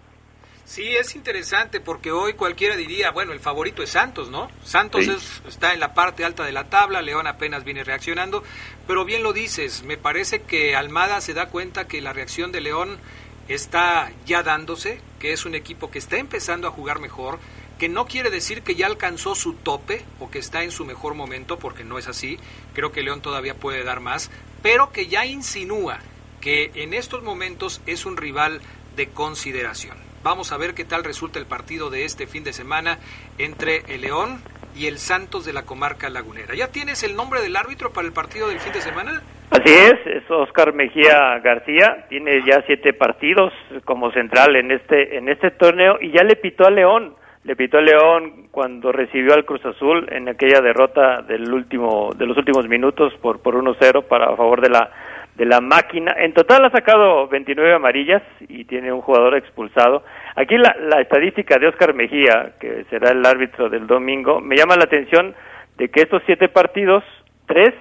Sí, 0.70 0.95
es 0.95 1.15
interesante 1.15 1.80
porque 1.80 2.11
hoy 2.11 2.34
cualquiera 2.34 2.76
diría, 2.76 3.09
bueno, 3.09 3.34
el 3.34 3.39
favorito 3.39 3.82
es 3.82 3.89
Santos, 3.89 4.30
¿no? 4.30 4.51
Santos 4.63 5.05
Sí. 5.05 5.09
es- 5.09 5.41
está 5.47 5.74
en 5.74 5.80
la 5.80 5.95
parte 5.95 6.24
alta 6.24 6.43
de 6.45 6.51
la 6.51 6.70
tabla, 6.70 7.01
León 7.01 7.26
apenas 7.26 7.63
viene 7.63 7.84
reaccionando, 7.84 8.43
pero 8.86 9.03
bien 9.03 9.24
lo 9.24 9.34
dices, 9.34 9.82
me 9.82 9.97
parece 9.97 10.43
que 10.43 10.76
Almada 10.76 11.22
se 11.22 11.34
da 11.34 11.47
cuenta 11.49 11.88
que 11.88 12.01
la 12.01 12.13
reacción 12.13 12.51
de 12.51 12.61
León 12.61 12.99
está 13.47 14.11
ya 14.28 14.43
dándose, 14.43 15.01
que 15.20 15.34
es 15.34 15.43
un 15.45 15.55
equipo 15.55 15.89
que 15.89 15.97
está 15.97 16.17
empezando 16.17 16.67
a 16.67 16.72
jugar 16.72 16.99
mejor, 16.99 17.39
que 17.80 17.89
no 17.89 18.05
quiere 18.05 18.30
decir 18.30 18.61
que 18.61 18.76
ya 18.76 18.86
alcanzó 18.86 19.34
su 19.34 19.53
tope 19.55 20.05
o 20.20 20.30
que 20.30 20.38
está 20.38 20.61
en 20.63 20.70
su 20.72 20.86
mejor 20.86 21.15
momento, 21.15 21.57
porque 21.57 21.84
no 21.84 21.97
es 21.97 22.07
así, 22.07 22.38
creo 22.76 22.91
que 22.91 23.01
León 23.01 23.22
todavía 23.24 23.55
puede 23.55 23.84
dar 23.84 24.01
más, 24.01 24.30
pero 24.61 24.91
que 24.91 25.07
ya 25.07 25.26
insinúa 25.26 25.97
que 26.41 26.70
en 26.76 26.93
estos 26.93 27.24
momentos 27.24 27.82
es 27.88 28.05
un 28.05 28.17
rival 28.17 28.61
de 28.95 29.09
consideración. 29.09 30.09
Vamos 30.22 30.51
a 30.51 30.57
ver 30.57 30.74
qué 30.74 30.84
tal 30.84 31.05
resulta 31.05 31.39
el 31.39 31.45
partido 31.45 31.89
de 31.89 32.03
este 32.03 32.28
fin 32.28 32.43
de 32.43 32.51
semana 32.51 32.97
entre 33.38 33.84
el 33.88 34.01
León 34.01 34.39
y 34.76 34.88
el 34.88 34.97
Santos 34.97 35.45
de 35.45 35.53
la 35.53 35.63
comarca 35.63 36.09
lagunera. 36.09 36.55
¿Ya 36.55 36.67
tienes 36.67 37.03
el 37.03 37.15
nombre 37.15 37.41
del 37.41 37.55
árbitro 37.55 37.93
para 37.93 38.05
el 38.05 38.11
partido 38.11 38.49
del 38.49 38.59
fin 38.59 38.74
de 38.74 38.82
semana? 38.82 39.22
Así 39.49 39.74
es, 39.74 39.95
es 40.05 40.30
Oscar 40.30 40.74
Mejía 40.74 41.39
García, 41.39 42.05
tiene 42.09 42.43
ya 42.45 42.61
siete 42.67 42.91
partidos 42.91 43.53
como 43.86 44.11
central 44.11 44.57
en 44.57 44.72
este 44.72 45.17
en 45.17 45.30
este 45.30 45.51
torneo 45.51 45.97
y 46.01 46.11
ya 46.11 46.24
le 46.24 46.36
pitó 46.36 46.67
a 46.67 46.70
León, 46.70 47.15
le 47.45 47.55
pitó 47.55 47.78
a 47.78 47.82
León 47.82 48.49
cuando 48.51 48.91
recibió 48.91 49.34
al 49.34 49.45
Cruz 49.45 49.65
Azul 49.65 50.05
en 50.11 50.28
aquella 50.28 50.59
derrota 50.59 51.22
del 51.22 51.51
último 51.51 52.11
de 52.15 52.28
los 52.28 52.38
últimos 52.38 52.67
minutos 52.67 53.13
por 53.22 53.41
por 53.41 53.55
1-0 53.55 54.03
para 54.03 54.26
a 54.34 54.36
favor 54.36 54.61
de 54.61 54.70
la 54.70 54.91
de 55.39 55.45
la 55.45 55.61
máquina. 55.61 56.13
En 56.19 56.33
total 56.33 56.65
ha 56.65 56.69
sacado 56.69 57.29
29 57.29 57.73
amarillas 57.73 58.21
y 58.49 58.65
tiene 58.65 58.91
un 58.91 58.99
jugador 58.99 59.37
expulsado. 59.37 60.03
Aquí 60.35 60.57
la, 60.57 60.75
la 60.81 60.99
estadística 60.99 61.57
de 61.57 61.69
Oscar 61.69 61.93
Mejía, 61.93 62.55
que 62.59 62.83
será 62.89 63.11
el 63.11 63.25
árbitro 63.25 63.69
del 63.69 63.87
domingo, 63.87 64.41
me 64.41 64.57
llama 64.57 64.75
la 64.75 64.83
atención 64.83 65.33
de 65.77 65.87
que 65.87 66.01
estos 66.01 66.21
siete 66.25 66.49
partidos, 66.49 67.05
tres 67.47 67.73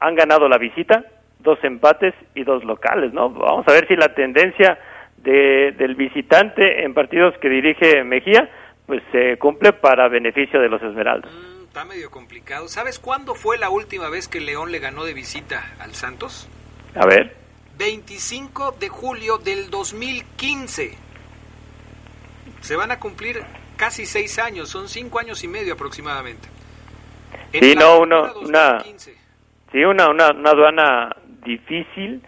han 0.00 0.16
ganado 0.16 0.48
la 0.48 0.58
visita, 0.58 1.04
dos 1.38 1.62
empates 1.62 2.12
y 2.34 2.42
dos 2.42 2.64
locales, 2.64 3.12
¿no? 3.12 3.30
Vamos 3.30 3.64
a 3.68 3.72
ver 3.72 3.86
si 3.86 3.94
la 3.94 4.12
tendencia 4.12 4.76
de, 5.18 5.76
del 5.78 5.94
visitante 5.94 6.84
en 6.84 6.92
partidos 6.92 7.34
que 7.40 7.48
dirige 7.48 8.02
Mejía, 8.02 8.50
pues 8.84 9.00
se 9.12 9.36
cumple 9.38 9.74
para 9.74 10.08
beneficio 10.08 10.60
de 10.60 10.68
los 10.68 10.82
Esmeraldas. 10.82 11.32
Mm, 11.32 11.66
está 11.66 11.84
medio 11.84 12.10
complicado. 12.10 12.66
¿Sabes 12.66 12.98
cuándo 12.98 13.36
fue 13.36 13.58
la 13.58 13.70
última 13.70 14.10
vez 14.10 14.26
que 14.26 14.40
León 14.40 14.72
le 14.72 14.80
ganó 14.80 15.04
de 15.04 15.14
visita 15.14 15.62
al 15.78 15.92
Santos? 15.92 16.48
A 16.96 17.06
ver, 17.06 17.34
25 17.78 18.76
de 18.78 18.88
julio 18.88 19.38
del 19.38 19.68
2015. 19.70 20.96
Se 22.60 22.76
van 22.76 22.90
a 22.92 22.98
cumplir 23.00 23.42
casi 23.76 24.06
seis 24.06 24.38
años, 24.38 24.68
son 24.68 24.88
cinco 24.88 25.18
años 25.18 25.42
y 25.44 25.48
medio 25.48 25.74
aproximadamente. 25.74 26.48
En 27.52 27.62
Sí, 27.62 27.74
no, 27.76 28.00
una- 28.00 28.28
2015. 28.32 29.14
sí, 29.72 29.84
una, 29.84 30.08
una, 30.08 30.30
una 30.30 30.50
aduana 30.50 31.16
difícil, 31.44 32.22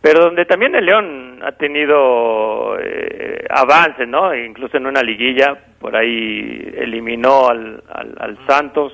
pero 0.00 0.24
donde 0.24 0.44
también 0.46 0.74
el 0.74 0.84
León 0.84 1.40
ha 1.44 1.52
tenido 1.52 2.76
eh, 2.80 3.44
avances, 3.50 4.06
¿no? 4.08 4.34
Incluso 4.34 4.76
en 4.76 4.86
una 4.86 5.02
liguilla, 5.02 5.58
por 5.80 5.96
ahí 5.96 6.72
eliminó 6.76 7.48
al, 7.48 7.82
al, 7.88 8.14
al 8.18 8.46
Santos. 8.46 8.92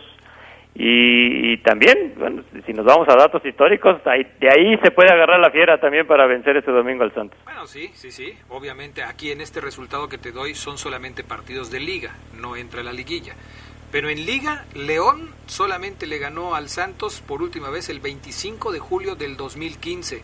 Y, 0.76 1.56
también, 1.58 2.14
bueno, 2.18 2.42
si 2.66 2.72
nos 2.72 2.84
vamos 2.84 3.08
a 3.08 3.14
datos 3.14 3.44
históricos, 3.44 4.02
de 4.04 4.50
ahí 4.50 4.76
se 4.82 4.90
puede 4.90 5.12
agarrar 5.12 5.38
la 5.38 5.50
fiera 5.52 5.78
también 5.78 6.04
para 6.04 6.26
vencer 6.26 6.56
este 6.56 6.72
domingo 6.72 7.04
al 7.04 7.14
Santos. 7.14 7.38
Bueno, 7.44 7.64
sí, 7.66 7.90
sí, 7.94 8.10
sí. 8.10 8.32
Obviamente 8.48 9.04
aquí 9.04 9.30
en 9.30 9.40
este 9.40 9.60
resultado 9.60 10.08
que 10.08 10.18
te 10.18 10.32
doy 10.32 10.54
son 10.54 10.76
solamente 10.76 11.22
partidos 11.22 11.70
de 11.70 11.78
liga, 11.78 12.16
no 12.40 12.56
entra 12.56 12.82
la 12.82 12.92
liguilla. 12.92 13.34
Pero 13.92 14.08
en 14.08 14.26
liga, 14.26 14.64
León 14.74 15.30
solamente 15.46 16.08
le 16.08 16.18
ganó 16.18 16.56
al 16.56 16.68
Santos 16.68 17.20
por 17.20 17.40
última 17.40 17.70
vez 17.70 17.88
el 17.88 18.00
25 18.00 18.72
de 18.72 18.80
julio 18.80 19.14
del 19.14 19.36
2015. 19.36 20.22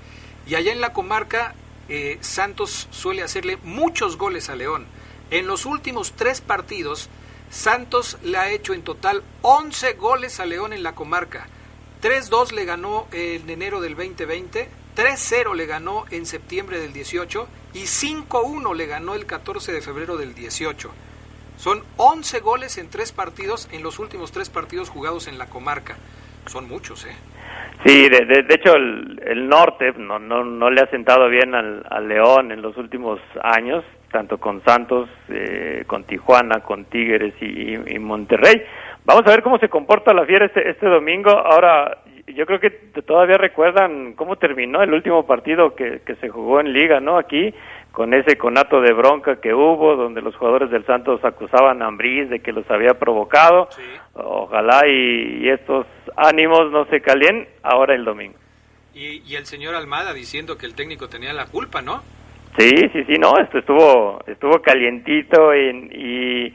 Y 0.48 0.56
allá 0.56 0.72
en 0.72 0.80
la 0.80 0.92
comarca, 0.92 1.54
eh, 1.88 2.18
Santos 2.18 2.88
suele 2.90 3.22
hacerle 3.22 3.58
muchos 3.62 4.18
goles 4.18 4.50
a 4.50 4.56
León. 4.56 4.86
En 5.30 5.46
los 5.46 5.66
últimos 5.66 6.14
tres 6.14 6.40
partidos, 6.40 7.08
Santos 7.50 8.16
le 8.22 8.38
ha 8.38 8.50
hecho 8.50 8.72
en 8.72 8.82
total 8.82 9.22
11 9.42 9.94
goles 9.94 10.38
a 10.40 10.46
León 10.46 10.72
en 10.72 10.82
la 10.82 10.94
comarca. 10.94 11.48
3-2 12.00 12.52
le 12.52 12.64
ganó 12.64 13.06
en 13.12 13.50
enero 13.50 13.80
del 13.80 13.94
2020, 13.94 14.68
3-0 14.96 15.54
le 15.54 15.66
ganó 15.66 16.04
en 16.10 16.24
septiembre 16.24 16.78
del 16.78 16.92
18 16.92 17.48
y 17.74 17.80
5-1 17.80 18.74
le 18.74 18.86
ganó 18.86 19.14
el 19.14 19.26
14 19.26 19.72
de 19.72 19.82
febrero 19.82 20.16
del 20.16 20.34
18. 20.34 20.90
Son 21.58 21.82
11 21.98 22.40
goles 22.40 22.78
en 22.78 22.88
tres 22.88 23.12
partidos 23.12 23.68
en 23.70 23.82
los 23.82 23.98
últimos 23.98 24.32
tres 24.32 24.48
partidos 24.48 24.88
jugados 24.88 25.26
en 25.28 25.36
la 25.36 25.46
comarca. 25.46 25.96
Son 26.46 26.66
muchos, 26.68 27.04
¿eh? 27.04 27.14
Sí, 27.84 28.08
de, 28.08 28.24
de, 28.26 28.42
de 28.44 28.54
hecho 28.54 28.74
el, 28.76 29.20
el 29.26 29.48
norte 29.48 29.92
no, 29.96 30.18
no, 30.18 30.44
no 30.44 30.70
le 30.70 30.82
ha 30.82 30.86
sentado 30.90 31.28
bien 31.28 31.54
al, 31.54 31.84
al 31.90 32.08
León 32.08 32.52
en 32.52 32.62
los 32.62 32.76
últimos 32.76 33.20
años, 33.42 33.84
tanto 34.10 34.38
con 34.38 34.62
Santos, 34.64 35.08
eh, 35.28 35.84
con 35.86 36.04
Tijuana, 36.04 36.60
con 36.60 36.84
Tigres 36.84 37.34
y, 37.40 37.94
y 37.94 37.98
Monterrey. 37.98 38.62
Vamos 39.04 39.26
a 39.26 39.30
ver 39.30 39.42
cómo 39.42 39.58
se 39.58 39.68
comporta 39.68 40.12
la 40.12 40.26
fiera 40.26 40.46
este, 40.46 40.68
este 40.68 40.86
domingo. 40.86 41.30
Ahora, 41.30 41.98
yo 42.26 42.46
creo 42.46 42.60
que 42.60 42.70
todavía 43.02 43.38
recuerdan 43.38 44.12
cómo 44.14 44.36
terminó 44.36 44.82
el 44.82 44.92
último 44.92 45.26
partido 45.26 45.74
que, 45.74 46.00
que 46.04 46.16
se 46.16 46.28
jugó 46.28 46.60
en 46.60 46.72
liga, 46.72 47.00
¿no? 47.00 47.18
Aquí, 47.18 47.54
con 47.92 48.14
ese 48.14 48.36
conato 48.36 48.80
de 48.80 48.92
bronca 48.92 49.40
que 49.40 49.52
hubo, 49.52 49.96
donde 49.96 50.22
los 50.22 50.36
jugadores 50.36 50.70
del 50.70 50.84
Santos 50.84 51.24
acusaban 51.24 51.82
a 51.82 51.86
Ambriz 51.86 52.28
de 52.28 52.40
que 52.40 52.52
los 52.52 52.70
había 52.70 52.94
provocado. 52.94 53.68
Ojalá 54.14 54.86
y, 54.86 55.44
y 55.44 55.48
estos 55.48 55.86
ánimos 56.16 56.70
no 56.70 56.84
se 56.86 57.00
calien 57.00 57.48
ahora 57.62 57.94
el 57.94 58.04
domingo. 58.04 58.38
Y, 58.94 59.22
y 59.24 59.36
el 59.36 59.46
señor 59.46 59.74
Almada 59.74 60.12
diciendo 60.12 60.56
que 60.58 60.66
el 60.66 60.74
técnico 60.74 61.08
tenía 61.08 61.32
la 61.32 61.46
culpa, 61.46 61.80
¿no? 61.80 62.02
Sí, 62.58 62.68
sí, 62.92 63.04
sí, 63.04 63.14
no, 63.18 63.36
esto 63.38 63.58
estuvo 63.58 64.20
estuvo 64.26 64.60
calientito 64.60 65.52
en- 65.52 65.90
y, 65.92 66.46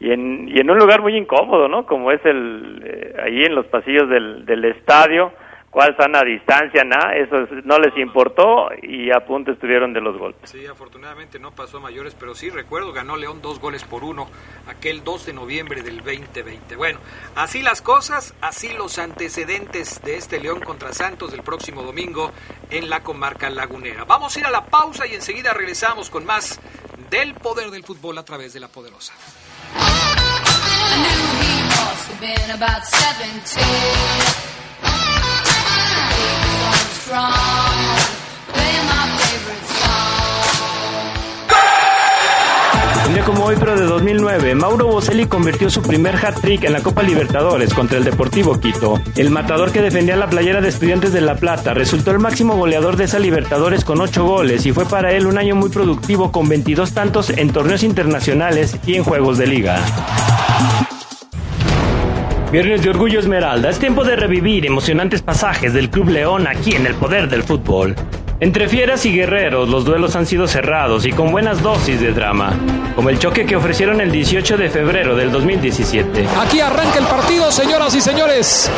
y, 0.00 0.10
en, 0.12 0.48
y 0.48 0.58
en 0.58 0.70
un 0.70 0.78
lugar 0.78 1.02
muy 1.02 1.14
incómodo, 1.16 1.68
¿no? 1.68 1.84
Como 1.86 2.10
es 2.10 2.24
el 2.24 2.82
eh, 2.84 3.14
ahí 3.22 3.44
en 3.44 3.54
los 3.54 3.66
pasillos 3.66 4.08
del, 4.08 4.44
del 4.46 4.64
estadio, 4.64 5.32
cuál 5.72 5.96
sana 5.96 6.20
distancia, 6.22 6.84
nada, 6.84 7.16
eso 7.16 7.38
es- 7.44 7.64
no 7.64 7.78
les 7.78 7.96
importó 7.96 8.68
y 8.82 9.10
a 9.10 9.24
punto 9.26 9.50
estuvieron 9.52 9.92
de 9.94 10.00
los 10.02 10.16
golpes. 10.18 10.50
Sí, 10.50 10.64
afortunadamente 10.66 11.38
no 11.40 11.50
pasó 11.52 11.78
a 11.78 11.80
mayores, 11.80 12.14
pero 12.14 12.34
sí 12.34 12.50
recuerdo, 12.50 12.92
ganó 12.92 13.16
León 13.16 13.40
dos 13.42 13.58
goles 13.58 13.82
por 13.82 14.04
uno 14.04 14.28
aquel 14.68 15.02
2 15.02 15.24
de 15.26 15.32
noviembre 15.32 15.82
del 15.82 15.96
2020. 16.04 16.76
Bueno, 16.76 17.00
así 17.36 17.62
las 17.62 17.80
cosas, 17.82 18.34
así 18.42 18.68
los 18.76 18.98
antecedentes 18.98 20.00
de 20.02 20.16
este 20.18 20.38
León 20.40 20.60
contra 20.60 20.92
Santos 20.92 21.32
del 21.32 21.42
próximo 21.42 21.82
domingo 21.82 22.30
en 22.70 22.90
la 22.90 23.00
comarca 23.02 23.48
lagunera. 23.50 24.04
Vamos 24.04 24.36
a 24.36 24.40
ir 24.40 24.46
a 24.46 24.50
la 24.50 24.66
pausa 24.66 25.06
y 25.06 25.14
enseguida 25.14 25.54
regresamos 25.54 26.10
con 26.10 26.26
más 26.26 26.60
del 27.10 27.32
poder 27.34 27.70
del 27.70 27.82
fútbol 27.82 28.18
a 28.18 28.24
través 28.24 28.52
de 28.52 28.60
la 28.60 28.68
poderosa. 28.68 29.14
Un 43.06 43.14
día 43.14 43.24
como 43.24 43.44
hoy, 43.44 43.56
pero 43.58 43.78
de 43.78 43.84
2009, 43.84 44.54
Mauro 44.54 44.86
Boselli 44.86 45.26
convirtió 45.26 45.68
su 45.68 45.82
primer 45.82 46.16
hat-trick 46.16 46.64
en 46.64 46.72
la 46.72 46.80
Copa 46.80 47.02
Libertadores 47.02 47.74
contra 47.74 47.98
el 47.98 48.04
Deportivo 48.04 48.58
Quito. 48.58 49.00
El 49.16 49.30
matador 49.30 49.70
que 49.70 49.82
defendía 49.82 50.16
la 50.16 50.30
playera 50.30 50.62
de 50.62 50.68
Estudiantes 50.68 51.12
de 51.12 51.20
La 51.20 51.36
Plata 51.36 51.74
resultó 51.74 52.10
el 52.10 52.20
máximo 52.20 52.56
goleador 52.56 52.96
de 52.96 53.04
esa 53.04 53.18
Libertadores 53.18 53.84
con 53.84 54.00
8 54.00 54.24
goles 54.24 54.64
y 54.64 54.72
fue 54.72 54.86
para 54.86 55.12
él 55.12 55.26
un 55.26 55.36
año 55.36 55.54
muy 55.54 55.68
productivo 55.68 56.32
con 56.32 56.48
22 56.48 56.92
tantos 56.92 57.28
en 57.30 57.52
torneos 57.52 57.82
internacionales 57.82 58.76
y 58.86 58.94
en 58.94 59.04
juegos 59.04 59.36
de 59.36 59.46
liga. 59.46 60.31
Viernes 62.52 62.82
de 62.82 62.90
Orgullo 62.90 63.18
Esmeralda, 63.18 63.70
es 63.70 63.78
tiempo 63.78 64.04
de 64.04 64.14
revivir 64.14 64.66
emocionantes 64.66 65.22
pasajes 65.22 65.72
del 65.72 65.88
Club 65.88 66.10
León 66.10 66.46
aquí 66.46 66.74
en 66.74 66.84
el 66.84 66.94
poder 66.94 67.30
del 67.30 67.42
fútbol. 67.42 67.96
Entre 68.40 68.68
fieras 68.68 69.06
y 69.06 69.16
guerreros, 69.16 69.70
los 69.70 69.86
duelos 69.86 70.16
han 70.16 70.26
sido 70.26 70.46
cerrados 70.46 71.06
y 71.06 71.12
con 71.12 71.32
buenas 71.32 71.62
dosis 71.62 71.98
de 71.98 72.12
drama, 72.12 72.52
como 72.94 73.08
el 73.08 73.18
choque 73.18 73.46
que 73.46 73.56
ofrecieron 73.56 74.02
el 74.02 74.12
18 74.12 74.58
de 74.58 74.68
febrero 74.68 75.16
del 75.16 75.32
2017. 75.32 76.26
Aquí 76.38 76.60
arranca 76.60 76.98
el 76.98 77.06
partido, 77.06 77.50
señoras 77.50 77.94
y 77.94 78.02
señores. 78.02 78.70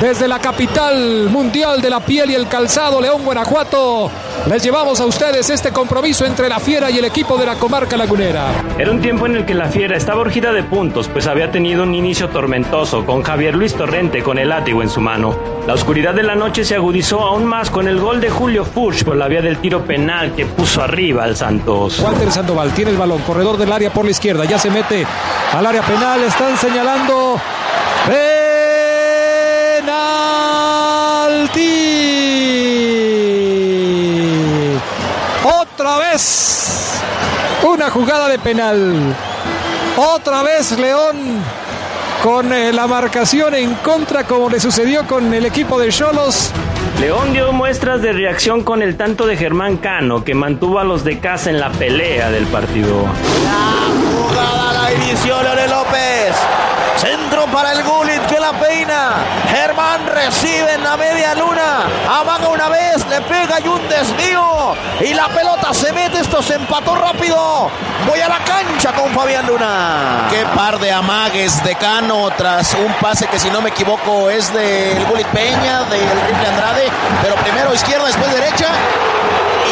Desde 0.00 0.26
la 0.26 0.40
capital 0.40 1.28
mundial 1.30 1.80
de 1.80 1.90
la 1.90 2.00
piel 2.00 2.28
y 2.32 2.34
el 2.34 2.48
calzado, 2.48 3.00
León, 3.00 3.22
Guanajuato. 3.24 4.10
Les 4.48 4.62
llevamos 4.62 5.00
a 5.00 5.06
ustedes 5.06 5.48
este 5.50 5.72
compromiso 5.72 6.26
entre 6.26 6.48
la 6.48 6.58
Fiera 6.58 6.90
y 6.90 6.98
el 6.98 7.04
equipo 7.04 7.38
de 7.38 7.46
la 7.46 7.56
comarca 7.56 7.96
lagunera. 7.96 8.46
Era 8.78 8.90
un 8.90 9.00
tiempo 9.00 9.26
en 9.26 9.36
el 9.36 9.46
que 9.46 9.54
la 9.54 9.68
Fiera 9.68 9.96
estaba 9.96 10.20
urgida 10.20 10.52
de 10.52 10.62
puntos, 10.62 11.08
pues 11.08 11.26
había 11.26 11.50
tenido 11.50 11.82
un 11.82 11.94
inicio 11.94 12.28
tormentoso, 12.28 13.04
con 13.06 13.22
Javier 13.22 13.54
Luis 13.54 13.74
Torrente 13.74 14.22
con 14.22 14.38
el 14.38 14.48
látigo 14.48 14.82
en 14.82 14.88
su 14.88 15.00
mano. 15.00 15.38
La 15.66 15.74
oscuridad 15.74 16.14
de 16.14 16.22
la 16.22 16.34
noche 16.34 16.64
se 16.64 16.74
agudizó 16.74 17.20
aún 17.20 17.44
más 17.44 17.70
con 17.70 17.86
el 17.86 18.00
gol 18.00 18.20
de 18.20 18.30
Julio 18.30 18.64
Furch 18.64 19.04
por 19.04 19.16
la 19.16 19.28
vía 19.28 19.42
del 19.42 19.58
tiro 19.58 19.84
penal 19.84 20.34
que 20.34 20.44
puso 20.44 20.82
arriba 20.82 21.24
al 21.24 21.36
Santos. 21.36 22.00
Walter 22.00 22.32
Sandoval 22.32 22.72
tiene 22.72 22.90
el 22.90 22.96
balón, 22.96 23.22
corredor 23.22 23.56
del 23.56 23.72
área 23.72 23.92
por 23.92 24.04
la 24.04 24.10
izquierda, 24.10 24.44
ya 24.44 24.58
se 24.58 24.70
mete 24.70 25.06
al 25.52 25.64
área 25.64 25.82
penal, 25.82 26.22
están 26.24 26.56
señalando 26.56 27.40
penalti. 29.84 31.91
Otra 35.82 35.98
vez 35.98 37.00
una 37.64 37.90
jugada 37.90 38.28
de 38.28 38.38
penal. 38.38 39.16
Otra 39.96 40.44
vez 40.44 40.78
León 40.78 41.42
con 42.22 42.52
eh, 42.52 42.72
la 42.72 42.86
marcación 42.86 43.52
en 43.56 43.74
contra 43.74 44.22
como 44.22 44.48
le 44.48 44.60
sucedió 44.60 45.04
con 45.08 45.34
el 45.34 45.44
equipo 45.44 45.80
de 45.80 45.88
Cholos. 45.88 46.52
León 47.00 47.32
dio 47.32 47.52
muestras 47.52 48.00
de 48.00 48.12
reacción 48.12 48.62
con 48.62 48.80
el 48.80 48.96
tanto 48.96 49.26
de 49.26 49.36
Germán 49.36 49.76
Cano, 49.78 50.22
que 50.22 50.36
mantuvo 50.36 50.78
a 50.78 50.84
los 50.84 51.02
de 51.02 51.18
casa 51.18 51.50
en 51.50 51.58
la 51.58 51.72
pelea 51.72 52.30
del 52.30 52.46
partido. 52.46 53.02
La 53.44 54.22
jugada 54.22 54.84
la 54.84 54.94
inició 54.94 55.42
Leonel 55.42 55.68
López. 55.68 56.61
Centro 56.96 57.46
para 57.46 57.72
el 57.72 57.82
Gullit 57.82 58.22
que 58.26 58.38
la 58.38 58.52
peina. 58.52 59.14
Germán 59.48 60.06
recibe 60.06 60.74
en 60.74 60.84
la 60.84 60.96
media 60.96 61.34
luna. 61.34 61.86
Amaga 62.08 62.48
una 62.48 62.68
vez, 62.68 63.06
le 63.08 63.20
pega 63.22 63.60
y 63.60 63.68
un 63.68 63.88
desvío. 63.88 64.74
Y 65.00 65.14
la 65.14 65.28
pelota 65.28 65.72
se 65.74 65.92
mete. 65.92 66.20
Esto 66.20 66.42
se 66.42 66.54
empató 66.54 66.94
rápido. 66.94 67.70
Voy 68.06 68.20
a 68.20 68.28
la 68.28 68.38
cancha 68.38 68.92
con 68.92 69.12
Fabián 69.12 69.46
Luna. 69.46 70.26
Qué 70.30 70.44
par 70.54 70.78
de 70.78 70.92
amagues 70.92 71.62
de 71.64 71.74
Cano 71.76 72.30
tras 72.36 72.74
un 72.74 72.92
pase 72.94 73.26
que 73.26 73.38
si 73.38 73.50
no 73.50 73.60
me 73.60 73.70
equivoco 73.70 74.30
es 74.30 74.52
del 74.52 75.04
Gullit 75.06 75.26
Peña, 75.28 75.84
del 75.84 76.00
Rifle 76.00 76.48
Andrade. 76.48 76.88
Pero 77.22 77.34
primero 77.36 77.74
izquierda, 77.74 78.06
después 78.06 78.32
derecha. 78.32 78.68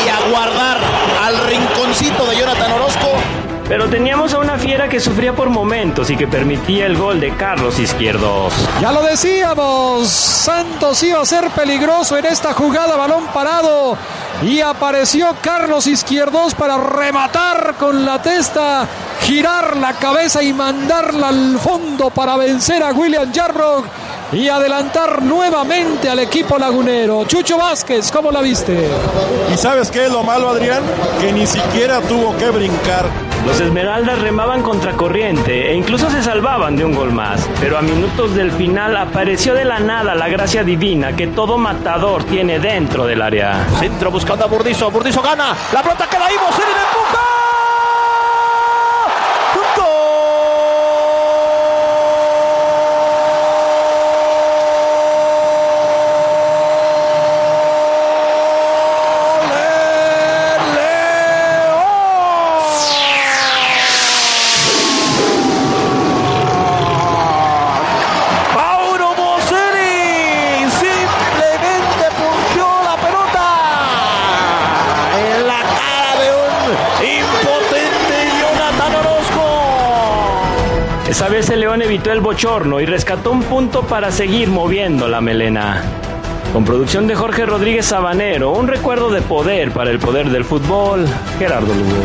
Y 0.04 0.08
a 0.08 0.30
guardar 0.30 0.78
al 1.24 1.38
rinconcito 1.46 2.24
de 2.26 2.36
Jonathan 2.36 2.72
Orozco. 2.72 2.99
Pero 3.70 3.88
teníamos 3.88 4.34
a 4.34 4.38
una 4.38 4.58
fiera 4.58 4.88
que 4.88 4.98
sufría 4.98 5.32
por 5.32 5.48
momentos 5.48 6.10
y 6.10 6.16
que 6.16 6.26
permitía 6.26 6.86
el 6.86 6.98
gol 6.98 7.20
de 7.20 7.36
Carlos 7.36 7.78
Izquierdos. 7.78 8.52
Ya 8.82 8.90
lo 8.90 9.00
decíamos, 9.04 10.08
Santos 10.08 11.00
iba 11.04 11.20
a 11.20 11.24
ser 11.24 11.48
peligroso 11.50 12.18
en 12.18 12.26
esta 12.26 12.52
jugada, 12.52 12.96
balón 12.96 13.26
parado. 13.32 13.96
Y 14.42 14.60
apareció 14.60 15.36
Carlos 15.40 15.86
Izquierdos 15.86 16.52
para 16.56 16.78
rematar 16.78 17.76
con 17.78 18.04
la 18.04 18.20
testa, 18.20 18.88
girar 19.22 19.76
la 19.76 19.92
cabeza 19.92 20.42
y 20.42 20.52
mandarla 20.52 21.28
al 21.28 21.56
fondo 21.60 22.10
para 22.10 22.36
vencer 22.36 22.82
a 22.82 22.90
William 22.90 23.32
Jarrock 23.32 23.86
y 24.32 24.48
adelantar 24.48 25.22
nuevamente 25.22 26.10
al 26.10 26.18
equipo 26.18 26.58
lagunero. 26.58 27.24
Chucho 27.24 27.56
Vázquez, 27.56 28.10
¿cómo 28.10 28.32
la 28.32 28.40
viste? 28.40 28.88
¿Y 29.54 29.56
sabes 29.56 29.92
qué 29.92 30.06
es 30.06 30.10
lo 30.10 30.24
malo, 30.24 30.48
Adrián? 30.48 30.82
Que 31.20 31.32
ni 31.32 31.46
siquiera 31.46 32.00
tuvo 32.00 32.36
que 32.36 32.50
brincar. 32.50 33.29
Los 33.46 33.60
Esmeraldas 33.60 34.20
remaban 34.20 34.62
contracorriente 34.62 35.70
e 35.70 35.74
incluso 35.74 36.10
se 36.10 36.22
salvaban 36.22 36.76
de 36.76 36.84
un 36.84 36.94
gol 36.94 37.12
más, 37.12 37.48
pero 37.60 37.78
a 37.78 37.82
minutos 37.82 38.34
del 38.34 38.52
final 38.52 38.96
apareció 38.96 39.54
de 39.54 39.64
la 39.64 39.80
nada 39.80 40.14
la 40.14 40.28
gracia 40.28 40.62
divina 40.62 41.16
que 41.16 41.28
todo 41.28 41.56
matador 41.58 42.24
tiene 42.24 42.58
dentro 42.58 43.06
del 43.06 43.22
área. 43.22 43.66
Centro 43.78 44.10
buscando 44.10 44.44
a 44.44 44.48
Burdizo. 44.48 44.90
Burdizo 44.90 45.22
gana. 45.22 45.56
La 45.72 45.82
pelota 45.82 46.06
queda 46.08 46.26
ahí. 46.26 46.36
Evitó 81.90 82.12
el 82.12 82.20
bochorno 82.20 82.80
y 82.80 82.86
rescató 82.86 83.32
un 83.32 83.42
punto 83.42 83.82
para 83.82 84.12
seguir 84.12 84.48
moviendo 84.48 85.08
la 85.08 85.20
melena. 85.20 85.82
Con 86.52 86.64
producción 86.64 87.08
de 87.08 87.16
Jorge 87.16 87.44
Rodríguez 87.44 87.86
Sabanero, 87.86 88.52
un 88.52 88.68
recuerdo 88.68 89.10
de 89.10 89.20
poder 89.22 89.72
para 89.72 89.90
el 89.90 89.98
poder 89.98 90.30
del 90.30 90.44
fútbol, 90.44 91.04
Gerardo 91.40 91.74
Lugo. 91.74 92.04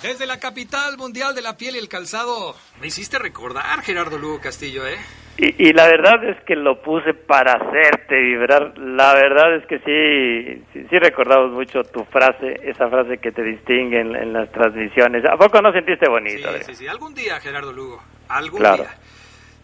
Desde 0.00 0.26
la 0.26 0.38
capital 0.38 0.96
mundial 0.96 1.34
de 1.34 1.42
la 1.42 1.56
piel 1.56 1.74
y 1.74 1.78
el 1.80 1.88
calzado, 1.88 2.54
me 2.80 2.86
hiciste 2.86 3.18
recordar, 3.18 3.82
Gerardo 3.82 4.18
Lugo 4.18 4.40
Castillo, 4.40 4.86
¿eh? 4.86 4.98
Y, 5.40 5.68
y 5.68 5.72
la 5.72 5.86
verdad 5.86 6.22
es 6.28 6.42
que 6.44 6.56
lo 6.56 6.82
puse 6.82 7.14
para 7.14 7.52
hacerte 7.52 8.16
vibrar. 8.20 8.76
La 8.76 9.14
verdad 9.14 9.54
es 9.54 9.66
que 9.66 9.78
sí, 9.78 10.64
sí, 10.72 10.84
sí 10.90 10.98
recordamos 10.98 11.52
mucho 11.52 11.84
tu 11.84 12.04
frase, 12.06 12.60
esa 12.64 12.88
frase 12.88 13.18
que 13.18 13.30
te 13.30 13.44
distingue 13.44 14.00
en, 14.00 14.16
en 14.16 14.32
las 14.32 14.50
transmisiones. 14.50 15.24
¿A 15.24 15.36
poco 15.36 15.62
no 15.62 15.72
sentiste 15.72 16.08
bonito? 16.08 16.48
Sí, 16.62 16.74
sí. 16.74 16.88
Algún 16.88 17.14
día, 17.14 17.38
Gerardo 17.40 17.72
Lugo. 17.72 18.02
Algún 18.28 18.58
Claro. 18.60 18.82
día. 18.82 18.96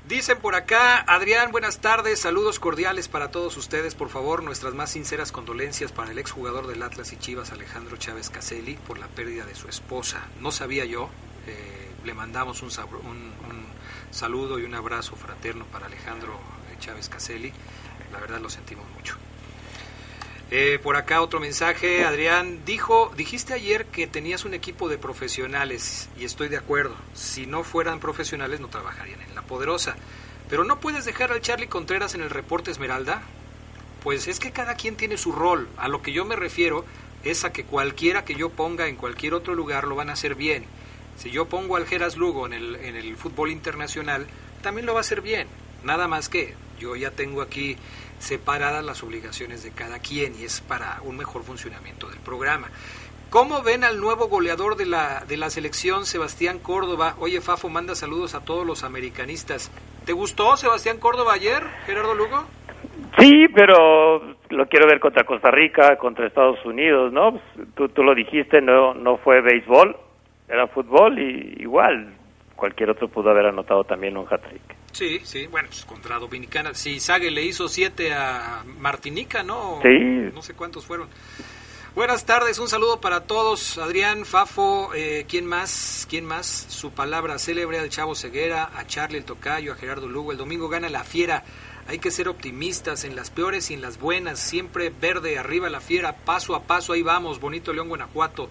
Dicen 0.07 0.39
por 0.41 0.55
acá, 0.55 1.01
Adrián, 1.09 1.51
buenas 1.51 1.81
tardes, 1.81 2.21
saludos 2.21 2.61
cordiales 2.61 3.09
para 3.09 3.31
todos 3.31 3.57
ustedes, 3.57 3.95
por 3.95 4.11
favor, 4.11 4.43
nuestras 4.45 4.75
más 4.75 4.91
sinceras 4.93 5.33
condolencias 5.33 5.93
para 5.93 6.11
el 6.13 6.19
exjugador 6.19 6.67
del 6.67 6.83
Atlas 6.83 7.13
y 7.15 7.17
Chivas, 7.17 7.53
Alejandro 7.53 7.97
Chávez 7.97 8.29
Caselli, 8.29 8.77
por 8.87 8.99
la 8.99 9.07
pérdida 9.09 9.47
de 9.47 9.55
su 9.55 9.67
esposa. 9.67 10.29
No 10.43 10.51
sabía 10.53 10.85
yo, 10.85 11.09
eh, 11.49 11.84
le 12.05 12.15
mandamos 12.15 12.63
un, 12.63 12.71
saludo 14.11 14.59
y 14.59 14.65
un 14.65 14.75
abrazo 14.75 15.17
fraterno 15.17 15.65
para 15.67 15.87
Alejandro 15.87 16.39
Chávez 16.79 17.09
Caselli, 17.09 17.53
la 18.13 18.21
verdad 18.21 18.41
lo 18.41 18.51
sentimos 18.51 18.87
mucho. 18.95 19.17
Eh, 20.51 20.79
por 20.83 20.97
acá 20.97 21.23
otro 21.23 21.41
mensaje, 21.41 22.05
Adrián, 22.05 22.61
dijo, 22.65 23.13
dijiste 23.17 23.55
ayer 23.55 23.87
que 23.87 24.07
tenías 24.07 24.45
un 24.45 24.55
equipo 24.55 24.89
de 24.89 24.99
profesionales 24.99 26.09
y 26.19 26.25
estoy 26.25 26.49
de 26.49 26.59
acuerdo. 26.59 26.95
Si 27.15 27.47
no 27.47 27.65
fueran 27.65 27.99
profesionales 27.99 28.61
no 28.61 28.69
trabajarían 28.69 29.21
en 29.23 29.35
La 29.35 29.43
Poderosa. 29.43 29.97
Pero 30.49 30.65
no 30.65 30.79
puedes 30.79 31.07
dejar 31.07 31.33
al 31.33 31.41
Charlie 31.41 31.67
Contreras 31.67 32.15
en 32.15 32.21
el 32.21 32.31
reporte 32.31 32.71
Esmeralda. 32.71 33.23
Pues 34.03 34.29
es 34.29 34.39
que 34.39 34.53
cada 34.53 34.75
quien 34.75 34.97
tiene 34.97 35.17
su 35.17 35.33
rol. 35.33 35.67
A 35.79 35.89
lo 35.89 36.03
que 36.03 36.13
yo 36.13 36.27
me 36.27 36.37
refiero 36.37 36.85
es 37.25 37.45
a 37.45 37.53
que 37.53 37.65
cualquiera 37.65 38.25
que 38.25 38.35
yo 38.35 38.51
ponga 38.51 38.87
en 38.87 38.97
cualquier 38.97 39.33
otro 39.33 39.55
lugar 39.55 39.87
lo 39.87 39.97
van 39.97 40.11
a 40.11 40.13
hacer 40.13 40.35
bien. 40.35 40.67
Si 41.17 41.31
yo 41.31 41.47
pongo 41.47 41.77
al 41.77 41.87
Geras 41.87 42.17
Lugo 42.17 42.47
en 42.47 42.53
el, 42.53 42.77
en 42.77 42.97
el 42.97 43.17
fútbol 43.17 43.51
internacional, 43.51 44.27
también 44.63 44.87
lo 44.87 44.95
va 44.95 45.01
a 45.01 45.03
hacer 45.03 45.21
bien. 45.21 45.47
Nada 45.85 46.09
más 46.09 46.29
que 46.29 46.55
yo 46.79 46.97
ya 46.97 47.11
tengo 47.11 47.43
aquí 47.43 47.77
separadas 48.19 48.85
las 48.85 49.03
obligaciones 49.03 49.63
de 49.63 49.71
cada 49.71 49.99
quien 49.99 50.35
y 50.39 50.45
es 50.45 50.61
para 50.61 51.01
un 51.03 51.17
mejor 51.17 51.43
funcionamiento 51.43 52.09
del 52.09 52.19
programa. 52.21 52.69
¿Cómo 53.31 53.63
ven 53.63 53.83
al 53.83 54.01
nuevo 54.01 54.29
goleador 54.29 54.77
de 54.77 54.87
la, 54.87 55.25
de 55.27 55.37
la 55.37 55.51
selección, 55.51 56.07
Sebastián 56.07 56.61
Córdoba? 56.61 57.17
Oye, 57.19 57.41
Fafo, 57.41 57.69
manda 57.69 57.95
saludos 57.97 58.35
a 58.35 58.45
todos 58.45 58.65
los 58.65 58.85
americanistas. 58.85 59.73
¿Te 60.07 60.13
gustó 60.13 60.57
Sebastián 60.57 60.99
Córdoba 60.99 61.33
ayer, 61.35 61.65
Gerardo 61.87 62.15
Lugo? 62.15 62.45
Sí, 63.19 63.47
pero 63.55 64.37
lo 64.51 64.67
quiero 64.67 64.87
ver 64.87 65.01
contra 65.01 65.25
Costa 65.25 65.51
Rica, 65.51 65.97
contra 65.99 66.27
Estados 66.27 66.65
Unidos, 66.65 67.13
¿no? 67.13 67.33
Pues, 67.33 67.69
Tú, 67.75 67.89
tú 67.89 68.05
lo 68.05 68.15
dijiste, 68.15 68.61
no, 68.61 68.95
no 68.95 69.17
fue 69.19 69.41
béisbol, 69.41 69.97
era 70.49 70.67
fútbol 70.69 71.19
y 71.19 71.63
igual 71.63 72.15
cualquier 72.55 72.91
otro 72.91 73.09
pudo 73.09 73.31
haber 73.31 73.47
anotado 73.47 73.85
también 73.85 74.17
un 74.17 74.27
hat-trick. 74.29 74.77
Sí, 74.93 75.21
sí, 75.25 75.47
bueno, 75.49 75.69
pues 75.69 75.85
contra 75.85 76.19
Dominicana. 76.19 76.73
Si 76.75 77.01
Sague 77.01 77.31
le 77.31 77.43
hizo 77.43 77.69
siete 77.69 78.13
a 78.13 78.63
Martinica, 78.79 79.43
¿no? 79.43 79.81
Sí. 79.83 80.31
No 80.33 80.41
sé 80.41 80.55
cuántos 80.55 80.87
fueron. 80.87 81.09
Buenas 81.97 82.27
tardes, 82.27 82.59
un 82.59 82.69
saludo 82.69 83.01
para 83.01 83.21
todos. 83.21 83.79
Adrián, 83.79 84.25
Fafo, 84.25 84.93
eh, 84.95 85.27
¿quién 85.29 85.47
más? 85.47 86.07
¿Quién 86.11 86.25
más? 86.25 86.47
Su 86.47 86.93
palabra 86.93 87.39
célebre 87.39 87.79
al 87.79 87.89
Chavo 87.89 88.15
Ceguera, 88.15 88.71
a 88.77 88.85
Charlie 88.87 89.19
el 89.19 89.25
Tocayo, 89.25 89.73
a 89.73 89.77
Gerardo 89.77 90.09
Lugo. 90.09 90.33
El 90.33 90.39
domingo 90.39 90.69
gana 90.69 90.89
la 90.89 91.05
fiera. 91.05 91.45
Hay 91.87 91.99
que 91.99 92.11
ser 92.11 92.29
optimistas 92.29 93.05
en 93.05 93.15
las 93.15 93.31
peores 93.31 93.71
y 93.71 93.75
en 93.75 93.83
las 93.83 94.01
buenas. 94.01 94.41
Siempre 94.41 94.91
verde, 94.91 95.39
arriba 95.39 95.69
la 95.71 95.81
fiera, 95.81 96.17
paso 96.25 96.55
a 96.57 96.63
paso, 96.63 96.95
ahí 96.95 97.03
vamos. 97.03 97.41
Bonito 97.41 97.73
León, 97.73 97.89
Guanajuato. 97.89 98.49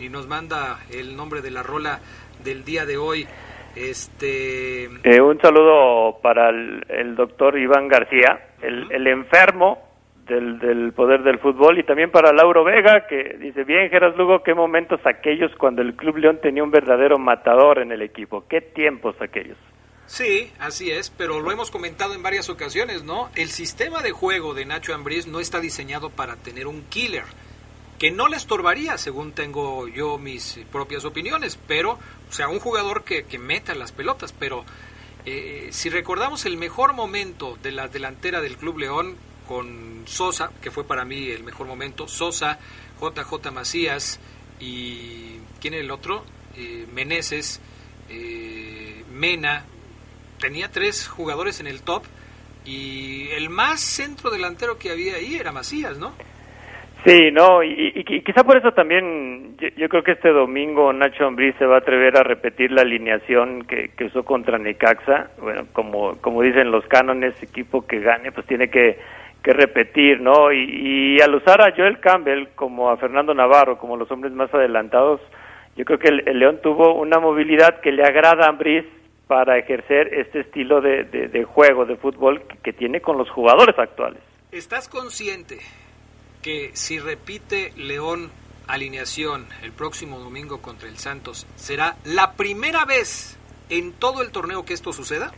Y 0.00 0.08
nos 0.08 0.26
manda 0.26 0.80
el 0.90 1.16
nombre 1.16 1.40
de 1.40 1.50
la 1.50 1.62
rola 1.62 2.00
del 2.44 2.64
día 2.64 2.86
de 2.86 2.96
hoy. 2.96 3.26
Este 3.74 4.84
Eh, 5.04 5.20
un 5.20 5.38
saludo 5.40 6.18
para 6.22 6.48
el, 6.48 6.84
el 6.88 7.14
doctor 7.14 7.58
Iván 7.58 7.88
García, 7.88 8.50
el, 8.62 8.90
el 8.90 9.06
enfermo 9.06 9.82
del, 10.26 10.58
del 10.58 10.92
poder 10.92 11.22
del 11.22 11.38
fútbol, 11.38 11.78
y 11.78 11.84
también 11.84 12.10
para 12.10 12.32
Lauro 12.32 12.64
Vega, 12.64 13.06
que 13.06 13.36
dice, 13.38 13.64
bien, 13.64 13.90
Geras 13.90 14.16
Lugo, 14.16 14.42
qué 14.42 14.54
momentos 14.54 14.98
aquellos 15.04 15.52
cuando 15.56 15.82
el 15.82 15.94
Club 15.94 16.16
León 16.16 16.38
tenía 16.42 16.64
un 16.64 16.70
verdadero 16.70 17.18
matador 17.18 17.78
en 17.78 17.92
el 17.92 18.02
equipo, 18.02 18.44
qué 18.48 18.60
tiempos 18.60 19.14
aquellos. 19.20 19.58
Sí, 20.06 20.52
así 20.60 20.90
es, 20.90 21.10
pero 21.10 21.40
lo 21.40 21.50
hemos 21.50 21.70
comentado 21.70 22.14
en 22.14 22.22
varias 22.22 22.48
ocasiones, 22.48 23.04
¿no? 23.04 23.28
El 23.34 23.48
sistema 23.48 24.02
de 24.02 24.12
juego 24.12 24.54
de 24.54 24.64
Nacho 24.64 24.94
Ambriz 24.94 25.26
no 25.26 25.40
está 25.40 25.60
diseñado 25.60 26.10
para 26.10 26.36
tener 26.36 26.66
un 26.66 26.82
killer, 26.88 27.24
que 27.98 28.10
no 28.10 28.28
le 28.28 28.36
estorbaría, 28.36 28.98
según 28.98 29.32
tengo 29.32 29.88
yo 29.88 30.18
mis 30.18 30.60
propias 30.70 31.04
opiniones, 31.04 31.58
pero, 31.66 31.98
o 32.28 32.32
sea, 32.32 32.48
un 32.48 32.60
jugador 32.60 33.04
que, 33.04 33.24
que 33.24 33.38
meta 33.38 33.74
las 33.74 33.92
pelotas, 33.92 34.32
pero 34.32 34.64
eh, 35.28 35.70
si 35.72 35.90
recordamos 35.90 36.46
el 36.46 36.56
mejor 36.56 36.92
momento 36.92 37.58
de 37.60 37.72
la 37.72 37.88
delantera 37.88 38.40
del 38.40 38.56
Club 38.56 38.78
León 38.78 39.16
con 39.48 40.04
Sosa, 40.06 40.52
que 40.60 40.70
fue 40.70 40.84
para 40.84 41.04
mí 41.04 41.30
el 41.30 41.42
mejor 41.42 41.66
momento, 41.66 42.06
Sosa, 42.06 42.58
JJ 43.00 43.50
Macías 43.50 44.20
y 44.60 45.38
¿quién 45.60 45.74
era 45.74 45.82
el 45.82 45.90
otro? 45.90 46.24
Eh, 46.56 46.86
Meneses, 46.92 47.60
eh, 48.08 49.04
Mena, 49.12 49.64
tenía 50.38 50.70
tres 50.70 51.08
jugadores 51.08 51.58
en 51.58 51.66
el 51.66 51.82
top 51.82 52.04
y 52.64 53.28
el 53.30 53.50
más 53.50 53.80
centro 53.80 54.30
delantero 54.30 54.78
que 54.78 54.90
había 54.90 55.16
ahí 55.16 55.34
era 55.34 55.50
Macías, 55.50 55.98
¿no? 55.98 56.12
Sí, 57.04 57.30
no, 57.30 57.62
y, 57.62 57.92
y- 57.94 58.20
quizá 58.22 58.42
por 58.42 58.56
eso 58.56 58.72
también 58.72 59.56
yo, 59.76 59.88
creo 59.88 60.02
que 60.02 60.12
este 60.12 60.30
domingo 60.30 60.92
Nacho 60.92 61.24
Ambriz 61.26 61.54
se 61.56 61.64
va 61.66 61.76
a 61.76 61.78
atrever 61.78 62.16
a 62.16 62.24
repetir 62.24 62.72
la 62.72 62.82
alineación 62.82 63.64
que, 63.64 63.90
que 63.96 64.04
usó 64.06 64.24
contra 64.24 64.58
Necaxa. 64.58 65.30
Bueno, 65.40 65.66
como, 65.72 66.16
como 66.20 66.42
dicen 66.42 66.72
los 66.72 66.84
cánones, 66.86 67.40
equipo 67.42 67.86
que 67.86 68.00
gane, 68.00 68.32
pues 68.32 68.44
tiene 68.46 68.68
que, 68.70 68.98
que 69.44 69.52
repetir, 69.52 70.20
¿no? 70.20 70.52
Y, 70.52 71.20
al 71.20 71.34
usar 71.36 71.60
a 71.62 71.72
Joel 71.76 72.00
Campbell 72.00 72.48
como 72.56 72.90
a 72.90 72.96
Fernando 72.96 73.32
Navarro, 73.34 73.78
como 73.78 73.96
los 73.96 74.10
hombres 74.10 74.32
más 74.32 74.52
adelantados, 74.52 75.20
yo 75.76 75.84
creo 75.84 75.98
que 76.00 76.08
el, 76.08 76.38
León 76.38 76.58
tuvo 76.60 76.94
una 76.94 77.20
movilidad 77.20 77.80
que 77.80 77.92
le 77.92 78.02
agrada 78.02 78.46
a 78.46 78.48
Ambriz 78.48 78.84
para 79.28 79.58
ejercer 79.58 80.12
este 80.14 80.40
estilo 80.40 80.80
de, 80.80 81.04
de- 81.04 81.44
juego, 81.44 81.84
de 81.84 81.96
fútbol 81.96 82.42
que 82.64 82.72
tiene 82.72 83.00
con 83.00 83.16
los 83.18 83.28
jugadores 83.30 83.78
actuales. 83.78 84.20
¿Estás 84.50 84.88
consciente 84.88 85.58
que 86.46 86.70
si 86.74 87.00
repite 87.00 87.72
León 87.76 88.30
alineación 88.68 89.48
el 89.64 89.72
próximo 89.72 90.20
domingo 90.20 90.62
contra 90.62 90.88
el 90.88 90.96
Santos, 90.96 91.44
será 91.56 91.96
la 92.04 92.34
primera 92.34 92.84
vez 92.84 93.36
en 93.68 93.92
todo 93.92 94.22
el 94.22 94.30
torneo 94.30 94.64
que 94.64 94.72
esto 94.72 94.92
suceda? 94.92 95.32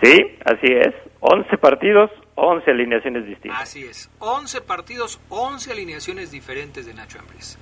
Sí, 0.00 0.16
así 0.44 0.68
es. 0.68 0.94
11 1.18 1.58
partidos, 1.58 2.12
11 2.36 2.70
alineaciones 2.70 3.26
distintas. 3.26 3.60
Así 3.60 3.82
es. 3.82 4.08
11 4.20 4.60
partidos, 4.60 5.18
11 5.30 5.72
alineaciones 5.72 6.30
diferentes 6.30 6.86
de 6.86 6.94
Nacho 6.94 7.18
Ambriz. 7.18 7.58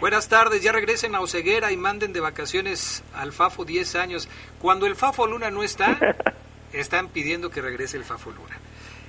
Buenas 0.00 0.28
tardes, 0.28 0.62
ya 0.62 0.72
regresen 0.72 1.14
a 1.14 1.20
Oceguera 1.22 1.72
y 1.72 1.78
manden 1.78 2.12
de 2.12 2.20
vacaciones 2.20 3.02
al 3.14 3.32
Fafo 3.32 3.64
10 3.64 3.96
años. 3.96 4.28
Cuando 4.58 4.84
el 4.84 4.94
Fafo 4.94 5.26
Luna 5.26 5.50
no 5.50 5.62
está, 5.62 5.98
están 6.74 7.08
pidiendo 7.08 7.48
que 7.48 7.62
regrese 7.62 7.96
el 7.96 8.04
Fafo 8.04 8.30
Luna. 8.30 8.58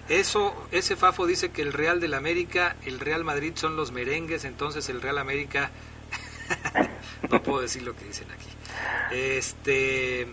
Eso, 0.09 0.53
ese 0.71 0.95
Fafo 0.95 1.25
dice 1.25 1.51
que 1.51 1.61
el 1.61 1.71
Real 1.71 1.99
del 1.99 2.13
América, 2.13 2.75
el 2.85 2.99
Real 2.99 3.23
Madrid 3.23 3.53
son 3.55 3.75
los 3.75 3.91
merengues, 3.91 4.43
entonces 4.43 4.89
el 4.89 5.01
Real 5.01 5.17
América, 5.17 5.71
no 7.31 7.41
puedo 7.41 7.61
decir 7.61 7.83
lo 7.83 7.95
que 7.95 8.05
dicen 8.05 8.27
aquí. 8.31 8.49
Este, 9.11 10.27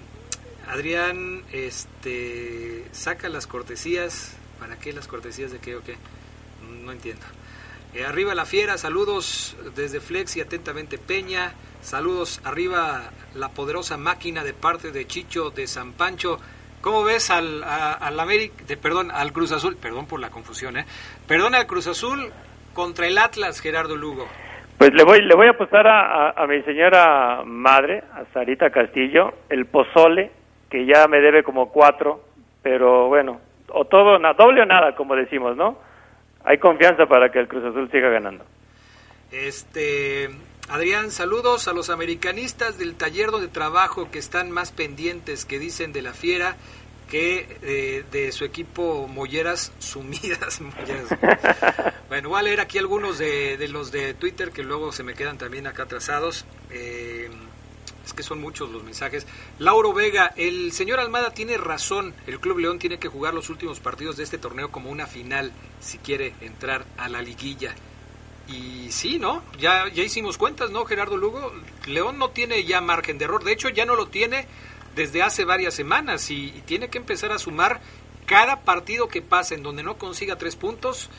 Adrián, 0.69 1.45
este, 1.53 2.85
saca 2.93 3.29
las 3.29 3.47
cortesías, 3.47 4.33
¿para 4.59 4.77
qué 4.77 4.93
las 4.93 5.07
cortesías 5.07 5.53
de 5.53 5.59
qué 5.59 5.77
o 5.77 5.83
qué? 5.83 5.97
No 6.83 6.91
entiendo. 6.91 7.25
Eh, 7.93 8.05
arriba 8.05 8.35
la 8.35 8.47
fiera, 8.47 8.79
saludos 8.79 9.57
desde 9.75 10.01
Flex 10.01 10.37
y 10.37 10.41
atentamente 10.41 10.99
Peña. 10.99 11.55
Saludos 11.83 12.41
arriba 12.45 13.11
la 13.35 13.49
poderosa 13.49 13.97
máquina 13.97 14.45
de 14.45 14.53
parte 14.53 14.93
de 14.93 15.07
Chicho 15.07 15.51
de 15.51 15.67
San 15.67 15.93
Pancho. 15.95 16.39
¿Cómo 16.81 17.05
ves 17.05 17.31
al, 17.31 17.63
a- 17.63 17.93
al 17.95 18.19
América, 18.19 18.65
de, 18.67 18.77
perdón, 18.77 19.11
al 19.11 19.33
Cruz 19.33 19.53
Azul? 19.53 19.77
Perdón 19.77 20.07
por 20.07 20.21
la 20.21 20.31
confusión, 20.31 20.77
¿eh? 20.79 20.85
Perdón 21.27 21.55
al 21.55 21.67
Cruz 21.67 21.87
Azul 21.87 22.31
contra 22.75 23.07
el 23.07 23.19
Atlas, 23.19 23.61
Gerardo 23.61 23.97
Lugo. 23.97 24.27
Pues 24.79 24.95
le 24.95 25.05
voy, 25.05 25.21
le 25.23 25.35
voy 25.35 25.47
a 25.47 25.51
apostar 25.51 25.87
a, 25.87 26.29
a- 26.29 26.43
a 26.43 26.47
mi 26.47 26.63
señora 26.63 27.43
madre, 27.45 28.03
a 28.15 28.25
Sarita 28.33 28.71
Castillo, 28.71 29.35
el 29.51 29.67
pozole, 29.67 30.31
que 30.71 30.87
ya 30.87 31.07
me 31.07 31.21
debe 31.21 31.43
como 31.43 31.69
cuatro, 31.71 32.25
pero 32.63 33.09
bueno, 33.09 33.41
o 33.69 33.85
todo, 33.85 34.19
na- 34.19 34.33
doble 34.33 34.63
o 34.63 34.67
nada, 34.67 34.95
como 34.97 35.15
decimos, 35.17 35.57
¿no? 35.57 35.79
Hay 36.45 36.57
confianza 36.59 37.05
para 37.07 37.31
que 37.31 37.41
el 37.41 37.49
Cruz 37.49 37.65
Azul 37.65 37.91
siga 37.91 38.09
ganando. 38.09 38.45
Este, 39.31 40.29
Adrián, 40.71 41.11
saludos 41.11 41.67
a 41.67 41.73
los 41.73 41.91
americanistas 41.91 42.79
del 42.79 42.95
taller 42.95 43.33
de 43.33 43.49
trabajo 43.49 44.09
que 44.13 44.21
están 44.21 44.53
más 44.53 44.71
pendientes, 44.71 45.45
que 45.45 45.59
dicen 45.59 45.93
de 45.93 46.01
la 46.01 46.15
fiera, 46.15 46.57
que 47.09 47.59
eh, 47.63 48.05
de 48.13 48.31
su 48.31 48.45
equipo 48.45 49.09
Molleras 49.09 49.73
Sumidas. 49.81 50.61
Bueno, 52.09 52.31
voy 52.31 52.41
a 52.41 52.43
leer 52.43 52.61
aquí 52.61 52.77
algunos 52.77 53.19
de, 53.19 53.57
de 53.57 53.69
los 53.69 53.93
de 53.93 54.15
Twitter 54.15 54.51
que 54.51 54.65
luego 54.65 54.91
se 54.91 55.05
me 55.05 55.15
quedan 55.15 55.39
también 55.39 55.69
acá 55.69 55.85
atrasados. 55.85 56.45
Eh, 56.71 57.31
es 58.05 58.13
que 58.13 58.25
son 58.25 58.41
muchos 58.41 58.69
los 58.71 58.83
mensajes. 58.83 59.29
Lauro 59.61 59.93
Vega, 59.93 60.33
el 60.37 60.73
señor 60.73 60.99
Almada 60.99 61.33
tiene 61.33 61.57
razón. 61.57 62.13
El 62.27 62.41
Club 62.41 62.59
León 62.59 62.81
tiene 62.81 62.99
que 62.99 63.07
jugar 63.07 63.33
los 63.33 63.49
últimos 63.49 63.79
partidos 63.79 64.17
de 64.17 64.25
este 64.25 64.39
torneo 64.39 64.73
como 64.73 64.91
una 64.91 65.07
final 65.07 65.53
si 65.81 65.99
quiere 65.99 66.35
entrar 66.41 66.85
a 66.97 67.09
la 67.09 67.23
liguilla. 67.23 67.77
Y 68.51 68.91
sí, 68.91 69.19
¿no? 69.19 69.43
Ya, 69.59 69.89
ya 69.89 70.03
hicimos 70.03 70.37
cuentas, 70.39 70.71
¿no, 70.71 70.85
Gerardo 70.85 71.17
Lugo? 71.17 71.53
León 71.87 72.19
no 72.19 72.31
tiene 72.31 72.65
ya 72.65 72.81
margen 72.81 73.19
de 73.19 73.27
error. 73.27 73.45
De 73.45 73.53
hecho, 73.53 73.69
ya 73.69 73.85
no 73.85 73.95
lo 73.95 74.09
tiene 74.09 74.47
desde 74.97 75.23
hace 75.23 75.45
varias 75.45 75.75
semanas 75.75 76.31
y, 76.31 76.47
y 76.47 76.63
tiene 76.67 76.89
que 76.89 76.99
empezar 76.99 77.31
a 77.33 77.39
sumar 77.39 77.81
cada 78.27 78.63
partido 78.63 79.09
que 79.09 79.23
pasa 79.23 79.55
en 79.55 79.63
donde 79.63 79.83
no 79.83 79.99
consiga 79.99 80.37
tres 80.37 80.57
puntos. 80.57 81.11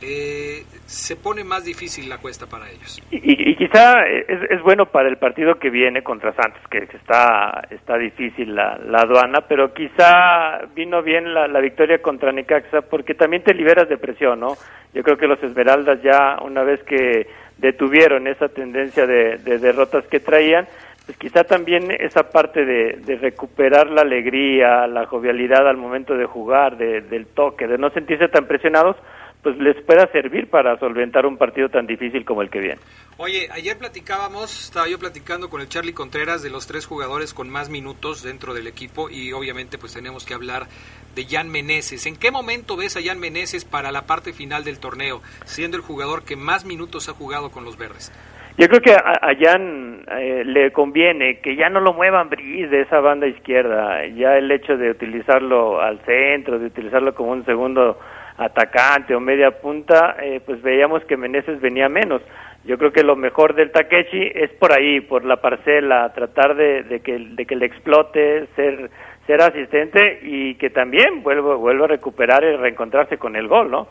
Eh, 0.00 0.62
se 0.86 1.16
pone 1.16 1.42
más 1.44 1.64
difícil 1.64 2.08
la 2.08 2.18
cuesta 2.18 2.46
para 2.46 2.70
ellos. 2.70 3.02
Y, 3.10 3.50
y- 3.50 3.56
quizá 3.56 4.06
es, 4.06 4.42
es 4.50 4.62
bueno 4.62 4.86
para 4.86 5.08
el 5.08 5.16
partido 5.18 5.56
que 5.58 5.70
viene 5.70 6.02
contra 6.02 6.32
Santos, 6.34 6.62
que, 6.70 6.78
está, 6.78 7.66
está 7.70 7.98
difícil 7.98 8.54
la, 8.54 8.78
la 8.78 9.00
aduana, 9.00 9.40
pero 9.48 9.72
quizá 9.74 10.60
vino 10.74 11.02
bien 11.02 11.34
la, 11.34 11.48
la 11.48 11.60
victoria 11.60 12.00
contra 12.00 12.32
Necaxa 12.32 12.82
porque 12.82 13.14
también 13.14 13.42
te 13.42 13.54
liberas 13.54 13.88
de 13.88 13.98
presión, 13.98 14.40
¿no? 14.40 14.54
Yo 14.94 15.02
creo 15.02 15.16
que 15.18 15.26
los 15.26 15.42
Esmeraldas 15.42 16.00
ya 16.02 16.38
una 16.42 16.62
vez 16.62 16.82
que 16.84 17.26
detuvieron 17.58 18.26
esa 18.28 18.48
tendencia 18.48 19.06
de, 19.06 19.38
de 19.38 19.58
derrotas 19.58 20.06
que 20.06 20.20
traían, 20.20 20.66
pues 21.06 21.18
quizá 21.18 21.42
también 21.44 21.90
esa 21.90 22.30
parte 22.30 22.64
de, 22.64 23.16
recuperar 23.16 23.90
la 23.90 24.02
alegría, 24.02 24.86
la 24.86 25.06
jovialidad 25.06 25.66
al 25.68 25.76
momento 25.76 26.14
de 26.14 26.26
jugar, 26.26 26.76
de- 26.76 27.00
del 27.00 27.26
toque, 27.26 27.66
de 27.66 27.78
no 27.78 27.90
sentirse 27.90 28.28
tan 28.28 28.46
presionados, 28.46 28.96
pues 29.42 29.56
les 29.58 29.76
pueda 29.84 30.06
servir 30.10 30.48
para 30.48 30.78
solventar 30.78 31.24
un 31.26 31.36
partido 31.36 31.68
tan 31.68 31.86
difícil 31.86 32.24
como 32.24 32.42
el 32.42 32.50
que 32.50 32.60
viene. 32.60 32.80
Oye, 33.16 33.48
ayer 33.52 33.76
platicábamos, 33.78 34.64
estaba 34.64 34.88
yo 34.88 34.98
platicando 34.98 35.48
con 35.48 35.60
el 35.60 35.68
Charlie 35.68 35.92
Contreras 35.92 36.42
de 36.42 36.50
los 36.50 36.66
tres 36.66 36.86
jugadores 36.86 37.34
con 37.34 37.48
más 37.48 37.68
minutos 37.70 38.22
dentro 38.22 38.54
del 38.54 38.66
equipo 38.66 39.10
y 39.10 39.32
obviamente 39.32 39.78
pues 39.78 39.94
tenemos 39.94 40.24
que 40.24 40.34
hablar 40.34 40.66
de 41.14 41.24
Jan 41.24 41.48
Meneses. 41.48 42.06
¿En 42.06 42.16
qué 42.16 42.30
momento 42.30 42.76
ves 42.76 42.96
a 42.96 43.02
Jan 43.02 43.18
Meneses 43.18 43.64
para 43.64 43.92
la 43.92 44.02
parte 44.02 44.32
final 44.32 44.64
del 44.64 44.80
torneo, 44.80 45.20
siendo 45.44 45.76
el 45.76 45.82
jugador 45.82 46.24
que 46.24 46.36
más 46.36 46.64
minutos 46.64 47.08
ha 47.08 47.12
jugado 47.12 47.50
con 47.50 47.64
los 47.64 47.76
verdes? 47.78 48.12
Yo 48.56 48.66
creo 48.66 48.80
que 48.80 48.92
a, 48.92 49.12
a 49.22 49.36
Jan 49.38 50.04
eh, 50.18 50.42
le 50.44 50.72
conviene 50.72 51.38
que 51.38 51.54
ya 51.54 51.68
no 51.68 51.78
lo 51.78 51.92
muevan 51.92 52.28
Briz 52.28 52.68
de 52.70 52.80
esa 52.80 52.98
banda 52.98 53.28
izquierda. 53.28 54.04
Ya 54.08 54.36
el 54.36 54.50
hecho 54.50 54.76
de 54.76 54.90
utilizarlo 54.90 55.80
al 55.80 56.00
centro, 56.04 56.58
de 56.58 56.66
utilizarlo 56.66 57.14
como 57.14 57.30
un 57.30 57.44
segundo 57.44 58.00
atacante 58.38 59.14
o 59.14 59.20
media 59.20 59.50
punta, 59.60 60.16
eh, 60.22 60.40
pues 60.44 60.62
veíamos 60.62 61.04
que 61.04 61.16
Meneses 61.16 61.60
venía 61.60 61.88
menos. 61.88 62.22
Yo 62.64 62.78
creo 62.78 62.92
que 62.92 63.02
lo 63.02 63.16
mejor 63.16 63.54
del 63.54 63.72
Takechi 63.72 64.30
es 64.34 64.50
por 64.52 64.72
ahí, 64.72 65.00
por 65.00 65.24
la 65.24 65.36
parcela, 65.36 66.12
tratar 66.14 66.54
de, 66.54 67.00
que, 67.04 67.18
de 67.18 67.46
que 67.46 67.56
le 67.56 67.66
explote, 67.66 68.46
ser, 68.54 68.90
ser 69.26 69.42
asistente 69.42 70.20
y 70.22 70.54
que 70.56 70.70
también 70.70 71.22
vuelva, 71.22 71.56
vuelva 71.56 71.86
a 71.86 71.88
recuperar 71.88 72.44
y 72.44 72.56
reencontrarse 72.56 73.16
con 73.16 73.36
el 73.36 73.48
gol, 73.48 73.70
¿no? 73.70 73.88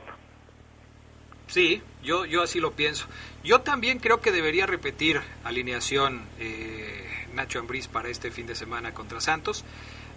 Sí, 1.48 1.82
yo, 2.04 2.26
yo 2.26 2.44
así 2.44 2.60
lo 2.60 2.72
pienso. 2.72 3.08
Yo 3.44 3.62
también 3.62 4.00
creo 4.00 4.20
que 4.20 4.32
debería 4.32 4.66
repetir 4.66 5.22
alineación 5.44 6.22
eh, 6.40 7.08
Nacho 7.34 7.60
Ambriz 7.60 7.88
para 7.88 8.10
este 8.10 8.32
fin 8.32 8.48
de 8.48 8.56
semana 8.56 8.94
contra 8.94 9.22
Santos. 9.22 9.66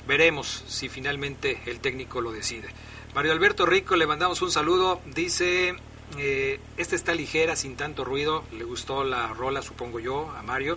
Veremos 0.08 0.46
si 0.46 0.88
finalmente 0.88 1.58
el 1.66 1.80
técnico 1.80 2.20
lo 2.20 2.32
decide. 2.32 2.68
Mario 3.14 3.32
Alberto 3.32 3.66
Rico, 3.66 3.96
le 3.96 4.06
mandamos 4.06 4.40
un 4.42 4.50
saludo. 4.50 5.00
Dice, 5.06 5.74
Eh, 6.18 6.58
esta 6.76 6.96
está 6.96 7.14
ligera, 7.14 7.54
sin 7.54 7.76
tanto 7.76 8.04
ruido. 8.04 8.42
Le 8.52 8.64
gustó 8.64 9.04
la 9.04 9.28
rola, 9.28 9.62
supongo 9.62 10.00
yo, 10.00 10.28
a 10.36 10.42
Mario. 10.42 10.76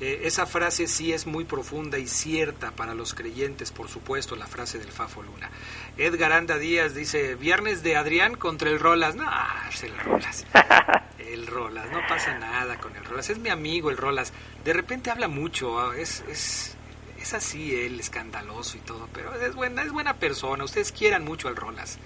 Eh, 0.00 0.20
esa 0.22 0.46
frase 0.46 0.86
sí 0.86 1.12
es 1.12 1.26
muy 1.26 1.44
profunda 1.44 1.98
y 1.98 2.06
cierta 2.06 2.70
para 2.70 2.94
los 2.94 3.14
creyentes, 3.14 3.72
por 3.72 3.88
supuesto, 3.88 4.36
la 4.36 4.46
frase 4.46 4.78
del 4.78 4.92
Fafo 4.92 5.20
Luna. 5.22 5.50
Edgar 5.96 6.30
Anda 6.32 6.58
Díaz 6.58 6.94
dice, 6.94 7.34
viernes 7.34 7.82
de 7.82 7.96
Adrián 7.96 8.36
contra 8.36 8.70
el 8.70 8.78
Rolas. 8.78 9.16
No, 9.16 9.28
es 9.68 9.82
el 9.82 9.98
Rolas. 9.98 10.46
El 11.18 11.46
Rolas, 11.46 11.90
no 11.90 12.00
pasa 12.08 12.38
nada 12.38 12.78
con 12.78 12.96
el 12.96 13.04
Rolas. 13.04 13.28
Es 13.28 13.38
mi 13.38 13.50
amigo 13.50 13.90
el 13.90 13.98
Rolas. 13.98 14.32
De 14.64 14.72
repente 14.72 15.10
habla 15.10 15.28
mucho, 15.28 15.78
ah, 15.78 15.94
es, 15.94 16.24
es, 16.26 16.77
es 17.20 17.34
así 17.34 17.74
él, 17.74 18.00
escandaloso 18.00 18.76
y 18.76 18.80
todo, 18.80 19.08
pero 19.12 19.34
es 19.34 19.54
buena, 19.54 19.82
es 19.82 19.92
buena 19.92 20.14
persona. 20.14 20.64
Ustedes 20.64 20.92
quieran 20.92 21.24
mucho 21.24 21.48
al 21.48 21.56
Rolas. 21.56 21.98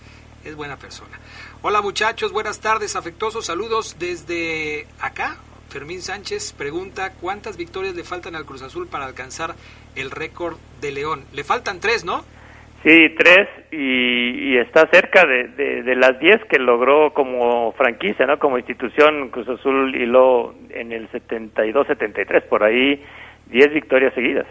Es 0.45 0.57
buena 0.57 0.77
persona. 0.77 1.21
Hola 1.63 1.83
muchachos, 1.83 2.33
buenas 2.33 2.61
tardes, 2.61 2.97
afectuosos 2.97 3.47
saludos 3.47 3.97
desde 4.01 4.89
acá, 5.01 5.37
Fermín 5.73 6.03
Sánchez 6.03 6.53
pregunta 6.53 7.13
cuántas 7.21 7.57
victorias 7.57 7.95
le 7.95 8.05
faltan 8.05 8.35
al 8.35 8.45
Cruz 8.45 8.63
Azul 8.63 8.89
para 8.89 9.07
alcanzar 9.07 9.55
el 9.97 10.11
récord 10.11 10.57
de 10.81 10.93
León. 10.93 11.25
Le 11.33 11.45
faltan 11.45 11.81
tres, 11.81 12.05
¿no? 12.05 12.25
Sí, 12.83 13.15
tres 13.17 13.49
y, 13.71 14.57
está 14.59 14.89
cerca 14.93 15.25
de, 15.25 15.83
de, 15.83 15.95
las 15.95 16.19
diez 16.19 16.41
que 16.51 16.59
logró 16.59 17.15
como 17.15 17.73
franquicia, 17.73 18.27
¿no? 18.27 18.39
Como 18.39 18.59
institución 18.59 19.31
Cruz 19.31 19.49
Azul 19.49 19.95
y 19.95 20.05
lo 20.05 20.55
en 20.71 20.93
el 20.93 21.09
72-73, 21.11 22.43
por 22.49 22.65
ahí 22.65 23.03
diez 23.47 23.73
victorias 23.73 24.13
seguidas. 24.15 24.47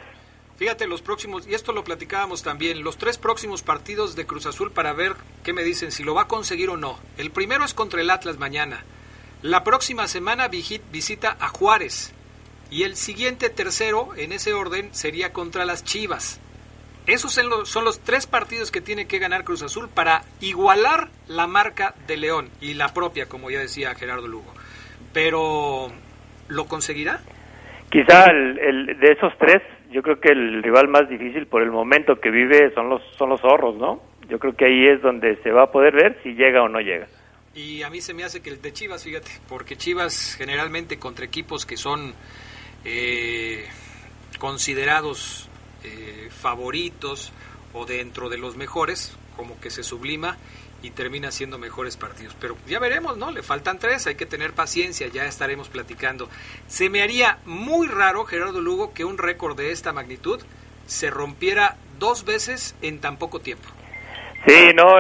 Fíjate 0.62 0.86
los 0.86 1.02
próximos, 1.02 1.48
y 1.48 1.56
esto 1.56 1.74
lo 1.74 1.84
platicábamos 1.84 2.44
también, 2.44 2.84
los 2.84 3.00
tres 3.00 3.18
próximos 3.18 3.64
partidos 3.64 4.16
de 4.16 4.28
Cruz 4.28 4.46
Azul 4.46 4.72
para 4.72 4.94
ver 4.94 5.14
qué 5.44 5.54
me 5.54 5.64
dicen, 5.64 5.92
si 5.92 6.04
lo 6.04 6.14
va 6.14 6.22
a 6.22 6.28
conseguir 6.28 6.70
o 6.70 6.78
no. 6.78 7.00
El 7.18 7.32
primero 7.32 7.66
es 7.66 7.74
contra 7.74 8.00
el 8.00 8.12
Atlas 8.12 8.38
mañana. 8.38 8.84
La 9.42 9.64
próxima 9.64 10.08
semana 10.08 10.50
visita 10.50 11.36
a 11.40 11.48
Juárez 11.48 12.14
y 12.70 12.84
el 12.84 12.96
siguiente 12.96 13.50
tercero 13.50 14.10
en 14.16 14.34
ese 14.34 14.54
orden 14.54 14.94
sería 14.94 15.34
contra 15.34 15.66
las 15.66 15.84
Chivas. 15.84 16.40
Esos 17.08 17.34
son 17.34 17.84
los, 17.84 18.00
tres 18.02 18.28
partidos 18.28 18.70
que 18.70 18.82
tiene 18.82 19.08
que 19.08 19.18
ganar 19.18 19.44
Cruz 19.44 19.64
Azul 19.64 19.90
para 19.90 20.26
igualar 20.42 21.10
la 21.28 21.48
marca 21.48 21.96
de 22.06 22.18
León 22.18 22.52
y 22.62 22.76
la 22.76 22.94
propia, 22.94 23.26
como 23.26 23.50
ya 23.50 23.58
decía 23.58 23.96
Gerardo 23.96 24.28
Lugo. 24.28 24.54
Pero, 25.12 25.92
¿lo 26.50 26.66
conseguirá? 26.68 27.22
Quizá 27.90 28.28
el, 28.28 29.00
de 29.00 29.12
esos 29.12 29.34
tres, 29.40 29.64
yo 29.92 30.02
creo 30.02 30.20
que 30.20 30.32
el 30.32 30.64
rival 30.64 30.88
más 30.88 31.10
difícil 31.10 31.48
por 31.48 31.62
el 31.62 31.72
momento 31.72 32.20
que 32.20 32.32
vive 32.32 32.74
son 32.74 32.90
los, 32.90 33.02
son 33.18 33.30
los 33.30 33.42
zorros, 33.42 33.76
¿no? 33.76 34.02
Yo 34.30 34.40
creo 34.40 34.56
que 34.56 34.66
ahí 34.66 34.88
es 34.88 35.02
donde 35.02 35.36
se 35.44 35.52
va 35.52 35.64
a 35.64 35.72
poder 35.72 35.94
ver 35.94 36.20
si 36.24 36.34
llega 36.34 36.64
o 36.64 36.70
no 36.70 36.80
llega. 36.80 37.08
Y 37.54 37.84
a 37.84 37.90
mí 37.90 38.00
se 38.00 38.14
me 38.14 38.24
hace 38.24 38.42
que 38.42 38.50
el 38.50 38.62
de 38.62 38.72
Chivas, 38.72 39.04
fíjate, 39.04 39.30
porque 39.50 39.76
Chivas 39.76 40.36
generalmente 40.38 40.98
contra 40.98 41.26
equipos 41.26 41.66
que 41.66 41.76
son 41.76 42.14
eh, 42.86 43.66
considerados 44.40 45.50
eh, 45.84 46.30
favoritos 46.30 47.34
o 47.74 47.86
dentro 47.86 48.30
de 48.30 48.38
los 48.38 48.56
mejores, 48.56 49.18
como 49.36 49.60
que 49.60 49.70
se 49.70 49.84
sublima 49.84 50.38
y 50.82 50.92
termina 50.92 51.32
siendo 51.32 51.58
mejores 51.58 51.98
partidos. 51.98 52.36
Pero 52.40 52.58
ya 52.68 52.80
veremos, 52.80 53.18
¿no? 53.18 53.32
Le 53.32 53.44
faltan 53.44 53.80
tres, 53.80 54.08
hay 54.08 54.16
que 54.16 54.26
tener 54.26 54.54
paciencia, 54.54 55.08
ya 55.08 55.26
estaremos 55.26 55.70
platicando. 55.70 56.30
Se 56.68 56.90
me 56.90 57.02
haría 57.02 57.40
muy 57.46 57.88
raro, 57.88 58.26
Gerardo 58.26 58.62
Lugo, 58.62 58.94
que 58.94 59.06
un 59.06 59.18
récord 59.18 59.58
de 59.58 59.72
esta 59.72 59.94
magnitud 59.94 60.42
se 60.86 61.10
rompiera 61.10 61.78
dos 62.00 62.26
veces 62.26 62.76
en 62.82 63.00
tan 63.00 63.18
poco 63.18 63.40
tiempo. 63.40 63.68
Sí, 64.48 64.72
no, 64.76 65.00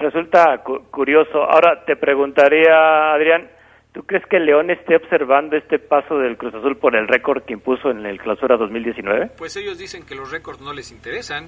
resulta 0.00 0.62
curioso. 0.90 1.42
Ahora 1.44 1.84
te 1.84 1.94
preguntaría, 1.94 3.12
Adrián, 3.12 3.48
¿tú 3.92 4.02
crees 4.02 4.26
que 4.26 4.40
León 4.40 4.70
esté 4.70 4.96
observando 4.96 5.56
este 5.56 5.78
paso 5.78 6.18
del 6.18 6.36
Cruz 6.36 6.54
Azul 6.54 6.76
por 6.76 6.96
el 6.96 7.06
récord 7.06 7.44
que 7.44 7.52
impuso 7.52 7.90
en 7.90 8.04
el 8.04 8.18
Clausura 8.18 8.56
2019? 8.56 9.30
Pues 9.38 9.56
ellos 9.56 9.78
dicen 9.78 10.04
que 10.04 10.16
los 10.16 10.32
récords 10.32 10.60
no 10.60 10.72
les 10.72 10.90
interesan. 10.90 11.46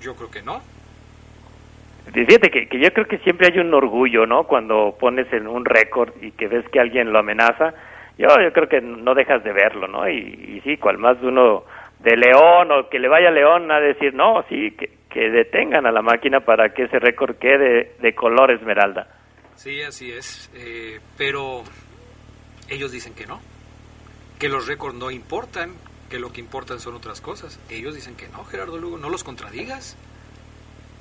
Yo 0.00 0.16
creo 0.16 0.30
que 0.30 0.42
no. 0.42 0.62
Fíjate 2.12 2.50
que, 2.50 2.68
que 2.68 2.78
yo 2.78 2.92
creo 2.92 3.06
que 3.06 3.18
siempre 3.18 3.48
hay 3.52 3.58
un 3.58 3.74
orgullo, 3.74 4.26
¿no? 4.26 4.44
Cuando 4.44 4.96
pones 4.98 5.30
en 5.32 5.46
un 5.46 5.64
récord 5.64 6.12
y 6.22 6.30
que 6.32 6.48
ves 6.48 6.64
que 6.70 6.80
alguien 6.80 7.12
lo 7.12 7.18
amenaza. 7.18 7.74
Yo, 8.16 8.28
yo 8.28 8.52
creo 8.52 8.68
que 8.68 8.80
no 8.80 9.14
dejas 9.14 9.42
de 9.44 9.52
verlo, 9.52 9.88
¿no? 9.88 10.08
Y, 10.08 10.18
y 10.18 10.60
sí, 10.64 10.76
cual 10.78 10.98
más 10.98 11.18
uno 11.22 11.64
de 11.98 12.16
León 12.16 12.70
o 12.72 12.88
que 12.88 12.98
le 12.98 13.08
vaya 13.08 13.28
a 13.28 13.32
León 13.32 13.70
a 13.70 13.80
decir, 13.80 14.14
no, 14.14 14.44
sí, 14.48 14.70
que, 14.72 14.90
que 15.10 15.30
detengan 15.30 15.86
a 15.86 15.92
la 15.92 16.02
máquina 16.02 16.40
para 16.40 16.72
que 16.72 16.84
ese 16.84 16.98
récord 16.98 17.36
quede 17.36 17.96
de 18.00 18.14
color 18.14 18.50
esmeralda. 18.50 19.08
Sí, 19.54 19.82
así 19.82 20.12
es, 20.12 20.50
eh, 20.54 21.00
pero 21.16 21.62
ellos 22.68 22.92
dicen 22.92 23.14
que 23.14 23.26
no, 23.26 23.40
que 24.38 24.48
los 24.48 24.66
récords 24.68 24.94
no 24.94 25.10
importan, 25.10 25.70
que 26.10 26.18
lo 26.18 26.32
que 26.32 26.40
importan 26.40 26.78
son 26.78 26.94
otras 26.94 27.20
cosas. 27.20 27.58
Ellos 27.70 27.94
dicen 27.94 28.16
que 28.16 28.28
no, 28.28 28.44
Gerardo 28.44 28.78
Lugo, 28.78 28.98
no 28.98 29.08
los 29.08 29.24
contradigas. 29.24 29.96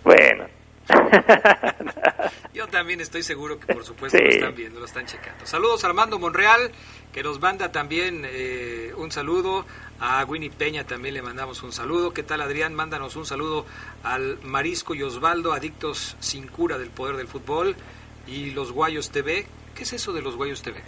Bueno. 0.04 0.46
Yo 2.54 2.68
también 2.68 3.02
estoy 3.02 3.24
seguro 3.24 3.60
que 3.60 3.74
por 3.74 3.84
supuesto 3.84 4.18
lo 4.18 4.30
están 4.30 4.56
viendo, 4.56 4.80
lo 4.80 4.86
están 4.86 5.06
checando. 5.06 5.46
Saludos 5.46 5.84
a 5.84 5.88
Armando 5.88 6.20
Monreal, 6.20 6.72
que 7.12 7.24
nos 7.24 7.40
manda 7.40 7.72
también 7.72 8.24
eh, 8.26 8.94
un 8.98 9.12
saludo. 9.12 9.66
A 10.00 10.26
Winnie 10.26 10.50
Peña 10.50 10.86
también 10.86 11.14
le 11.14 11.22
mandamos 11.22 11.64
un 11.64 11.72
saludo. 11.72 12.14
¿Qué 12.14 12.24
tal 12.24 12.42
Adrián? 12.42 12.74
Mándanos 12.74 13.16
un 13.16 13.26
saludo 13.26 13.66
al 14.04 14.40
Marisco 14.44 14.94
y 14.94 15.04
Osvaldo, 15.04 15.54
adictos 15.54 16.18
sin 16.20 16.48
cura 16.48 16.78
del 16.78 16.90
poder 16.90 17.16
del 17.16 17.28
fútbol. 17.28 17.76
Y 18.28 18.52
los 18.52 18.72
Guayos 18.72 19.12
TV. 19.12 19.48
¿Qué 19.76 19.84
es 19.84 19.94
eso 19.94 20.14
de 20.14 20.22
los 20.22 20.36
Guayos 20.36 20.62
TV? 20.62 20.82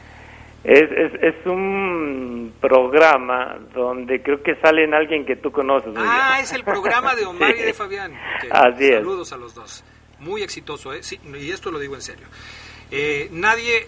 Es, 0.68 1.14
es, 1.22 1.46
un 1.46 2.54
programa 2.60 3.58
donde 3.74 4.22
creo 4.22 4.44
que 4.44 4.54
salen 4.62 4.94
alguien 4.94 5.26
que 5.26 5.38
tú 5.38 5.50
conoces. 5.50 5.94
Ah, 5.96 6.40
es 6.42 6.52
el 6.52 6.66
programa 6.66 7.16
de 7.16 7.26
Omar 7.26 7.56
y 7.56 7.62
de 7.62 7.74
Fabián. 7.74 8.14
Así 8.52 8.92
Saludos 8.92 9.32
a 9.32 9.38
los 9.38 9.56
dos. 9.56 9.86
Muy 10.20 10.44
exitoso, 10.44 10.92
¿eh? 10.92 11.04
Sí, 11.04 11.18
y 11.24 11.52
esto 11.52 11.72
lo 11.72 11.80
digo 11.80 11.96
en 11.96 12.02
serio. 12.02 12.28
Eh, 12.92 13.30
nadie 13.32 13.88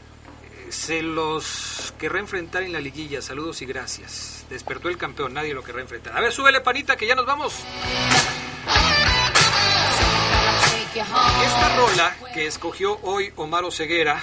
se 0.69 1.01
los 1.01 1.93
querrá 1.99 2.19
enfrentar 2.19 2.63
en 2.63 2.71
la 2.71 2.79
liguilla. 2.79 3.21
Saludos 3.21 3.61
y 3.61 3.65
gracias. 3.65 4.47
Despertó 4.49 4.87
el 4.87 4.97
campeón, 4.97 5.33
nadie 5.33 5.53
lo 5.53 5.63
querrá 5.63 5.81
enfrentar. 5.81 6.15
A 6.15 6.21
ver, 6.21 6.31
súbele 6.31 6.61
panita 6.61 6.95
que 6.95 7.07
ya 7.07 7.15
nos 7.15 7.25
vamos. 7.25 7.61
Esta 10.95 11.75
rola 11.77 12.15
que 12.33 12.47
escogió 12.47 12.99
hoy 13.03 13.31
Omar 13.35 13.63
Ceguera, 13.71 14.21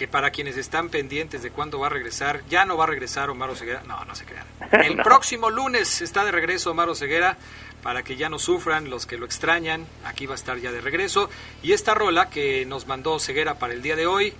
que 0.00 0.08
para 0.08 0.30
quienes 0.30 0.56
están 0.56 0.88
pendientes 0.88 1.42
de 1.42 1.50
cuándo 1.50 1.78
va 1.78 1.88
a 1.88 1.90
regresar, 1.90 2.40
ya 2.48 2.64
no 2.64 2.78
va 2.78 2.84
a 2.84 2.86
regresar 2.86 3.28
Omar 3.28 3.54
Ceguera. 3.54 3.82
No, 3.82 4.02
no 4.06 4.14
se 4.14 4.24
crean. 4.24 4.46
El 4.72 4.96
próximo 4.96 5.50
lunes 5.50 6.00
está 6.00 6.24
de 6.24 6.30
regreso 6.30 6.70
Omar 6.70 6.96
Ceguera 6.96 7.36
para 7.82 8.02
que 8.02 8.16
ya 8.16 8.30
no 8.30 8.38
sufran 8.38 8.88
los 8.88 9.04
que 9.04 9.18
lo 9.18 9.26
extrañan. 9.26 9.86
Aquí 10.06 10.24
va 10.24 10.32
a 10.32 10.36
estar 10.36 10.56
ya 10.56 10.72
de 10.72 10.80
regreso. 10.80 11.28
Y 11.62 11.72
esta 11.72 11.92
rola 11.92 12.30
que 12.30 12.64
nos 12.64 12.86
mandó 12.86 13.18
Ceguera 13.18 13.58
para 13.58 13.74
el 13.74 13.82
día 13.82 13.94
de 13.94 14.06
hoy 14.06 14.32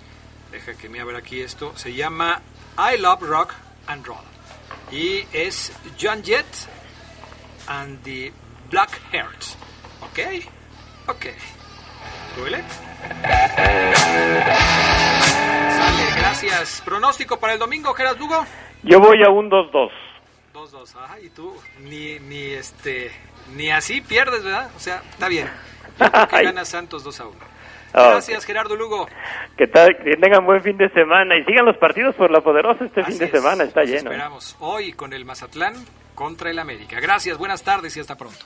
deja 0.51 0.73
que 0.73 0.89
me 0.89 0.99
abra 0.99 1.19
aquí 1.19 1.41
esto, 1.41 1.77
se 1.77 1.93
llama 1.93 2.41
I 2.79 2.97
Love 2.97 3.21
Rock 3.21 3.53
and 3.85 4.03
Roll. 4.03 4.25
Y 4.91 5.27
es 5.31 5.71
John 6.01 6.23
Jett 6.23 6.47
and 7.67 8.01
the 8.01 8.33
Black 8.71 8.99
Hearts. 9.11 9.55
¿Ok? 10.01 10.19
Ok. 11.05 11.25
¿Duele? 12.35 12.63
Gracias. 16.31 16.81
¿Pronóstico 16.85 17.37
para 17.37 17.53
el 17.53 17.59
domingo, 17.59 17.93
Gerard 17.93 18.17
Lugo? 18.17 18.45
Yo 18.83 19.01
voy 19.01 19.21
a 19.21 19.29
un 19.29 19.49
2-2. 19.49 19.89
2-2, 20.53 20.95
ajá, 20.95 21.19
y 21.19 21.29
tú 21.29 21.53
ni, 21.81 22.19
ni, 22.19 22.53
este, 22.53 23.11
ni 23.53 23.69
así 23.69 23.99
pierdes, 23.99 24.41
¿verdad? 24.41 24.71
O 24.77 24.79
sea, 24.79 25.01
está 25.11 25.27
bien. 25.27 25.49
Yo 25.99 26.09
creo 26.09 26.27
que 26.27 26.43
gana 26.43 26.63
Santos 26.63 27.03
2 27.03 27.19
a 27.19 27.27
1. 27.27 27.37
Gracias, 27.93 28.45
Gerardo 28.45 28.77
Lugo. 28.77 29.07
Que, 29.57 29.67
tal, 29.67 29.89
que 29.97 30.15
tengan 30.15 30.45
buen 30.45 30.61
fin 30.63 30.77
de 30.77 30.89
semana 30.91 31.35
y 31.35 31.43
sigan 31.43 31.65
los 31.65 31.75
partidos 31.75 32.15
por 32.15 32.31
la 32.31 32.39
poderosa 32.39 32.85
este 32.85 33.03
fin 33.03 33.17
de 33.17 33.29
semana, 33.29 33.65
está 33.65 33.83
lleno. 33.83 34.11
¿eh? 34.11 34.13
Esperamos 34.13 34.55
hoy 34.59 34.93
con 34.93 35.11
el 35.11 35.25
Mazatlán 35.25 35.73
contra 36.15 36.49
el 36.49 36.59
América. 36.59 37.01
Gracias, 37.01 37.37
buenas 37.37 37.61
tardes 37.61 37.97
y 37.97 37.99
hasta 37.99 38.15
pronto. 38.15 38.45